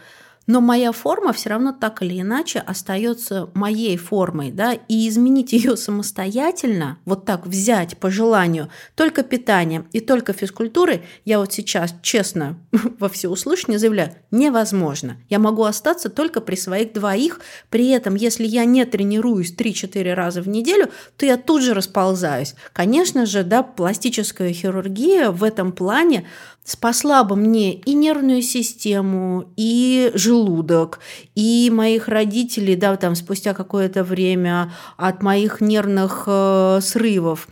но 0.47 0.61
моя 0.61 0.91
форма 0.91 1.33
все 1.33 1.49
равно 1.49 1.71
так 1.71 2.01
или 2.01 2.21
иначе 2.21 2.59
остается 2.59 3.49
моей 3.53 3.97
формой, 3.97 4.51
да, 4.51 4.73
и 4.73 5.07
изменить 5.07 5.53
ее 5.53 5.77
самостоятельно, 5.77 6.97
вот 7.05 7.25
так 7.25 7.45
взять 7.45 7.97
по 7.97 8.09
желанию 8.09 8.69
только 8.95 9.23
питание 9.23 9.85
и 9.91 9.99
только 9.99 10.33
физкультуры, 10.33 11.03
я 11.25 11.39
вот 11.39 11.53
сейчас 11.53 11.95
честно 12.01 12.57
во 12.99 13.09
всеуслышание 13.09 13.79
заявляю, 13.79 14.15
невозможно. 14.31 15.17
Я 15.29 15.39
могу 15.39 15.63
остаться 15.63 16.09
только 16.09 16.41
при 16.41 16.55
своих 16.55 16.93
двоих, 16.93 17.41
при 17.69 17.89
этом, 17.89 18.15
если 18.15 18.45
я 18.45 18.65
не 18.65 18.85
тренируюсь 18.85 19.55
3-4 19.55 20.13
раза 20.13 20.41
в 20.41 20.47
неделю, 20.47 20.89
то 21.17 21.25
я 21.25 21.37
тут 21.37 21.61
же 21.61 21.73
расползаюсь. 21.73 22.55
Конечно 22.73 23.25
же, 23.25 23.43
да, 23.43 23.63
пластическая 23.63 24.51
хирургия 24.53 25.31
в 25.31 25.43
этом 25.43 25.71
плане 25.71 26.27
спасла 26.63 27.23
бы 27.23 27.35
мне 27.35 27.73
и 27.73 27.93
нервную 27.93 28.41
систему, 28.41 29.51
и 29.57 30.11
желудок, 30.13 30.99
и 31.35 31.69
моих 31.73 32.07
родителей, 32.07 32.75
да, 32.75 32.95
там 32.97 33.15
спустя 33.15 33.53
какое-то 33.53 34.03
время 34.03 34.73
от 34.97 35.23
моих 35.23 35.61
нервных 35.61 36.23
э, 36.27 36.79
срывов. 36.81 37.47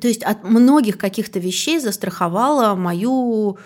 То 0.00 0.08
есть 0.08 0.22
от 0.22 0.44
многих 0.44 0.98
каких-то 0.98 1.38
вещей 1.38 1.80
застраховала 1.80 2.74
мою 2.74 3.58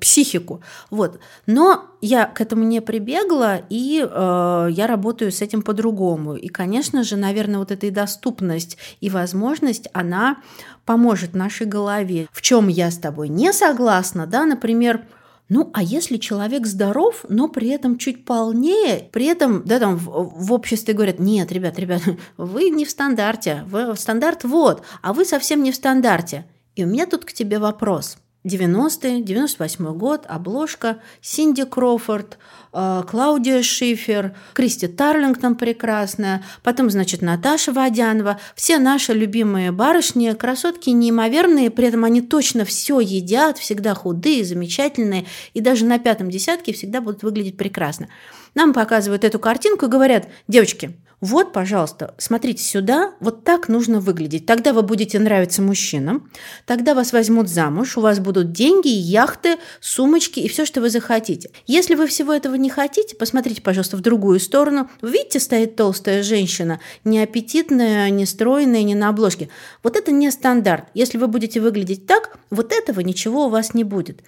психику. 0.00 0.62
Вот. 0.90 1.20
Но 1.46 1.86
я 2.00 2.26
к 2.26 2.40
этому 2.40 2.64
не 2.64 2.80
прибегла, 2.80 3.60
и 3.68 4.06
э, 4.08 4.68
я 4.70 4.86
работаю 4.86 5.32
с 5.32 5.42
этим 5.42 5.62
по-другому. 5.62 6.36
И, 6.36 6.48
конечно 6.48 7.04
же, 7.04 7.16
наверное, 7.16 7.58
вот 7.58 7.70
эта 7.70 7.86
и 7.86 7.90
доступность, 7.90 8.76
и 9.00 9.10
возможность, 9.10 9.88
она 9.92 10.38
поможет 10.84 11.34
нашей 11.34 11.66
голове. 11.66 12.28
В 12.32 12.42
чем 12.42 12.68
я 12.68 12.90
с 12.90 12.98
тобой 12.98 13.28
не 13.28 13.52
согласна, 13.52 14.26
да, 14.26 14.44
например, 14.44 15.04
ну, 15.48 15.70
а 15.74 15.82
если 15.82 16.16
человек 16.16 16.66
здоров, 16.66 17.26
но 17.28 17.46
при 17.46 17.68
этом 17.68 17.98
чуть 17.98 18.24
полнее, 18.24 19.10
при 19.12 19.26
этом, 19.26 19.62
да, 19.64 19.78
там 19.78 19.96
в, 19.96 20.32
в 20.46 20.52
обществе 20.52 20.94
говорят, 20.94 21.18
нет, 21.18 21.52
ребят, 21.52 21.78
ребят, 21.78 22.02
вы 22.36 22.70
не 22.70 22.84
в 22.84 22.90
стандарте, 22.90 23.64
вы, 23.66 23.94
стандарт 23.96 24.44
вот, 24.44 24.82
а 25.02 25.12
вы 25.12 25.24
совсем 25.24 25.62
не 25.62 25.70
в 25.70 25.76
стандарте. 25.76 26.46
И 26.74 26.84
у 26.84 26.86
меня 26.86 27.06
тут 27.06 27.24
к 27.26 27.32
тебе 27.32 27.58
вопрос– 27.58 28.16
90-е, 28.44 29.22
98 29.22 29.94
год, 29.96 30.24
обложка, 30.28 30.98
Синди 31.20 31.64
Крофорд, 31.64 32.38
э, 32.72 33.02
Клаудия 33.08 33.62
Шифер, 33.62 34.34
Кристи 34.52 34.88
Тарлингтон 34.88 35.54
прекрасная, 35.54 36.44
потом, 36.62 36.90
значит, 36.90 37.22
Наташа 37.22 37.72
Водянова. 37.72 38.40
Все 38.56 38.78
наши 38.78 39.12
любимые 39.12 39.70
барышни, 39.70 40.32
красотки 40.32 40.90
неимоверные, 40.90 41.70
при 41.70 41.86
этом 41.86 42.04
они 42.04 42.20
точно 42.20 42.64
все 42.64 42.98
едят, 42.98 43.58
всегда 43.58 43.94
худые, 43.94 44.44
замечательные, 44.44 45.26
и 45.54 45.60
даже 45.60 45.84
на 45.84 46.00
пятом 46.00 46.28
десятке 46.28 46.72
всегда 46.72 47.00
будут 47.00 47.22
выглядеть 47.22 47.56
прекрасно. 47.56 48.08
Нам 48.54 48.74
показывают 48.74 49.24
эту 49.24 49.38
картинку 49.38 49.86
и 49.86 49.88
говорят, 49.88 50.28
девочки, 50.48 50.98
вот, 51.22 51.52
пожалуйста, 51.52 52.16
смотрите 52.18 52.64
сюда, 52.64 53.14
вот 53.20 53.44
так 53.44 53.68
нужно 53.68 54.00
выглядеть. 54.00 54.44
Тогда 54.44 54.72
вы 54.72 54.82
будете 54.82 55.20
нравиться 55.20 55.62
мужчинам, 55.62 56.28
тогда 56.66 56.94
вас 56.94 57.12
возьмут 57.12 57.48
замуж, 57.48 57.96
у 57.96 58.00
вас 58.00 58.18
будут 58.18 58.50
деньги, 58.50 58.88
яхты, 58.88 59.58
сумочки 59.80 60.40
и 60.40 60.48
все, 60.48 60.66
что 60.66 60.80
вы 60.80 60.90
захотите. 60.90 61.50
Если 61.68 61.94
вы 61.94 62.08
всего 62.08 62.32
этого 62.32 62.56
не 62.56 62.70
хотите, 62.70 63.14
посмотрите, 63.14 63.62
пожалуйста, 63.62 63.96
в 63.96 64.00
другую 64.00 64.40
сторону. 64.40 64.90
Видите, 65.00 65.38
стоит 65.38 65.76
толстая 65.76 66.24
женщина, 66.24 66.80
не 67.04 67.20
аппетитная, 67.20 68.10
не 68.10 68.26
стройная, 68.26 68.82
не 68.82 68.96
на 68.96 69.08
обложке. 69.08 69.48
Вот 69.84 69.94
это 69.94 70.10
не 70.10 70.28
стандарт. 70.32 70.86
Если 70.92 71.18
вы 71.18 71.28
будете 71.28 71.60
выглядеть 71.60 72.04
так, 72.04 72.36
вот 72.50 72.72
этого 72.72 72.98
ничего 72.98 73.46
у 73.46 73.48
вас 73.48 73.74
не 73.74 73.84
будет. 73.84 74.24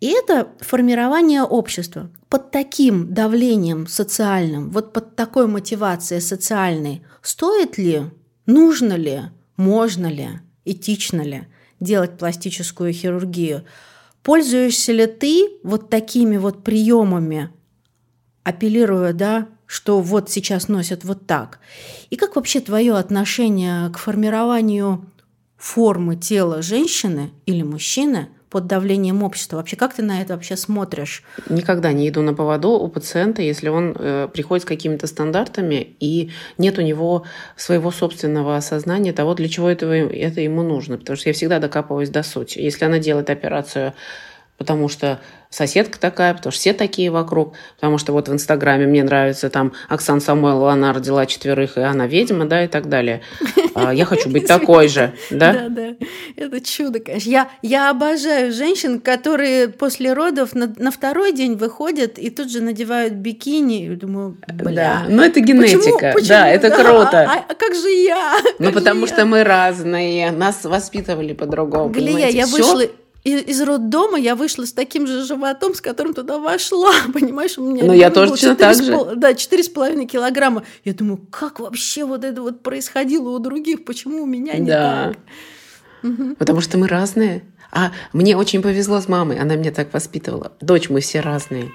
И 0.00 0.06
это 0.06 0.48
формирование 0.60 1.42
общества. 1.42 2.08
Под 2.28 2.50
таким 2.50 3.14
давлением 3.14 3.86
социальным, 3.86 4.70
вот 4.70 4.92
под 4.92 5.16
такой 5.16 5.46
мотивацией 5.46 6.20
социальной, 6.20 7.02
стоит 7.22 7.78
ли, 7.78 8.02
нужно 8.44 8.92
ли, 8.94 9.22
можно 9.56 10.08
ли, 10.08 10.28
этично 10.66 11.22
ли 11.22 11.46
делать 11.80 12.18
пластическую 12.18 12.92
хирургию? 12.92 13.64
Пользуешься 14.22 14.92
ли 14.92 15.06
ты 15.06 15.48
вот 15.62 15.88
такими 15.88 16.36
вот 16.36 16.64
приемами, 16.64 17.48
апеллируя, 18.42 19.14
да, 19.14 19.48
что 19.64 20.00
вот 20.00 20.28
сейчас 20.28 20.68
носят 20.68 21.04
вот 21.04 21.26
так? 21.26 21.60
И 22.10 22.16
как 22.16 22.36
вообще 22.36 22.60
твое 22.60 22.94
отношение 22.94 23.88
к 23.88 23.96
формированию 23.96 25.10
формы 25.56 26.16
тела 26.16 26.60
женщины 26.60 27.30
или 27.46 27.62
мужчины– 27.62 28.28
под 28.50 28.66
давлением 28.66 29.22
общества. 29.22 29.56
Вообще, 29.56 29.76
как 29.76 29.94
ты 29.94 30.02
на 30.02 30.20
это 30.20 30.34
вообще 30.34 30.56
смотришь? 30.56 31.22
Никогда 31.48 31.92
не 31.92 32.08
иду 32.08 32.22
на 32.22 32.34
поводу 32.34 32.70
у 32.70 32.88
пациента, 32.88 33.42
если 33.42 33.68
он 33.68 33.94
э, 33.98 34.28
приходит 34.32 34.62
с 34.64 34.66
какими-то 34.66 35.06
стандартами 35.06 35.96
и 36.00 36.30
нет 36.56 36.78
у 36.78 36.82
него 36.82 37.24
своего 37.56 37.90
собственного 37.90 38.56
осознания 38.56 39.12
того, 39.12 39.34
для 39.34 39.48
чего 39.48 39.68
это, 39.68 39.86
это 39.86 40.40
ему 40.40 40.62
нужно. 40.62 40.98
Потому 40.98 41.16
что 41.16 41.28
я 41.28 41.32
всегда 41.32 41.58
докапываюсь 41.58 42.10
до 42.10 42.22
сути. 42.22 42.58
Если 42.58 42.84
она 42.84 42.98
делает 42.98 43.30
операцию 43.30 43.94
потому 44.58 44.88
что 44.88 45.20
соседка 45.50 45.98
такая, 45.98 46.34
потому 46.34 46.52
что 46.52 46.60
все 46.60 46.72
такие 46.72 47.10
вокруг, 47.10 47.54
потому 47.76 47.98
что 47.98 48.12
вот 48.12 48.28
в 48.28 48.32
Инстаграме 48.32 48.86
мне 48.86 49.02
нравится 49.02 49.48
там 49.48 49.72
Оксана 49.88 50.20
Самойлова, 50.20 50.72
она 50.72 50.92
родила 50.92 51.26
четверых, 51.26 51.78
и 51.78 51.80
она 51.80 52.06
ведьма, 52.06 52.44
да, 52.44 52.64
и 52.64 52.68
так 52.68 52.88
далее. 52.88 53.22
А, 53.74 53.94
я 53.94 54.04
хочу 54.04 54.28
быть 54.28 54.46
такой 54.46 54.88
же, 54.88 55.14
да? 55.30 55.52
Да, 55.52 55.68
да, 55.68 56.06
это 56.36 56.60
чудо, 56.60 57.00
конечно. 57.00 57.30
Я, 57.30 57.48
я 57.62 57.90
обожаю 57.90 58.52
женщин, 58.52 59.00
которые 59.00 59.68
после 59.68 60.12
родов 60.12 60.54
на, 60.54 60.72
на 60.76 60.90
второй 60.90 61.32
день 61.32 61.54
выходят 61.54 62.18
и 62.18 62.30
тут 62.30 62.50
же 62.50 62.60
надевают 62.60 63.14
бикини. 63.14 63.88
Я 63.90 63.96
думаю, 63.96 64.36
бля. 64.52 65.04
Да, 65.06 65.06
но 65.08 65.24
это 65.24 65.40
генетика, 65.40 65.78
почему, 65.78 65.98
почему? 65.98 66.28
да, 66.28 66.48
это 66.48 66.70
да, 66.70 66.76
круто. 66.76 67.20
А, 67.20 67.44
а 67.48 67.54
как 67.54 67.74
же 67.74 67.88
я? 67.88 68.36
Ну, 68.58 68.72
потому 68.72 69.06
что 69.06 69.24
мы 69.24 69.44
разные, 69.44 70.30
нас 70.30 70.64
воспитывали 70.64 71.32
по-другому, 71.32 71.90
Галия, 71.90 72.28
я 72.28 72.46
вышла 72.46 72.82
из 73.24 73.60
роддома 73.60 74.18
я 74.18 74.34
вышла 74.34 74.64
с 74.64 74.72
таким 74.72 75.06
же 75.06 75.24
животом, 75.24 75.74
с 75.74 75.80
которым 75.80 76.14
туда 76.14 76.38
вошла, 76.38 76.92
понимаешь, 77.12 77.58
у 77.58 77.62
меня. 77.62 77.84
Ну 77.84 77.92
я 77.92 78.10
тоже 78.10 78.32
точно 78.32 78.54
так 78.54 78.76
же. 78.76 78.92
Пол, 78.92 79.10
да, 79.16 79.34
четыре 79.34 79.62
с 79.62 79.68
половиной 79.68 80.06
килограмма. 80.06 80.64
Я 80.84 80.94
думаю, 80.94 81.18
как 81.30 81.60
вообще 81.60 82.04
вот 82.04 82.24
это 82.24 82.40
вот 82.42 82.62
происходило 82.62 83.30
у 83.30 83.38
других, 83.38 83.84
почему 83.84 84.22
у 84.22 84.26
меня 84.26 84.54
не 84.54 84.66
да. 84.66 85.14
так? 86.02 86.08
Потому 86.38 86.60
что 86.60 86.78
мы 86.78 86.88
разные. 86.88 87.42
А 87.70 87.92
мне 88.12 88.36
очень 88.36 88.62
повезло 88.62 89.00
с 89.00 89.08
мамой, 89.08 89.38
она 89.38 89.56
меня 89.56 89.72
так 89.72 89.92
воспитывала. 89.92 90.52
Дочь, 90.60 90.88
мы 90.88 91.00
все 91.00 91.20
разные. 91.20 91.70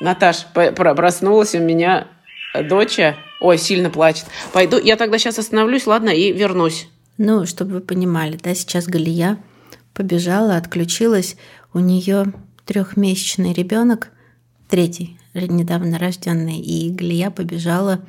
Наташ, 0.00 0.46
проснулась 0.52 1.54
у 1.54 1.58
меня 1.58 2.08
доча, 2.54 3.16
ой, 3.40 3.56
сильно 3.56 3.88
плачет. 3.88 4.26
Пойду, 4.52 4.78
я 4.78 4.96
тогда 4.96 5.18
сейчас 5.18 5.38
остановлюсь, 5.38 5.86
ладно, 5.86 6.10
и 6.10 6.32
вернусь. 6.32 6.88
Ну, 7.16 7.46
чтобы 7.46 7.74
вы 7.74 7.80
понимали, 7.80 8.38
да, 8.42 8.54
сейчас 8.54 8.86
Галия 8.86 9.38
побежала, 9.96 10.56
отключилась. 10.56 11.36
У 11.72 11.80
нее 11.80 12.32
трехмесячный 12.66 13.52
ребенок, 13.52 14.10
третий, 14.68 15.18
недавно 15.34 15.98
рожденный, 15.98 16.60
и 16.60 16.90
Галия 16.90 17.30
побежала 17.30 18.00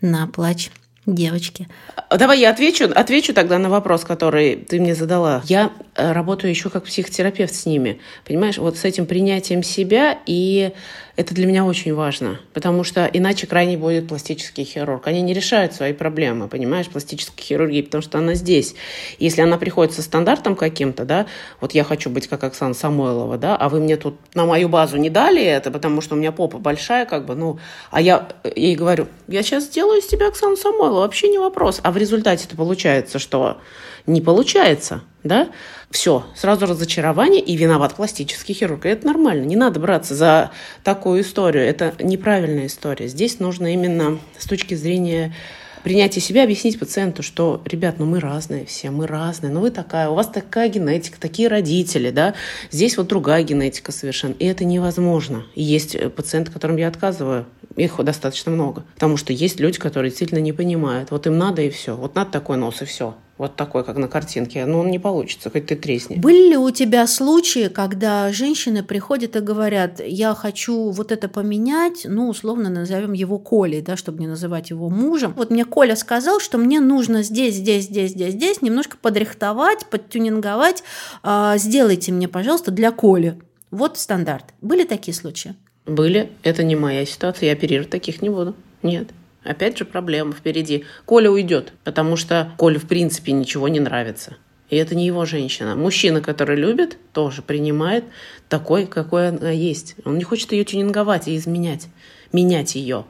на 0.00 0.26
плач 0.26 0.70
девочки. 1.06 1.68
Давай 2.10 2.40
я 2.40 2.50
отвечу, 2.50 2.90
отвечу 2.94 3.34
тогда 3.34 3.58
на 3.58 3.68
вопрос, 3.68 4.04
который 4.04 4.56
ты 4.56 4.80
мне 4.80 4.94
задала. 4.94 5.42
Я 5.44 5.70
работаю 5.94 6.50
еще 6.50 6.70
как 6.70 6.84
психотерапевт 6.84 7.54
с 7.54 7.66
ними. 7.66 8.00
Понимаешь, 8.24 8.58
вот 8.58 8.76
с 8.76 8.84
этим 8.84 9.06
принятием 9.06 9.62
себя 9.62 10.18
и 10.26 10.72
это 11.16 11.32
для 11.32 11.46
меня 11.46 11.64
очень 11.64 11.94
важно, 11.94 12.40
потому 12.52 12.82
что 12.82 13.08
иначе 13.12 13.46
крайне 13.46 13.76
будет 13.76 14.08
пластический 14.08 14.64
хирург. 14.64 15.06
Они 15.06 15.22
не 15.22 15.32
решают 15.32 15.72
свои 15.72 15.92
проблемы, 15.92 16.48
понимаешь, 16.48 16.88
пластической 16.88 17.44
хирургии, 17.44 17.82
потому 17.82 18.02
что 18.02 18.18
она 18.18 18.34
здесь. 18.34 18.74
Если 19.20 19.40
она 19.40 19.56
приходит 19.56 19.94
со 19.94 20.02
стандартом 20.02 20.56
каким-то, 20.56 21.04
да, 21.04 21.26
вот 21.60 21.72
я 21.72 21.84
хочу 21.84 22.10
быть 22.10 22.26
как 22.26 22.42
Оксана 22.42 22.74
Самойлова, 22.74 23.38
да, 23.38 23.56
а 23.56 23.68
вы 23.68 23.78
мне 23.78 23.96
тут 23.96 24.16
на 24.34 24.44
мою 24.44 24.68
базу 24.68 24.96
не 24.96 25.10
дали 25.10 25.42
это, 25.44 25.70
потому 25.70 26.00
что 26.00 26.16
у 26.16 26.18
меня 26.18 26.32
попа 26.32 26.58
большая, 26.58 27.06
как 27.06 27.26
бы, 27.26 27.36
ну, 27.36 27.60
а 27.92 28.00
я 28.00 28.28
ей 28.56 28.74
говорю, 28.74 29.06
я 29.28 29.44
сейчас 29.44 29.64
сделаю 29.64 30.00
из 30.00 30.06
тебя 30.06 30.26
Оксану 30.26 30.56
Самойлову, 30.56 31.00
вообще 31.00 31.28
не 31.28 31.38
вопрос. 31.38 31.78
А 31.84 31.92
в 31.92 31.96
результате 31.96 32.46
это 32.46 32.56
получается, 32.56 33.20
что 33.20 33.60
не 34.06 34.20
получается, 34.20 35.02
да, 35.24 35.48
все, 35.90 36.26
сразу 36.36 36.66
разочарование 36.66 37.40
и 37.40 37.56
виноват 37.56 37.94
пластический 37.94 38.54
хирург. 38.54 38.84
И 38.86 38.90
это 38.90 39.06
нормально, 39.06 39.44
не 39.44 39.56
надо 39.56 39.80
браться 39.80 40.14
за 40.14 40.50
такую 40.84 41.22
историю, 41.22 41.64
это 41.64 41.94
неправильная 41.98 42.66
история. 42.66 43.08
Здесь 43.08 43.40
нужно 43.40 43.72
именно 43.72 44.18
с 44.38 44.46
точки 44.46 44.74
зрения 44.74 45.34
принятия 45.82 46.20
себя 46.20 46.44
объяснить 46.44 46.78
пациенту, 46.78 47.22
что, 47.22 47.62
ребят, 47.64 47.96
ну 47.98 48.06
мы 48.06 48.20
разные 48.20 48.64
все, 48.64 48.90
мы 48.90 49.06
разные, 49.06 49.52
ну 49.52 49.60
вы 49.60 49.70
такая, 49.70 50.08
у 50.08 50.14
вас 50.14 50.28
такая 50.28 50.68
генетика, 50.68 51.20
такие 51.20 51.48
родители, 51.48 52.10
да, 52.10 52.34
здесь 52.70 52.96
вот 52.96 53.06
другая 53.06 53.42
генетика 53.42 53.92
совершенно, 53.92 54.32
и 54.32 54.46
это 54.46 54.64
невозможно. 54.64 55.44
И 55.54 55.62
есть 55.62 55.96
пациенты, 56.14 56.50
которым 56.50 56.76
я 56.76 56.88
отказываю, 56.88 57.46
их 57.76 58.02
достаточно 58.02 58.50
много, 58.50 58.84
потому 58.94 59.16
что 59.16 59.32
есть 59.32 59.60
люди, 59.60 59.78
которые 59.78 60.10
действительно 60.10 60.38
не 60.38 60.52
понимают, 60.52 61.10
вот 61.10 61.26
им 61.26 61.36
надо 61.36 61.60
и 61.62 61.70
все, 61.70 61.94
вот 61.94 62.14
надо 62.14 62.30
такой 62.30 62.56
нос 62.56 62.80
и 62.80 62.84
все 62.86 63.14
вот 63.36 63.56
такой, 63.56 63.82
как 63.82 63.96
на 63.96 64.06
картинке, 64.06 64.64
но 64.64 64.80
он 64.80 64.90
не 64.90 64.98
получится, 64.98 65.50
хоть 65.50 65.66
ты 65.66 65.74
тресни. 65.74 66.16
Были 66.16 66.50
ли 66.50 66.56
у 66.56 66.70
тебя 66.70 67.06
случаи, 67.06 67.68
когда 67.68 68.30
женщины 68.32 68.84
приходят 68.84 69.34
и 69.34 69.40
говорят, 69.40 70.00
я 70.04 70.34
хочу 70.34 70.90
вот 70.90 71.10
это 71.10 71.28
поменять, 71.28 72.02
ну, 72.04 72.28
условно 72.28 72.70
назовем 72.70 73.12
его 73.12 73.38
Колей, 73.38 73.80
да, 73.80 73.96
чтобы 73.96 74.20
не 74.20 74.28
называть 74.28 74.70
его 74.70 74.88
мужем. 74.88 75.34
Вот 75.36 75.50
мне 75.50 75.64
Коля 75.64 75.96
сказал, 75.96 76.38
что 76.38 76.58
мне 76.58 76.80
нужно 76.80 77.22
здесь, 77.22 77.56
здесь, 77.56 77.84
здесь, 77.84 78.12
здесь, 78.12 78.34
здесь 78.34 78.62
немножко 78.62 78.96
подрихтовать, 78.96 79.86
подтюнинговать, 79.86 80.84
а, 81.22 81.58
сделайте 81.58 82.12
мне, 82.12 82.28
пожалуйста, 82.28 82.70
для 82.70 82.92
Коли. 82.92 83.40
Вот 83.72 83.98
стандарт. 83.98 84.54
Были 84.60 84.84
такие 84.84 85.14
случаи? 85.14 85.56
Были. 85.86 86.30
Это 86.44 86.62
не 86.62 86.76
моя 86.76 87.04
ситуация, 87.04 87.48
я 87.48 87.52
оперировать 87.54 87.90
таких 87.90 88.22
не 88.22 88.30
буду. 88.30 88.54
Нет. 88.82 89.08
Опять 89.44 89.78
же 89.78 89.84
проблема 89.84 90.32
впереди. 90.32 90.84
Коля 91.04 91.30
уйдет, 91.30 91.72
потому 91.84 92.16
что 92.16 92.52
Коле 92.56 92.78
в 92.78 92.88
принципе 92.88 93.32
ничего 93.32 93.68
не 93.68 93.80
нравится. 93.80 94.36
И 94.70 94.76
это 94.76 94.94
не 94.94 95.06
его 95.06 95.24
женщина. 95.26 95.76
Мужчина, 95.76 96.20
который 96.20 96.56
любит, 96.56 96.96
тоже 97.12 97.42
принимает 97.42 98.04
такой, 98.48 98.86
какой 98.86 99.28
она 99.28 99.50
есть. 99.50 99.96
Он 100.04 100.16
не 100.16 100.24
хочет 100.24 100.52
ее 100.52 100.64
тюнинговать 100.64 101.28
и 101.28 101.36
изменять, 101.36 101.88
менять 102.32 102.74
ее. 102.74 103.04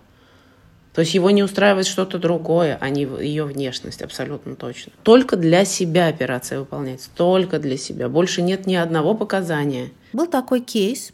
То 0.94 1.00
есть 1.00 1.14
его 1.14 1.30
не 1.30 1.42
устраивает 1.42 1.86
что-то 1.86 2.18
другое, 2.18 2.78
а 2.80 2.88
не 2.88 3.02
ее 3.02 3.44
внешность, 3.44 4.00
абсолютно 4.02 4.54
точно. 4.54 4.92
Только 5.02 5.36
для 5.36 5.64
себя 5.64 6.06
операция 6.06 6.60
выполняется, 6.60 7.10
только 7.16 7.58
для 7.58 7.76
себя. 7.76 8.08
Больше 8.08 8.42
нет 8.42 8.66
ни 8.66 8.76
одного 8.76 9.14
показания. 9.14 9.90
Был 10.12 10.28
такой 10.28 10.60
кейс, 10.60 11.12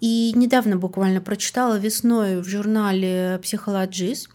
и 0.00 0.32
недавно 0.34 0.76
буквально 0.76 1.20
прочитала 1.20 1.78
весной 1.78 2.40
в 2.40 2.48
журнале 2.48 3.38
«Психологист». 3.42 4.28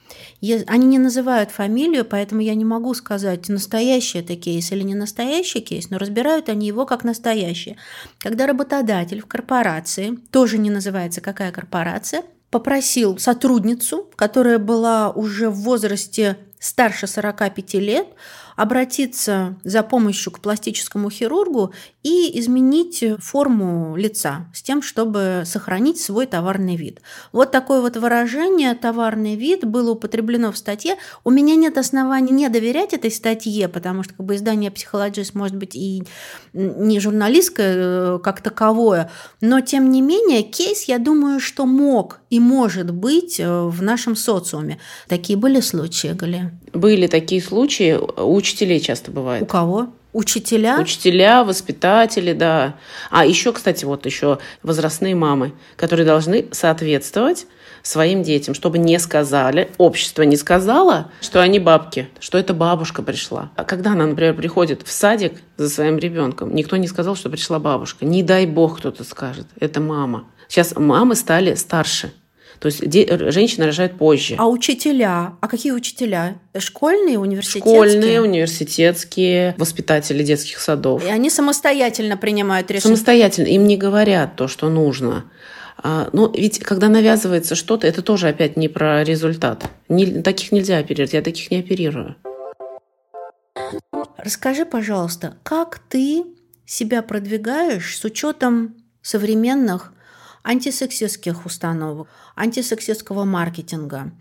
Они 0.67 0.85
не 0.85 0.99
называют 0.99 1.51
фамилию, 1.51 2.05
поэтому 2.05 2.41
я 2.41 2.53
не 2.53 2.65
могу 2.65 2.93
сказать, 2.93 3.49
настоящий 3.49 4.19
это 4.19 4.35
кейс 4.35 4.71
или 4.71 4.83
не 4.83 4.93
настоящий 4.93 5.61
кейс, 5.61 5.89
но 5.89 5.97
разбирают 5.97 6.49
они 6.49 6.67
его 6.67 6.85
как 6.85 7.03
настоящий. 7.03 7.77
Когда 8.19 8.45
работодатель 8.45 9.21
в 9.21 9.25
корпорации, 9.25 10.19
тоже 10.31 10.57
не 10.59 10.69
называется 10.69 11.21
какая 11.21 11.51
корпорация, 11.51 12.23
попросил 12.51 13.17
сотрудницу, 13.17 14.09
которая 14.15 14.59
была 14.59 15.09
уже 15.09 15.49
в 15.49 15.55
возрасте 15.61 16.37
старше 16.59 17.07
45 17.07 17.73
лет, 17.75 18.07
обратиться 18.55 19.57
за 19.63 19.83
помощью 19.83 20.31
к 20.31 20.39
пластическому 20.39 21.09
хирургу 21.09 21.73
и 22.03 22.39
изменить 22.39 23.03
форму 23.19 23.95
лица 23.95 24.47
с 24.53 24.61
тем, 24.61 24.81
чтобы 24.81 25.43
сохранить 25.45 25.99
свой 25.99 26.25
товарный 26.25 26.75
вид. 26.75 27.01
Вот 27.31 27.51
такое 27.51 27.81
вот 27.81 27.97
выражение 27.97 28.73
«товарный 28.75 29.35
вид» 29.35 29.65
было 29.65 29.91
употреблено 29.91 30.51
в 30.51 30.57
статье. 30.57 30.97
У 31.23 31.31
меня 31.31 31.55
нет 31.55 31.77
оснований 31.77 32.31
не 32.31 32.49
доверять 32.49 32.93
этой 32.93 33.11
статье, 33.11 33.67
потому 33.67 34.03
что 34.03 34.13
как 34.13 34.25
бы, 34.25 34.35
издание 34.35 34.71
«Психологист» 34.71 35.35
может 35.35 35.55
быть 35.55 35.75
и 35.75 36.03
не 36.53 36.99
журналистское 36.99 37.75
э, 37.75 38.19
как 38.23 38.41
таковое, 38.41 39.11
но 39.41 39.61
тем 39.61 39.89
не 39.89 40.01
менее 40.01 40.43
кейс, 40.43 40.83
я 40.83 40.99
думаю, 40.99 41.39
что 41.39 41.65
мог 41.65 42.19
и 42.29 42.39
может 42.39 42.91
быть 42.91 43.39
э, 43.39 43.63
в 43.63 43.81
нашем 43.81 44.15
социуме. 44.15 44.79
Такие 45.07 45.37
были 45.37 45.59
случаи, 45.59 46.09
Галя? 46.09 46.57
Были 46.73 47.07
такие 47.07 47.41
случаи, 47.41 47.97
у 47.97 48.41
учителей 48.45 48.79
часто 48.79 49.09
бывает. 49.09 49.41
У 49.41 49.47
кого? 49.47 49.87
Учителя? 50.13 50.79
Учителя, 50.79 51.43
воспитатели, 51.43 52.31
да. 52.33 52.75
А 53.09 53.25
еще, 53.25 53.51
кстати, 53.51 53.83
вот 53.85 54.05
еще 54.05 54.37
возрастные 54.61 55.15
мамы, 55.15 55.53
которые 55.75 56.05
должны 56.05 56.45
соответствовать 56.51 57.47
своим 57.81 58.23
детям, 58.23 58.53
чтобы 58.53 58.77
не 58.77 58.99
сказали, 58.99 59.71
общество 59.77 60.21
не 60.21 60.37
сказало, 60.37 61.11
что 61.21 61.41
они 61.41 61.59
бабки, 61.59 62.07
что 62.19 62.37
это 62.37 62.53
бабушка 62.53 63.01
пришла. 63.01 63.51
А 63.55 63.63
когда 63.63 63.91
она, 63.91 64.05
например, 64.05 64.35
приходит 64.35 64.83
в 64.83 64.91
садик 64.91 65.33
за 65.57 65.69
своим 65.69 65.97
ребенком, 65.97 66.53
никто 66.55 66.77
не 66.77 66.87
сказал, 66.87 67.15
что 67.15 67.29
пришла 67.29 67.59
бабушка. 67.59 68.05
Не 68.05 68.23
дай 68.23 68.45
бог 68.45 68.77
кто-то 68.77 69.03
скажет, 69.03 69.47
это 69.59 69.81
мама. 69.81 70.25
Сейчас 70.47 70.75
мамы 70.75 71.15
стали 71.15 71.55
старше. 71.55 72.13
То 72.65 72.69
есть 72.69 72.89
де- 72.89 73.29
женщины 73.29 73.67
рожают 73.67 73.95
позже. 73.95 74.33
А 74.39 74.47
учителя? 74.47 75.33
А 75.39 75.47
какие 75.47 75.71
учителя? 75.71 76.39
Школьные, 76.57 77.19
университетские? 77.19 77.75
Школьные, 77.75 78.21
университетские, 78.21 79.53
воспитатели 79.59 80.23
детских 80.23 80.57
садов. 80.57 81.05
И 81.05 81.07
они 81.07 81.29
самостоятельно 81.29 82.17
принимают 82.17 82.71
решение? 82.71 82.95
Самостоятельно. 82.97 83.45
Им 83.49 83.67
не 83.67 83.77
говорят 83.77 84.35
то, 84.35 84.47
что 84.47 84.67
нужно. 84.69 85.25
А, 85.77 86.09
но 86.11 86.33
ведь 86.35 86.57
когда 86.57 86.89
навязывается 86.89 87.53
что-то, 87.53 87.85
это 87.85 88.01
тоже 88.01 88.29
опять 88.29 88.57
не 88.57 88.67
про 88.67 89.03
результат. 89.03 89.65
Не, 89.87 90.23
таких 90.23 90.51
нельзя 90.51 90.79
оперировать, 90.79 91.13
я 91.13 91.21
таких 91.21 91.51
не 91.51 91.59
оперирую. 91.59 92.15
Расскажи, 94.17 94.65
пожалуйста, 94.65 95.37
как 95.43 95.77
ты 95.87 96.23
себя 96.65 97.03
продвигаешь 97.03 97.95
с 97.95 98.03
учетом 98.05 98.73
современных 99.03 99.93
антисексистских 100.45 101.45
установок, 101.45 102.07
антисексистского 102.35 103.25
маркетинга, 103.25 104.11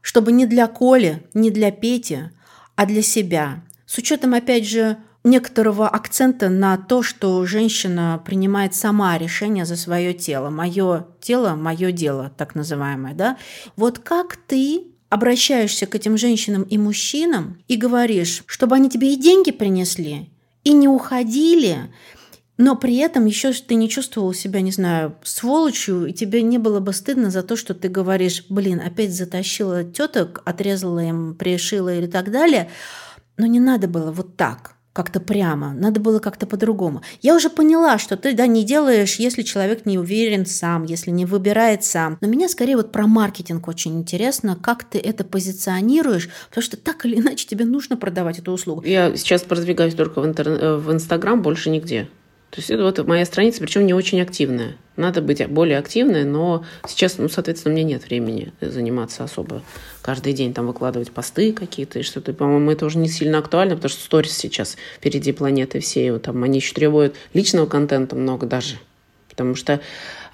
чтобы 0.00 0.32
не 0.32 0.46
для 0.46 0.68
Коли, 0.68 1.26
не 1.34 1.50
для 1.50 1.70
Пети, 1.70 2.30
а 2.76 2.86
для 2.86 3.02
себя. 3.02 3.62
С 3.84 3.98
учетом, 3.98 4.32
опять 4.32 4.66
же, 4.66 4.96
некоторого 5.24 5.88
акцента 5.88 6.48
на 6.48 6.76
то, 6.76 7.02
что 7.02 7.44
женщина 7.46 8.22
принимает 8.24 8.74
сама 8.74 9.18
решение 9.18 9.64
за 9.64 9.76
свое 9.76 10.14
тело. 10.14 10.50
Мое 10.50 11.06
тело, 11.20 11.54
мое 11.54 11.92
дело, 11.92 12.32
так 12.36 12.54
называемое. 12.54 13.14
Да? 13.14 13.36
Вот 13.76 13.98
как 13.98 14.36
ты 14.36 14.84
обращаешься 15.08 15.86
к 15.86 15.94
этим 15.94 16.16
женщинам 16.16 16.62
и 16.62 16.78
мужчинам 16.78 17.62
и 17.68 17.76
говоришь, 17.76 18.44
чтобы 18.46 18.76
они 18.76 18.88
тебе 18.88 19.12
и 19.12 19.16
деньги 19.16 19.50
принесли, 19.50 20.30
и 20.64 20.72
не 20.72 20.88
уходили, 20.88 21.92
но 22.58 22.76
при 22.76 22.96
этом 22.98 23.26
еще 23.26 23.52
ты 23.52 23.74
не 23.74 23.88
чувствовал 23.88 24.34
себя, 24.34 24.60
не 24.60 24.72
знаю, 24.72 25.16
сволочью, 25.22 26.06
и 26.06 26.12
тебе 26.12 26.42
не 26.42 26.58
было 26.58 26.80
бы 26.80 26.92
стыдно 26.92 27.30
за 27.30 27.42
то, 27.42 27.56
что 27.56 27.74
ты 27.74 27.88
говоришь, 27.88 28.44
блин, 28.48 28.80
опять 28.84 29.14
затащила 29.14 29.84
теток, 29.84 30.42
отрезала 30.44 31.00
им, 31.00 31.34
пришила 31.34 31.94
или 31.94 32.06
так 32.06 32.30
далее. 32.30 32.70
Но 33.38 33.46
не 33.46 33.60
надо 33.60 33.88
было 33.88 34.12
вот 34.12 34.36
так 34.36 34.74
как-то 34.92 35.20
прямо, 35.20 35.72
надо 35.72 36.00
было 36.00 36.18
как-то 36.18 36.46
по-другому. 36.46 37.02
Я 37.22 37.34
уже 37.34 37.48
поняла, 37.48 37.96
что 37.98 38.16
ты 38.16 38.34
да, 38.34 38.46
не 38.46 38.62
делаешь, 38.62 39.16
если 39.16 39.42
человек 39.42 39.86
не 39.86 39.98
уверен 39.98 40.44
сам, 40.44 40.84
если 40.84 41.10
не 41.10 41.24
выбирает 41.24 41.82
сам. 41.82 42.18
Но 42.20 42.28
меня 42.28 42.48
скорее 42.48 42.76
вот 42.76 42.92
про 42.92 43.06
маркетинг 43.06 43.68
очень 43.68 43.98
интересно, 43.98 44.54
как 44.54 44.84
ты 44.84 44.98
это 44.98 45.24
позиционируешь, 45.24 46.28
потому 46.50 46.62
что 46.62 46.76
так 46.76 47.06
или 47.06 47.18
иначе 47.18 47.46
тебе 47.46 47.64
нужно 47.64 47.96
продавать 47.96 48.38
эту 48.38 48.52
услугу. 48.52 48.82
Я 48.84 49.16
сейчас 49.16 49.42
продвигаюсь 49.42 49.94
только 49.94 50.20
в, 50.20 50.26
интер... 50.26 50.76
в 50.76 50.92
Инстаграм, 50.92 51.40
больше 51.40 51.70
нигде. 51.70 52.08
То 52.52 52.60
есть 52.60 52.68
это 52.68 52.82
вот 52.82 52.98
моя 53.06 53.24
страница, 53.24 53.62
причем 53.62 53.86
не 53.86 53.94
очень 53.94 54.20
активная. 54.20 54.76
Надо 54.96 55.22
быть 55.22 55.44
более 55.48 55.78
активной, 55.78 56.24
но 56.24 56.66
сейчас, 56.86 57.16
ну, 57.16 57.30
соответственно, 57.30 57.74
у 57.74 57.78
меня 57.78 57.86
нет 57.86 58.04
времени 58.04 58.52
заниматься 58.60 59.24
особо 59.24 59.62
каждый 60.02 60.34
день 60.34 60.52
там 60.52 60.66
выкладывать 60.66 61.12
посты 61.12 61.54
какие-то 61.54 62.00
и 62.00 62.02
что-то. 62.02 62.34
По-моему, 62.34 62.70
это 62.70 62.84
уже 62.84 62.98
не 62.98 63.08
сильно 63.08 63.38
актуально, 63.38 63.76
потому 63.76 63.88
что 63.88 64.02
сторис 64.04 64.36
сейчас 64.36 64.76
впереди 64.98 65.32
планеты 65.32 65.80
всей. 65.80 66.10
Вот, 66.10 66.24
там 66.24 66.42
они 66.42 66.58
еще 66.58 66.74
требуют 66.74 67.16
личного 67.32 67.64
контента 67.64 68.16
много 68.16 68.46
даже. 68.46 68.76
Потому 69.30 69.54
что, 69.54 69.80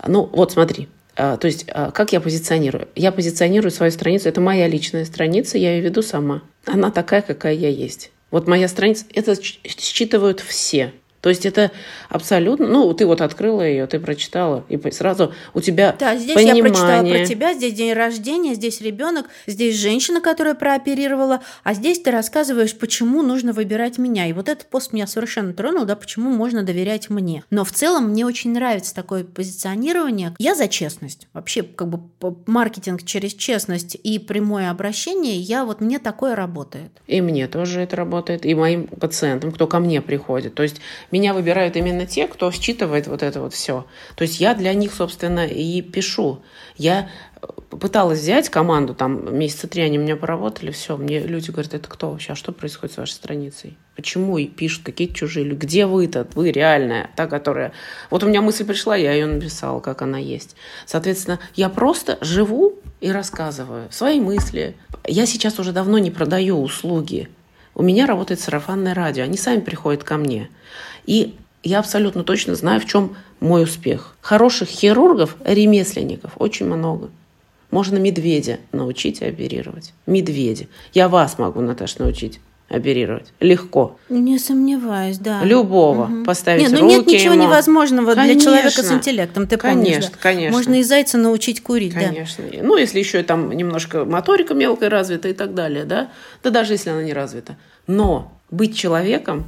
ну, 0.04 0.28
вот 0.32 0.50
смотри, 0.50 0.88
а, 1.14 1.36
то 1.36 1.46
есть, 1.46 1.66
а, 1.72 1.92
как 1.92 2.12
я 2.12 2.20
позиционирую? 2.20 2.88
Я 2.96 3.12
позиционирую 3.12 3.70
свою 3.70 3.92
страницу, 3.92 4.28
это 4.28 4.40
моя 4.40 4.66
личная 4.66 5.04
страница, 5.04 5.56
я 5.56 5.76
ее 5.76 5.82
веду 5.82 6.02
сама. 6.02 6.42
Она 6.66 6.90
такая, 6.90 7.22
какая 7.22 7.54
я 7.54 7.68
есть. 7.68 8.10
Вот 8.32 8.48
моя 8.48 8.66
страница, 8.66 9.04
это 9.14 9.40
считывают 9.40 10.40
все. 10.40 10.92
То 11.28 11.30
есть 11.30 11.44
это 11.44 11.70
абсолютно, 12.08 12.66
ну, 12.66 12.90
ты 12.94 13.04
вот 13.04 13.20
открыла 13.20 13.60
ее, 13.60 13.86
ты 13.86 14.00
прочитала, 14.00 14.64
и 14.70 14.90
сразу 14.90 15.34
у 15.52 15.60
тебя 15.60 15.94
Да, 15.98 16.16
здесь 16.16 16.34
понимание. 16.34 16.56
я 16.56 16.62
прочитала 16.62 17.06
про 17.06 17.26
тебя, 17.26 17.52
здесь 17.52 17.74
день 17.74 17.92
рождения, 17.92 18.54
здесь 18.54 18.80
ребенок, 18.80 19.26
здесь 19.46 19.76
женщина, 19.76 20.22
которая 20.22 20.54
прооперировала, 20.54 21.42
а 21.64 21.74
здесь 21.74 22.00
ты 22.00 22.10
рассказываешь, 22.10 22.74
почему 22.74 23.20
нужно 23.20 23.52
выбирать 23.52 23.98
меня. 23.98 24.26
И 24.26 24.32
вот 24.32 24.48
этот 24.48 24.68
пост 24.68 24.94
меня 24.94 25.06
совершенно 25.06 25.52
тронул, 25.52 25.84
да, 25.84 25.96
почему 25.96 26.30
можно 26.30 26.62
доверять 26.62 27.10
мне. 27.10 27.44
Но 27.50 27.62
в 27.62 27.72
целом 27.72 28.08
мне 28.08 28.24
очень 28.24 28.54
нравится 28.54 28.94
такое 28.94 29.22
позиционирование. 29.24 30.34
Я 30.38 30.54
за 30.54 30.66
честность. 30.66 31.28
Вообще, 31.34 31.62
как 31.62 31.88
бы 31.88 32.00
маркетинг 32.46 33.04
через 33.04 33.34
честность 33.34 33.98
и 34.02 34.18
прямое 34.18 34.70
обращение, 34.70 35.36
я 35.36 35.66
вот 35.66 35.82
мне 35.82 35.98
такое 35.98 36.34
работает. 36.34 36.90
И 37.06 37.20
мне 37.20 37.48
тоже 37.48 37.82
это 37.82 37.96
работает, 37.96 38.46
и 38.46 38.54
моим 38.54 38.86
пациентам, 38.86 39.52
кто 39.52 39.66
ко 39.66 39.78
мне 39.78 40.00
приходит. 40.00 40.54
То 40.54 40.62
есть 40.62 40.80
меня 41.18 41.34
выбирают 41.34 41.76
именно 41.76 42.06
те, 42.06 42.26
кто 42.26 42.50
считывает 42.50 43.06
вот 43.06 43.22
это 43.22 43.40
вот 43.40 43.52
все. 43.52 43.86
То 44.16 44.22
есть 44.22 44.40
я 44.40 44.54
для 44.54 44.72
них, 44.74 44.94
собственно, 44.94 45.46
и 45.46 45.82
пишу. 45.82 46.42
Я 46.76 47.10
пыталась 47.70 48.20
взять 48.20 48.48
команду, 48.48 48.94
там 48.94 49.36
месяца 49.36 49.68
три 49.68 49.82
они 49.82 49.98
у 49.98 50.02
меня 50.02 50.16
поработали, 50.16 50.70
все, 50.70 50.96
мне 50.96 51.20
люди 51.20 51.50
говорят, 51.50 51.74
это 51.74 51.88
кто 51.88 52.10
вообще, 52.10 52.32
а 52.32 52.36
что 52.36 52.52
происходит 52.52 52.94
с 52.94 52.98
вашей 52.98 53.12
страницей? 53.12 53.76
Почему 53.94 54.38
и 54.38 54.46
пишут 54.46 54.84
какие-то 54.84 55.14
чужие 55.14 55.44
люди? 55.44 55.66
Где 55.66 55.86
вы-то? 55.86 56.26
Вы 56.34 56.50
реальная, 56.50 57.10
та, 57.16 57.26
которая... 57.26 57.72
Вот 58.10 58.22
у 58.22 58.28
меня 58.28 58.42
мысль 58.42 58.64
пришла, 58.64 58.96
я 58.96 59.12
ее 59.12 59.26
написала, 59.26 59.80
как 59.80 60.02
она 60.02 60.18
есть. 60.18 60.56
Соответственно, 60.86 61.38
я 61.54 61.68
просто 61.68 62.18
живу 62.20 62.78
и 63.00 63.10
рассказываю 63.10 63.88
свои 63.90 64.20
мысли. 64.20 64.76
Я 65.06 65.26
сейчас 65.26 65.58
уже 65.58 65.72
давно 65.72 65.98
не 65.98 66.10
продаю 66.10 66.60
услуги. 66.60 67.28
У 67.74 67.82
меня 67.82 68.06
работает 68.06 68.40
сарафанное 68.40 68.94
радио, 68.94 69.24
они 69.24 69.36
сами 69.36 69.60
приходят 69.60 70.02
ко 70.02 70.16
мне. 70.16 70.48
И 71.08 71.34
я 71.62 71.78
абсолютно 71.78 72.22
точно 72.22 72.54
знаю, 72.54 72.82
в 72.82 72.84
чем 72.84 73.16
мой 73.40 73.64
успех. 73.64 74.14
Хороших 74.20 74.68
хирургов, 74.68 75.36
ремесленников 75.42 76.32
очень 76.36 76.66
много. 76.66 77.08
Можно 77.70 77.96
медведя 77.96 78.58
научить 78.72 79.22
оперировать. 79.22 79.94
Медведя. 80.06 80.66
Я 80.92 81.08
вас 81.08 81.38
могу, 81.38 81.62
Наташа, 81.62 82.02
научить 82.02 82.40
оперировать. 82.68 83.32
Легко. 83.40 83.96
Не 84.10 84.38
сомневаюсь, 84.38 85.16
да. 85.16 85.42
Любого. 85.42 86.04
Угу. 86.04 86.24
Поставить 86.26 86.64
нет, 86.64 86.72
ну 86.72 86.80
руки 86.80 86.96
нет 86.96 87.06
ничего 87.06 87.32
ему. 87.32 87.44
невозможного 87.44 88.14
конечно. 88.14 88.34
для 88.34 88.44
человека 88.44 88.82
с 88.82 88.92
интеллектом, 88.92 89.46
ты 89.46 89.56
конечно, 89.56 89.92
помнишь. 89.92 90.10
Да? 90.10 90.18
Конечно, 90.20 90.56
Можно 90.58 90.74
и 90.74 90.82
зайца 90.82 91.16
научить 91.16 91.62
курить, 91.62 91.94
конечно. 91.94 92.44
да. 92.52 92.58
Ну, 92.60 92.76
если 92.76 92.98
еще 92.98 93.22
там 93.22 93.50
немножко 93.50 94.04
моторика 94.04 94.52
мелкая 94.52 94.90
развита 94.90 95.28
и 95.30 95.32
так 95.32 95.54
далее, 95.54 95.86
да. 95.86 96.10
Да 96.42 96.50
даже 96.50 96.74
если 96.74 96.90
она 96.90 97.02
не 97.02 97.14
развита. 97.14 97.56
Но 97.86 98.38
быть 98.50 98.76
человеком 98.76 99.46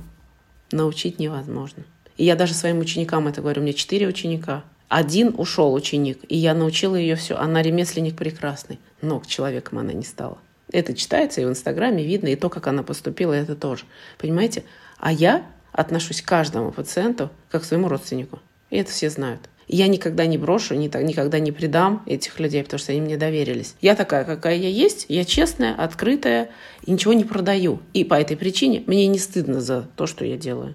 научить 0.73 1.19
невозможно. 1.19 1.85
И 2.17 2.25
я 2.25 2.37
даже 2.37 2.55
своим 2.55 2.79
ученикам 2.81 3.29
это 3.29 3.41
говорю. 3.41 3.63
У 3.63 3.65
меня 3.65 3.73
четыре 3.73 4.07
ученика. 4.07 4.63
Один 4.89 5.35
ушел 5.39 5.73
ученик, 5.73 6.19
и 6.29 6.37
я 6.37 6.53
научила 6.53 6.97
ее 6.97 7.15
все. 7.15 7.37
Она 7.37 7.63
ремесленник 7.63 8.17
прекрасный, 8.17 8.79
но 9.01 9.23
человеком 9.27 9.79
она 9.79 9.93
не 9.93 10.03
стала. 10.03 10.39
Это 10.73 10.95
читается 10.95 11.41
и 11.41 11.45
в 11.45 11.49
Инстаграме 11.49 12.05
видно, 12.05 12.29
и 12.29 12.37
то, 12.37 12.49
как 12.49 12.67
она 12.67 12.83
поступила, 12.83 13.33
это 13.33 13.55
тоже. 13.55 13.85
Понимаете? 14.19 14.65
А 14.99 15.13
я 15.13 15.47
отношусь 15.73 16.23
к 16.23 16.29
каждому 16.29 16.73
пациенту 16.73 17.31
как 17.51 17.63
к 17.63 17.65
своему 17.65 17.89
родственнику. 17.89 18.41
И 18.71 18.77
это 18.77 18.91
все 18.91 19.11
знают. 19.11 19.49
И 19.71 19.77
я 19.77 19.87
никогда 19.87 20.27
не 20.27 20.37
брошу, 20.37 20.75
никогда 20.75 21.39
не 21.39 21.53
предам 21.53 22.03
этих 22.05 22.41
людей, 22.41 22.65
потому 22.65 22.81
что 22.81 22.91
они 22.91 23.01
мне 23.03 23.17
доверились. 23.17 23.77
Я 23.81 23.95
такая, 23.95 24.25
какая 24.25 24.57
я 24.57 24.69
есть, 24.69 25.07
я 25.09 25.25
честная, 25.25 25.77
открытая, 25.77 26.51
и 26.85 26.91
ничего 26.91 27.13
не 27.13 27.23
продаю. 27.23 27.79
И 27.95 28.03
по 28.03 28.15
этой 28.15 28.37
причине 28.37 28.83
мне 28.89 29.07
не 29.07 29.21
стыдно 29.21 29.61
за 29.61 29.83
то, 29.95 30.09
что 30.09 30.25
я 30.25 30.37
делаю. 30.37 30.75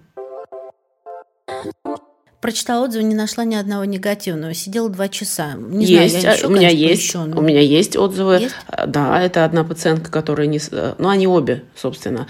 прочитала 2.39 2.85
отзывы, 2.85 3.03
не 3.03 3.15
нашла 3.15 3.43
ни 3.43 3.55
одного 3.55 3.83
негативного. 3.83 4.53
Сидела 4.53 4.89
два 4.89 5.09
часа. 5.09 5.55
Не 5.57 5.85
есть, 5.85 6.21
знаю, 6.21 6.37
еще, 6.37 6.47
у 6.47 6.49
меня 6.51 6.69
конечно, 6.69 6.87
есть, 6.87 7.15
у 7.15 7.41
меня 7.41 7.59
есть 7.59 7.97
отзывы. 7.97 8.35
Есть? 8.35 8.55
Да, 8.87 9.21
это 9.21 9.43
одна 9.43 9.65
пациентка, 9.65 10.09
которая 10.09 10.47
не, 10.47 10.61
ну 10.99 11.09
они 11.09 11.27
обе, 11.27 11.65
собственно, 11.75 12.27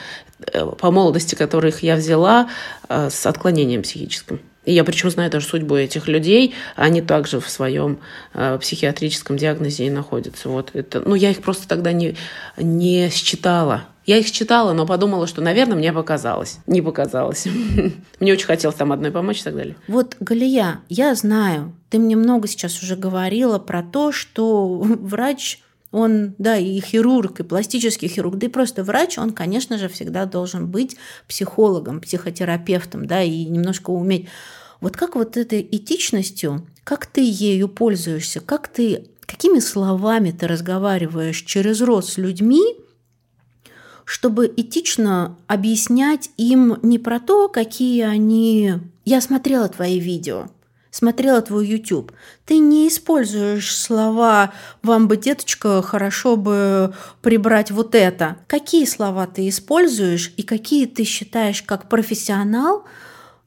э, 0.52 0.66
по 0.66 0.90
молодости, 0.90 1.36
которых 1.36 1.84
я 1.84 1.96
взяла 1.96 2.50
э, 2.90 3.10
с 3.12 3.24
отклонением 3.28 3.84
психическим. 3.84 4.40
И 4.66 4.74
я 4.74 4.84
причем 4.84 5.10
знаю 5.10 5.32
даже 5.32 5.46
судьбу 5.46 5.76
этих 5.76 6.08
людей, 6.08 6.54
они 6.76 7.02
также 7.02 7.40
в 7.40 7.50
своем 7.50 8.00
э, 8.34 8.58
психиатрическом 8.60 9.38
диагнозе 9.38 9.86
и 9.86 9.90
находятся. 9.90 10.50
Вот 10.50 10.72
это, 10.74 11.02
ну, 11.02 11.16
я 11.16 11.32
их 11.32 11.42
просто 11.42 11.68
тогда 11.68 11.92
не, 11.92 12.16
не 12.58 13.10
считала. 13.10 13.86
Я 14.06 14.18
их 14.18 14.32
читала, 14.32 14.74
но 14.74 14.86
подумала, 14.86 15.26
что, 15.26 15.42
наверное, 15.42 15.76
мне 15.76 15.92
показалось. 15.92 16.60
Не 16.68 16.82
показалось. 16.82 17.48
Мне 18.20 18.34
очень 18.34 18.46
хотелось 18.46 18.76
там 18.76 18.92
одной 18.92 19.12
помочь 19.12 19.42
и 19.42 19.44
так 19.44 19.56
далее. 19.56 19.76
Вот, 19.88 20.16
Галия, 20.20 20.82
я 20.90 21.16
знаю, 21.16 21.74
ты 21.90 21.98
мне 21.98 22.16
много 22.16 22.48
сейчас 22.48 22.84
уже 22.84 22.96
говорила 22.96 23.58
про 23.58 23.82
то, 23.82 24.12
что 24.12 24.78
врач 24.80 25.60
он, 25.96 26.36
да, 26.38 26.58
и 26.58 26.82
хирург, 26.82 27.40
и 27.40 27.44
пластический 27.44 28.10
хирург, 28.10 28.36
да 28.36 28.48
и 28.48 28.50
просто 28.50 28.84
врач, 28.84 29.18
он, 29.18 29.32
конечно 29.32 29.78
же, 29.78 29.88
всегда 29.88 30.26
должен 30.26 30.68
быть 30.68 30.98
психологом, 31.26 32.02
психотерапевтом, 32.02 33.06
да, 33.06 33.24
и 33.24 33.46
немножко 33.46 33.92
уметь. 33.92 34.28
Вот 34.82 34.98
как 34.98 35.16
вот 35.16 35.38
этой 35.38 35.62
этичностью, 35.72 36.68
как 36.84 37.06
ты 37.06 37.22
ею 37.24 37.70
пользуешься, 37.70 38.42
как 38.42 38.68
ты, 38.68 39.08
какими 39.26 39.60
словами 39.60 40.32
ты 40.32 40.48
разговариваешь 40.48 41.42
через 41.44 41.80
рот 41.80 42.06
с 42.06 42.18
людьми, 42.18 42.62
чтобы 44.04 44.54
этично 44.56 45.38
объяснять 45.48 46.30
им 46.36 46.78
не 46.84 47.00
про 47.00 47.22
то, 47.22 47.48
какие 47.48 48.02
они... 48.02 48.74
Я 49.06 49.22
смотрела 49.22 49.70
твои 49.70 50.00
видео, 50.00 50.50
смотрела 50.96 51.42
твой 51.42 51.68
YouTube, 51.68 52.14
ты 52.46 52.58
не 52.58 52.88
используешь 52.88 53.76
слова 53.76 54.54
«вам 54.82 55.10
бы, 55.10 55.18
деточка, 55.18 55.82
хорошо 55.82 56.38
бы 56.38 56.94
прибрать 57.22 57.70
вот 57.70 57.96
это». 57.96 58.38
Какие 58.48 58.86
слова 58.86 59.28
ты 59.28 59.50
используешь 59.50 60.34
и 60.38 60.44
какие 60.44 60.86
ты 60.86 61.04
считаешь 61.04 61.62
как 61.64 61.90
профессионал 61.90 62.86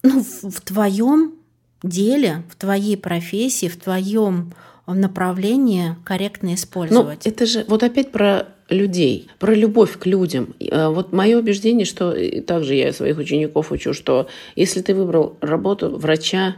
ну, 0.03 0.23
в, 0.23 0.51
в 0.51 0.61
твоем 0.61 1.37
деле, 1.83 2.43
в 2.51 2.57
твоей 2.57 2.99
профессии, 2.99 3.69
в 3.69 3.81
твоем 3.81 4.53
направлении 4.87 5.97
корректно 6.05 6.53
использовать? 6.53 7.25
Ну, 7.25 7.31
это 7.31 7.47
же 7.47 7.65
вот 7.67 7.83
опять 7.83 8.13
про 8.13 8.49
людей, 8.69 9.31
про 9.39 9.55
любовь 9.55 9.99
к 9.99 10.05
людям. 10.05 10.55
Э, 10.61 10.89
вот 10.89 11.15
мое 11.15 11.39
убеждение, 11.39 11.87
что 11.87 12.15
также 12.43 12.75
я 12.75 12.93
своих 12.93 13.17
учеников 13.17 13.73
учу, 13.73 13.95
что 13.95 14.29
если 14.55 14.83
ты 14.83 14.95
выбрал 14.95 15.39
работу 15.41 15.97
врача, 15.97 16.57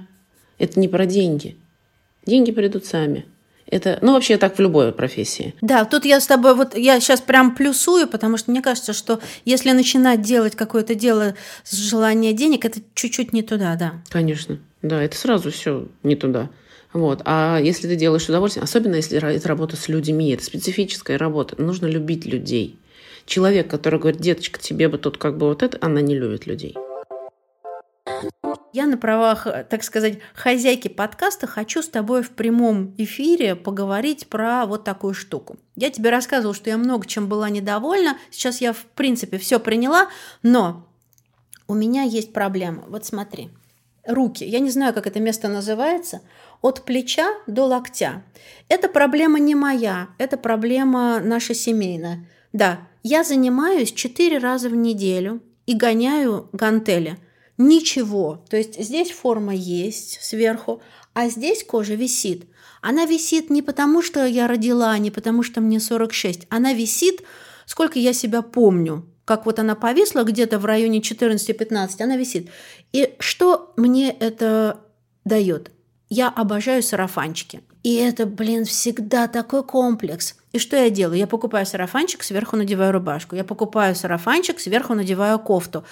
это 0.60 0.78
не 0.78 0.86
про 0.86 1.06
деньги. 1.06 1.56
Деньги 2.26 2.52
придут 2.52 2.84
сами. 2.84 3.26
Это, 3.66 3.98
ну, 4.02 4.12
вообще 4.12 4.36
так 4.36 4.58
в 4.58 4.60
любой 4.60 4.92
профессии. 4.92 5.54
Да, 5.60 5.84
тут 5.84 6.04
я 6.04 6.20
с 6.20 6.26
тобой, 6.26 6.54
вот 6.54 6.76
я 6.76 7.00
сейчас 7.00 7.20
прям 7.20 7.54
плюсую, 7.54 8.08
потому 8.08 8.36
что 8.36 8.50
мне 8.50 8.62
кажется, 8.62 8.92
что 8.92 9.20
если 9.44 9.70
начинать 9.70 10.22
делать 10.22 10.56
какое-то 10.56 10.94
дело 10.94 11.34
с 11.62 11.76
желания 11.76 12.32
денег, 12.32 12.64
это 12.64 12.80
чуть-чуть 12.94 13.32
не 13.32 13.42
туда, 13.42 13.76
да. 13.76 13.94
Конечно, 14.10 14.58
да, 14.82 15.02
это 15.02 15.16
сразу 15.16 15.50
все 15.50 15.86
не 16.02 16.16
туда. 16.16 16.50
Вот. 16.92 17.22
А 17.24 17.60
если 17.62 17.86
ты 17.86 17.94
делаешь 17.94 18.28
удовольствие, 18.28 18.64
особенно 18.64 18.96
если 18.96 19.18
это 19.18 19.48
работа 19.48 19.76
с 19.76 19.88
людьми, 19.88 20.32
это 20.32 20.44
специфическая 20.44 21.16
работа, 21.16 21.60
нужно 21.62 21.86
любить 21.86 22.26
людей. 22.26 22.76
Человек, 23.24 23.70
который 23.70 24.00
говорит, 24.00 24.20
деточка, 24.20 24.60
тебе 24.60 24.88
бы 24.88 24.98
тут 24.98 25.16
как 25.16 25.38
бы 25.38 25.46
вот 25.46 25.62
это, 25.62 25.78
она 25.80 26.00
не 26.00 26.16
любит 26.16 26.46
людей. 26.46 26.76
Я 28.72 28.86
на 28.86 28.96
правах, 28.96 29.48
так 29.68 29.82
сказать, 29.82 30.18
хозяйки 30.32 30.86
подкаста 30.86 31.48
хочу 31.48 31.82
с 31.82 31.88
тобой 31.88 32.22
в 32.22 32.30
прямом 32.30 32.94
эфире 32.98 33.56
поговорить 33.56 34.28
про 34.28 34.64
вот 34.64 34.84
такую 34.84 35.14
штуку. 35.14 35.58
Я 35.74 35.90
тебе 35.90 36.10
рассказывала, 36.10 36.54
что 36.54 36.70
я 36.70 36.78
много 36.78 37.06
чем 37.06 37.26
была 37.26 37.50
недовольна. 37.50 38.16
Сейчас 38.30 38.60
я, 38.60 38.72
в 38.72 38.84
принципе, 38.94 39.38
все 39.38 39.58
приняла, 39.58 40.08
но 40.42 40.86
у 41.66 41.74
меня 41.74 42.02
есть 42.02 42.32
проблема. 42.32 42.84
Вот 42.86 43.04
смотри, 43.04 43.50
руки. 44.06 44.44
Я 44.44 44.60
не 44.60 44.70
знаю, 44.70 44.94
как 44.94 45.08
это 45.08 45.18
место 45.18 45.48
называется. 45.48 46.20
От 46.62 46.84
плеча 46.84 47.28
до 47.48 47.64
локтя. 47.64 48.22
Это 48.68 48.88
проблема 48.88 49.40
не 49.40 49.56
моя, 49.56 50.08
это 50.18 50.36
проблема 50.36 51.18
наша 51.18 51.54
семейная. 51.54 52.28
Да, 52.52 52.80
я 53.02 53.24
занимаюсь 53.24 53.90
4 53.90 54.38
раза 54.38 54.68
в 54.68 54.76
неделю 54.76 55.42
и 55.66 55.74
гоняю 55.74 56.48
гантели– 56.52 57.18
Ничего. 57.62 58.42
То 58.48 58.56
есть 58.56 58.82
здесь 58.82 59.10
форма 59.10 59.54
есть 59.54 60.18
сверху, 60.22 60.80
а 61.12 61.28
здесь 61.28 61.62
кожа 61.62 61.94
висит. 61.94 62.46
Она 62.80 63.04
висит 63.04 63.50
не 63.50 63.60
потому, 63.60 64.00
что 64.00 64.24
я 64.24 64.46
родила, 64.46 64.96
не 64.96 65.10
потому, 65.10 65.42
что 65.42 65.60
мне 65.60 65.78
46. 65.78 66.46
Она 66.48 66.72
висит, 66.72 67.22
сколько 67.66 67.98
я 67.98 68.14
себя 68.14 68.40
помню. 68.40 69.06
Как 69.26 69.44
вот 69.44 69.58
она 69.58 69.74
повисла 69.74 70.22
где-то 70.22 70.58
в 70.58 70.64
районе 70.64 71.00
14-15, 71.00 72.02
она 72.02 72.16
висит. 72.16 72.48
И 72.94 73.14
что 73.18 73.74
мне 73.76 74.10
это 74.10 74.80
дает? 75.26 75.70
Я 76.08 76.30
обожаю 76.30 76.82
сарафанчики. 76.82 77.60
И 77.82 77.94
это, 77.96 78.24
блин, 78.24 78.64
всегда 78.64 79.28
такой 79.28 79.64
комплекс. 79.64 80.34
И 80.52 80.58
что 80.58 80.76
я 80.76 80.88
делаю? 80.88 81.18
Я 81.18 81.26
покупаю 81.26 81.66
сарафанчик, 81.66 82.22
сверху 82.22 82.56
надеваю 82.56 82.92
рубашку. 82.92 83.36
Я 83.36 83.44
покупаю 83.44 83.94
сарафанчик, 83.94 84.58
сверху 84.60 84.94
надеваю 84.94 85.38
кофту. 85.38 85.84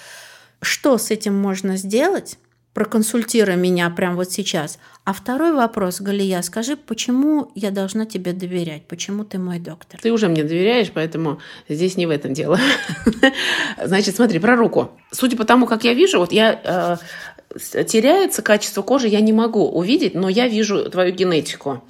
Что 0.61 0.97
с 0.97 1.11
этим 1.11 1.35
можно 1.35 1.77
сделать? 1.77 2.37
Проконсультируй 2.73 3.55
меня 3.55 3.89
прямо 3.89 4.15
вот 4.17 4.31
сейчас. 4.31 4.77
А 5.03 5.11
второй 5.11 5.53
вопрос, 5.53 6.01
Галия, 6.01 6.41
скажи, 6.43 6.77
почему 6.77 7.51
я 7.55 7.71
должна 7.71 8.05
тебе 8.05 8.31
доверять? 8.31 8.85
Почему 8.87 9.25
ты 9.25 9.39
мой 9.39 9.59
доктор? 9.59 9.99
Ты 9.99 10.11
уже 10.11 10.27
мне 10.27 10.43
доверяешь, 10.43 10.91
поэтому 10.93 11.39
здесь 11.67 11.97
не 11.97 12.05
в 12.05 12.11
этом 12.11 12.33
дело. 12.33 12.59
Значит, 13.83 14.15
смотри, 14.15 14.39
про 14.39 14.55
руку. 14.55 14.91
Судя 15.11 15.35
по 15.35 15.45
тому, 15.45 15.65
как 15.65 15.83
я 15.83 15.93
вижу, 15.93 16.19
вот 16.19 16.31
я 16.31 16.99
э, 17.53 17.83
теряется 17.85 18.41
качество 18.41 18.81
кожи, 18.81 19.07
я 19.07 19.19
не 19.19 19.33
могу 19.33 19.67
увидеть, 19.67 20.13
но 20.13 20.29
я 20.29 20.47
вижу 20.47 20.89
твою 20.89 21.13
генетику 21.13 21.83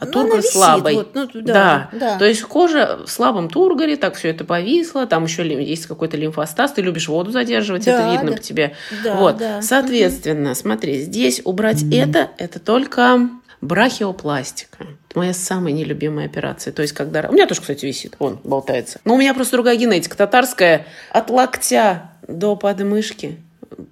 а 0.00 0.06
ну, 0.06 0.12
тургор 0.12 0.42
слабый. 0.42 0.94
Вот, 0.94 1.14
ну, 1.14 1.28
да, 1.34 1.90
да. 1.92 1.98
да. 1.98 2.18
То 2.18 2.24
есть 2.24 2.42
кожа 2.42 3.00
в 3.04 3.10
слабом 3.10 3.50
тургоре, 3.50 3.96
так 3.96 4.14
все 4.14 4.30
это 4.30 4.44
повисло, 4.44 5.06
там 5.06 5.24
еще 5.24 5.46
есть 5.62 5.86
какой-то 5.86 6.16
лимфостаз, 6.16 6.72
ты 6.72 6.80
любишь 6.82 7.08
воду 7.08 7.30
задерживать, 7.30 7.84
да, 7.84 7.92
это 7.92 8.10
видно 8.10 8.30
да. 8.30 8.36
по 8.36 8.42
тебе. 8.42 8.72
Да, 9.04 9.14
вот. 9.16 9.36
Да. 9.36 9.60
Соответственно, 9.60 10.50
угу. 10.50 10.58
смотри, 10.58 11.02
здесь 11.02 11.42
убрать 11.44 11.82
угу. 11.82 11.94
это, 11.94 12.30
это 12.38 12.58
только 12.58 13.28
брахиопластика. 13.60 14.86
Моя 15.14 15.34
самая 15.34 15.74
нелюбимая 15.74 16.26
операция. 16.26 16.72
То 16.72 16.80
есть, 16.82 16.94
когда... 16.94 17.28
У 17.28 17.32
меня 17.32 17.46
тоже, 17.46 17.60
кстати, 17.60 17.84
висит. 17.84 18.14
Он 18.18 18.40
болтается. 18.42 19.00
Но 19.04 19.14
у 19.14 19.18
меня 19.18 19.34
просто 19.34 19.56
другая 19.56 19.76
генетика. 19.76 20.16
Татарская 20.16 20.86
от 21.10 21.28
локтя 21.28 22.10
до 22.26 22.56
подмышки 22.56 23.38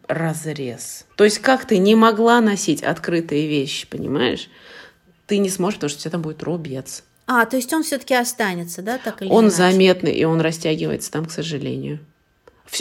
разрез. 0.06 1.04
То 1.16 1.24
есть, 1.24 1.40
как 1.40 1.66
ты 1.66 1.78
не 1.78 1.94
могла 1.94 2.40
носить 2.40 2.82
открытые 2.82 3.46
вещи, 3.46 3.86
понимаешь? 3.86 4.48
Ты 5.28 5.38
не 5.38 5.50
сможешь, 5.50 5.76
потому 5.76 5.90
что 5.90 5.98
у 5.98 6.02
тебя 6.02 6.10
там 6.10 6.22
будет 6.22 6.42
рубец. 6.42 7.04
А, 7.26 7.44
то 7.44 7.56
есть 7.56 7.72
он 7.72 7.84
все-таки 7.84 8.14
останется, 8.14 8.82
да, 8.82 8.98
так 8.98 9.22
или 9.22 9.28
Он 9.28 9.44
иначе? 9.44 9.56
заметный, 9.56 10.14
и 10.14 10.24
он 10.24 10.40
растягивается 10.40 11.12
там, 11.12 11.26
к 11.26 11.30
сожалению. 11.30 12.00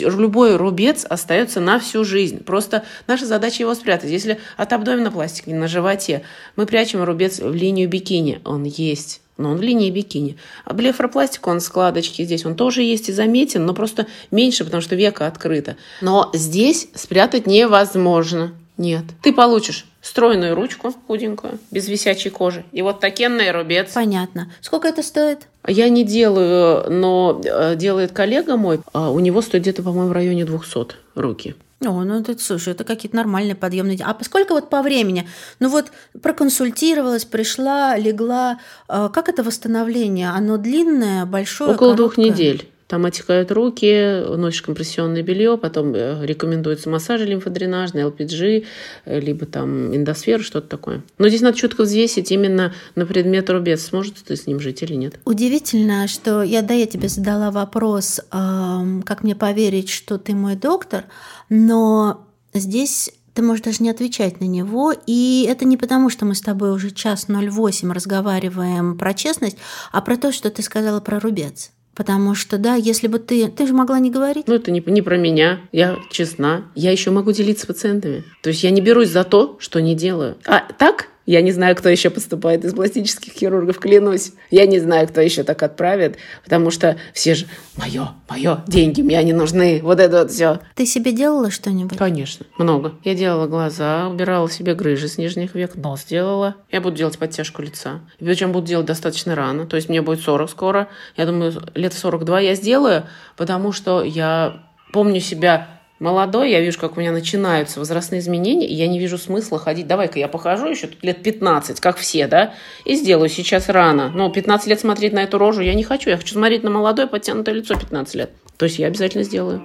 Любой 0.00 0.56
рубец 0.56 1.06
остается 1.08 1.60
на 1.60 1.78
всю 1.78 2.04
жизнь. 2.04 2.42
Просто 2.42 2.84
наша 3.06 3.26
задача 3.26 3.62
его 3.62 3.74
спрятать. 3.74 4.10
Если 4.10 4.38
от 4.56 4.72
абдоминопластики 4.72 5.50
на 5.50 5.68
животе 5.68 6.22
мы 6.56 6.66
прячем 6.66 7.02
рубец 7.02 7.38
в 7.38 7.54
линию 7.54 7.88
бикини, 7.88 8.40
он 8.44 8.64
есть 8.64 9.20
но 9.38 9.52
он 9.52 9.58
в 9.58 9.62
линии 9.62 9.90
бикини. 9.90 10.36
А 10.64 10.74
блефропластик, 10.74 11.46
он 11.46 11.60
складочки 11.60 12.24
здесь, 12.24 12.44
он 12.44 12.56
тоже 12.56 12.82
есть 12.82 13.08
и 13.08 13.12
заметен, 13.12 13.64
но 13.64 13.72
просто 13.72 14.08
меньше, 14.32 14.64
потому 14.64 14.82
что 14.82 14.96
века 14.96 15.28
открыто. 15.28 15.76
Но 16.00 16.28
здесь 16.34 16.88
спрятать 16.94 17.46
невозможно. 17.46 18.52
Нет. 18.78 19.04
Ты 19.22 19.32
получишь 19.32 19.86
стройную 20.00 20.54
ручку 20.54 20.94
худенькую, 21.06 21.58
без 21.70 21.88
висячей 21.88 22.30
кожи. 22.30 22.64
И 22.72 22.80
вот 22.80 23.00
такенный 23.00 23.50
рубец. 23.50 23.92
Понятно. 23.92 24.50
Сколько 24.60 24.88
это 24.88 25.02
стоит? 25.02 25.48
Я 25.66 25.88
не 25.88 26.04
делаю, 26.04 26.90
но 26.90 27.42
э, 27.44 27.74
делает 27.76 28.12
коллега 28.12 28.56
мой. 28.56 28.80
А 28.92 29.10
у 29.10 29.18
него 29.18 29.42
стоит 29.42 29.62
где-то, 29.62 29.82
по-моему, 29.82 30.08
в 30.08 30.12
районе 30.12 30.44
200 30.44 30.94
руки. 31.16 31.56
О, 31.84 32.02
ну 32.02 32.20
это, 32.20 32.36
слушай, 32.38 32.72
это 32.72 32.84
какие-то 32.84 33.16
нормальные 33.16 33.54
подъемные. 33.54 33.98
А 34.04 34.14
поскольку 34.14 34.54
вот 34.54 34.70
по 34.70 34.82
времени? 34.82 35.28
Ну 35.60 35.68
вот 35.68 35.86
проконсультировалась, 36.22 37.24
пришла, 37.24 37.96
легла. 37.96 38.60
Э, 38.88 39.08
как 39.12 39.28
это 39.28 39.42
восстановление? 39.42 40.30
Оно 40.30 40.56
длинное, 40.56 41.26
большое? 41.26 41.70
Около 41.70 41.94
короткое? 41.94 41.96
двух 41.96 42.16
недель. 42.16 42.68
Там 42.88 43.04
отекают 43.04 43.52
руки, 43.52 44.24
носишь 44.36 44.62
компрессионное 44.62 45.22
белье, 45.22 45.58
потом 45.58 45.94
э, 45.94 46.24
рекомендуется 46.24 46.88
массажи 46.88 47.26
лимфодренажные, 47.26 48.06
LPG, 48.06 48.64
э, 49.04 49.20
либо 49.20 49.44
там 49.44 49.94
эндосфера, 49.94 50.42
что-то 50.42 50.68
такое. 50.68 51.02
Но 51.18 51.28
здесь 51.28 51.42
надо 51.42 51.58
четко 51.58 51.82
взвесить 51.82 52.32
именно 52.32 52.74
на 52.94 53.04
предмет 53.04 53.50
рубец, 53.50 53.82
сможет 53.82 54.14
ты 54.26 54.36
с 54.36 54.46
ним 54.46 54.58
жить 54.58 54.82
или 54.82 54.94
нет. 54.94 55.20
Удивительно, 55.26 56.08
что 56.08 56.42
я, 56.42 56.62
да, 56.62 56.72
я 56.72 56.86
тебе 56.86 57.08
задала 57.08 57.50
вопрос, 57.50 58.20
как 58.30 59.22
мне 59.22 59.36
поверить, 59.36 59.90
что 59.90 60.16
ты 60.16 60.34
мой 60.34 60.56
доктор, 60.56 61.04
но 61.50 62.26
здесь 62.54 63.10
ты 63.34 63.42
можешь 63.42 63.62
даже 63.62 63.82
не 63.82 63.90
отвечать 63.90 64.40
на 64.40 64.46
него. 64.46 64.92
И 65.06 65.46
это 65.48 65.64
не 65.64 65.76
потому, 65.76 66.08
что 66.10 66.24
мы 66.24 66.34
с 66.34 66.40
тобой 66.40 66.72
уже 66.72 66.90
час 66.90 67.26
08 67.28 67.92
разговариваем 67.92 68.96
про 68.96 69.14
честность, 69.14 69.58
а 69.92 70.00
про 70.00 70.16
то, 70.16 70.32
что 70.32 70.50
ты 70.50 70.62
сказала 70.62 71.00
про 71.00 71.20
рубец. 71.20 71.70
Потому 71.98 72.36
что, 72.36 72.58
да, 72.58 72.76
если 72.76 73.08
бы 73.08 73.18
ты... 73.18 73.48
Ты 73.48 73.66
же 73.66 73.74
могла 73.74 73.98
не 73.98 74.08
говорить. 74.08 74.46
Ну, 74.46 74.54
это 74.54 74.70
не, 74.70 74.80
не 74.86 75.02
про 75.02 75.16
меня. 75.16 75.58
Я 75.72 75.96
честна. 76.12 76.70
Я 76.76 76.92
еще 76.92 77.10
могу 77.10 77.32
делиться 77.32 77.64
с 77.64 77.66
пациентами. 77.66 78.22
То 78.40 78.50
есть 78.50 78.62
я 78.62 78.70
не 78.70 78.80
берусь 78.80 79.08
за 79.08 79.24
то, 79.24 79.56
что 79.58 79.82
не 79.82 79.96
делаю. 79.96 80.36
А 80.46 80.60
так 80.78 81.08
я 81.28 81.42
не 81.42 81.52
знаю, 81.52 81.76
кто 81.76 81.90
еще 81.90 82.08
поступает 82.08 82.64
из 82.64 82.72
пластических 82.72 83.34
хирургов, 83.34 83.78
клянусь. 83.78 84.32
Я 84.50 84.64
не 84.64 84.78
знаю, 84.78 85.06
кто 85.06 85.20
еще 85.20 85.42
так 85.42 85.62
отправит, 85.62 86.16
потому 86.42 86.70
что 86.70 86.96
все 87.12 87.34
же 87.34 87.44
мое, 87.76 88.12
мое, 88.30 88.64
деньги 88.66 89.02
мне 89.02 89.22
не 89.22 89.34
нужны, 89.34 89.80
вот 89.82 90.00
это 90.00 90.20
вот 90.20 90.30
все. 90.30 90.60
Ты 90.74 90.86
себе 90.86 91.12
делала 91.12 91.50
что-нибудь? 91.50 91.98
Конечно, 91.98 92.46
много. 92.56 92.94
Я 93.04 93.14
делала 93.14 93.46
глаза, 93.46 94.08
убирала 94.08 94.48
себе 94.48 94.74
грыжи 94.74 95.06
с 95.06 95.18
нижних 95.18 95.54
век, 95.54 95.74
нос 95.74 96.04
делала. 96.04 96.54
Я 96.72 96.80
буду 96.80 96.96
делать 96.96 97.18
подтяжку 97.18 97.60
лица. 97.60 98.00
И 98.18 98.24
причем 98.24 98.52
буду 98.52 98.66
делать 98.66 98.86
достаточно 98.86 99.34
рано, 99.34 99.66
то 99.66 99.76
есть 99.76 99.90
мне 99.90 100.00
будет 100.00 100.22
40 100.22 100.48
скоро. 100.48 100.88
Я 101.18 101.26
думаю, 101.26 101.52
лет 101.74 101.92
42 101.92 102.40
я 102.40 102.54
сделаю, 102.54 103.04
потому 103.36 103.72
что 103.72 104.02
я 104.02 104.62
помню 104.94 105.20
себя 105.20 105.77
молодой, 105.98 106.50
я 106.50 106.60
вижу, 106.60 106.78
как 106.78 106.96
у 106.96 107.00
меня 107.00 107.12
начинаются 107.12 107.78
возрастные 107.78 108.20
изменения, 108.20 108.66
и 108.66 108.74
я 108.74 108.86
не 108.88 108.98
вижу 108.98 109.18
смысла 109.18 109.58
ходить. 109.58 109.86
Давай-ка 109.86 110.18
я 110.18 110.28
похожу 110.28 110.68
еще 110.68 110.86
тут 110.86 111.02
лет 111.02 111.22
15, 111.22 111.80
как 111.80 111.96
все, 111.96 112.26
да, 112.26 112.54
и 112.84 112.94
сделаю 112.94 113.28
сейчас 113.28 113.68
рано. 113.68 114.10
Но 114.10 114.30
15 114.30 114.68
лет 114.68 114.80
смотреть 114.80 115.12
на 115.12 115.22
эту 115.22 115.38
рожу 115.38 115.62
я 115.62 115.74
не 115.74 115.84
хочу. 115.84 116.10
Я 116.10 116.16
хочу 116.16 116.34
смотреть 116.34 116.62
на 116.62 116.70
молодое 116.70 117.08
подтянутое 117.08 117.54
лицо 117.54 117.74
15 117.74 118.14
лет. 118.14 118.30
То 118.56 118.66
есть 118.66 118.78
я 118.78 118.86
обязательно 118.86 119.24
сделаю. 119.24 119.62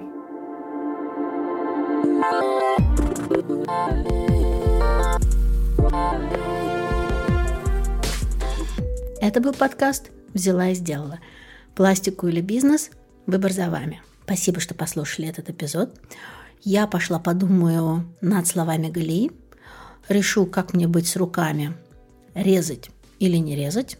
Это 9.20 9.40
был 9.40 9.54
подкаст 9.54 10.10
«Взяла 10.34 10.68
и 10.68 10.74
сделала». 10.74 11.18
Пластику 11.74 12.28
или 12.28 12.40
бизнес– 12.40 12.90
выбор 13.26 13.52
за 13.52 13.70
вами. 13.70 14.02
Спасибо, 14.24 14.58
что 14.58 14.74
послушали 14.74 15.28
этот 15.28 15.50
эпизод. 15.50 16.00
Я 16.62 16.86
пошла 16.86 17.18
подумаю 17.18 18.08
над 18.22 18.46
словами 18.46 18.88
Галии, 18.88 19.30
решу, 20.08 20.46
как 20.46 20.72
мне 20.72 20.88
быть 20.88 21.06
с 21.06 21.16
руками, 21.16 21.74
резать 22.34 22.90
или 23.18 23.36
не 23.36 23.54
резать. 23.54 23.98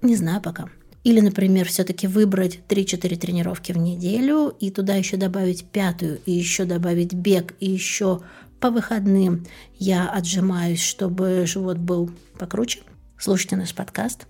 Не 0.00 0.16
знаю 0.16 0.40
пока. 0.40 0.70
Или, 1.04 1.20
например, 1.20 1.68
все-таки 1.68 2.06
выбрать 2.06 2.60
3-4 2.68 3.16
тренировки 3.16 3.72
в 3.72 3.76
неделю 3.76 4.48
и 4.48 4.70
туда 4.70 4.94
еще 4.94 5.18
добавить 5.18 5.66
пятую, 5.66 6.20
и 6.24 6.32
еще 6.32 6.64
добавить 6.64 7.12
бег, 7.12 7.54
и 7.60 7.70
еще 7.70 8.22
по 8.60 8.70
выходным 8.70 9.44
я 9.74 10.08
отжимаюсь, 10.08 10.80
чтобы 10.80 11.44
живот 11.44 11.76
был 11.76 12.10
покруче. 12.38 12.80
Слушайте 13.18 13.56
наш 13.56 13.74
подкаст, 13.74 14.26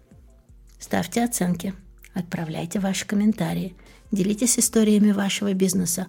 ставьте 0.81 1.23
оценки, 1.23 1.73
отправляйте 2.15 2.81
ваши 2.81 3.07
комментарии– 3.07 3.77
Делитесь 4.13 4.59
историями 4.59 5.11
вашего 5.11 5.55
бизнеса. 5.55 6.07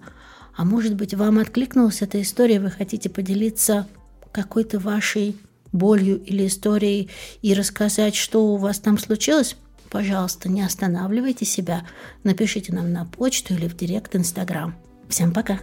А 0.56 0.64
может 0.64 0.94
быть, 0.94 1.14
вам 1.14 1.38
откликнулась 1.38 2.02
эта 2.02 2.22
история, 2.22 2.60
вы 2.60 2.70
хотите 2.70 3.08
поделиться 3.08 3.88
какой-то 4.30 4.78
вашей 4.78 5.36
болью 5.72 6.22
или 6.22 6.46
историей 6.46 7.10
и 7.42 7.54
рассказать, 7.54 8.14
что 8.14 8.46
у 8.46 8.56
вас 8.56 8.78
там 8.78 8.98
случилось? 8.98 9.56
Пожалуйста, 9.90 10.48
не 10.48 10.62
останавливайте 10.62 11.44
себя. 11.44 11.86
Напишите 12.22 12.72
нам 12.72 12.92
на 12.92 13.04
почту 13.06 13.54
или 13.54 13.68
в 13.68 13.76
директ 13.76 14.14
Инстаграм. 14.14 14.74
Всем 15.08 15.32
пока! 15.32 15.60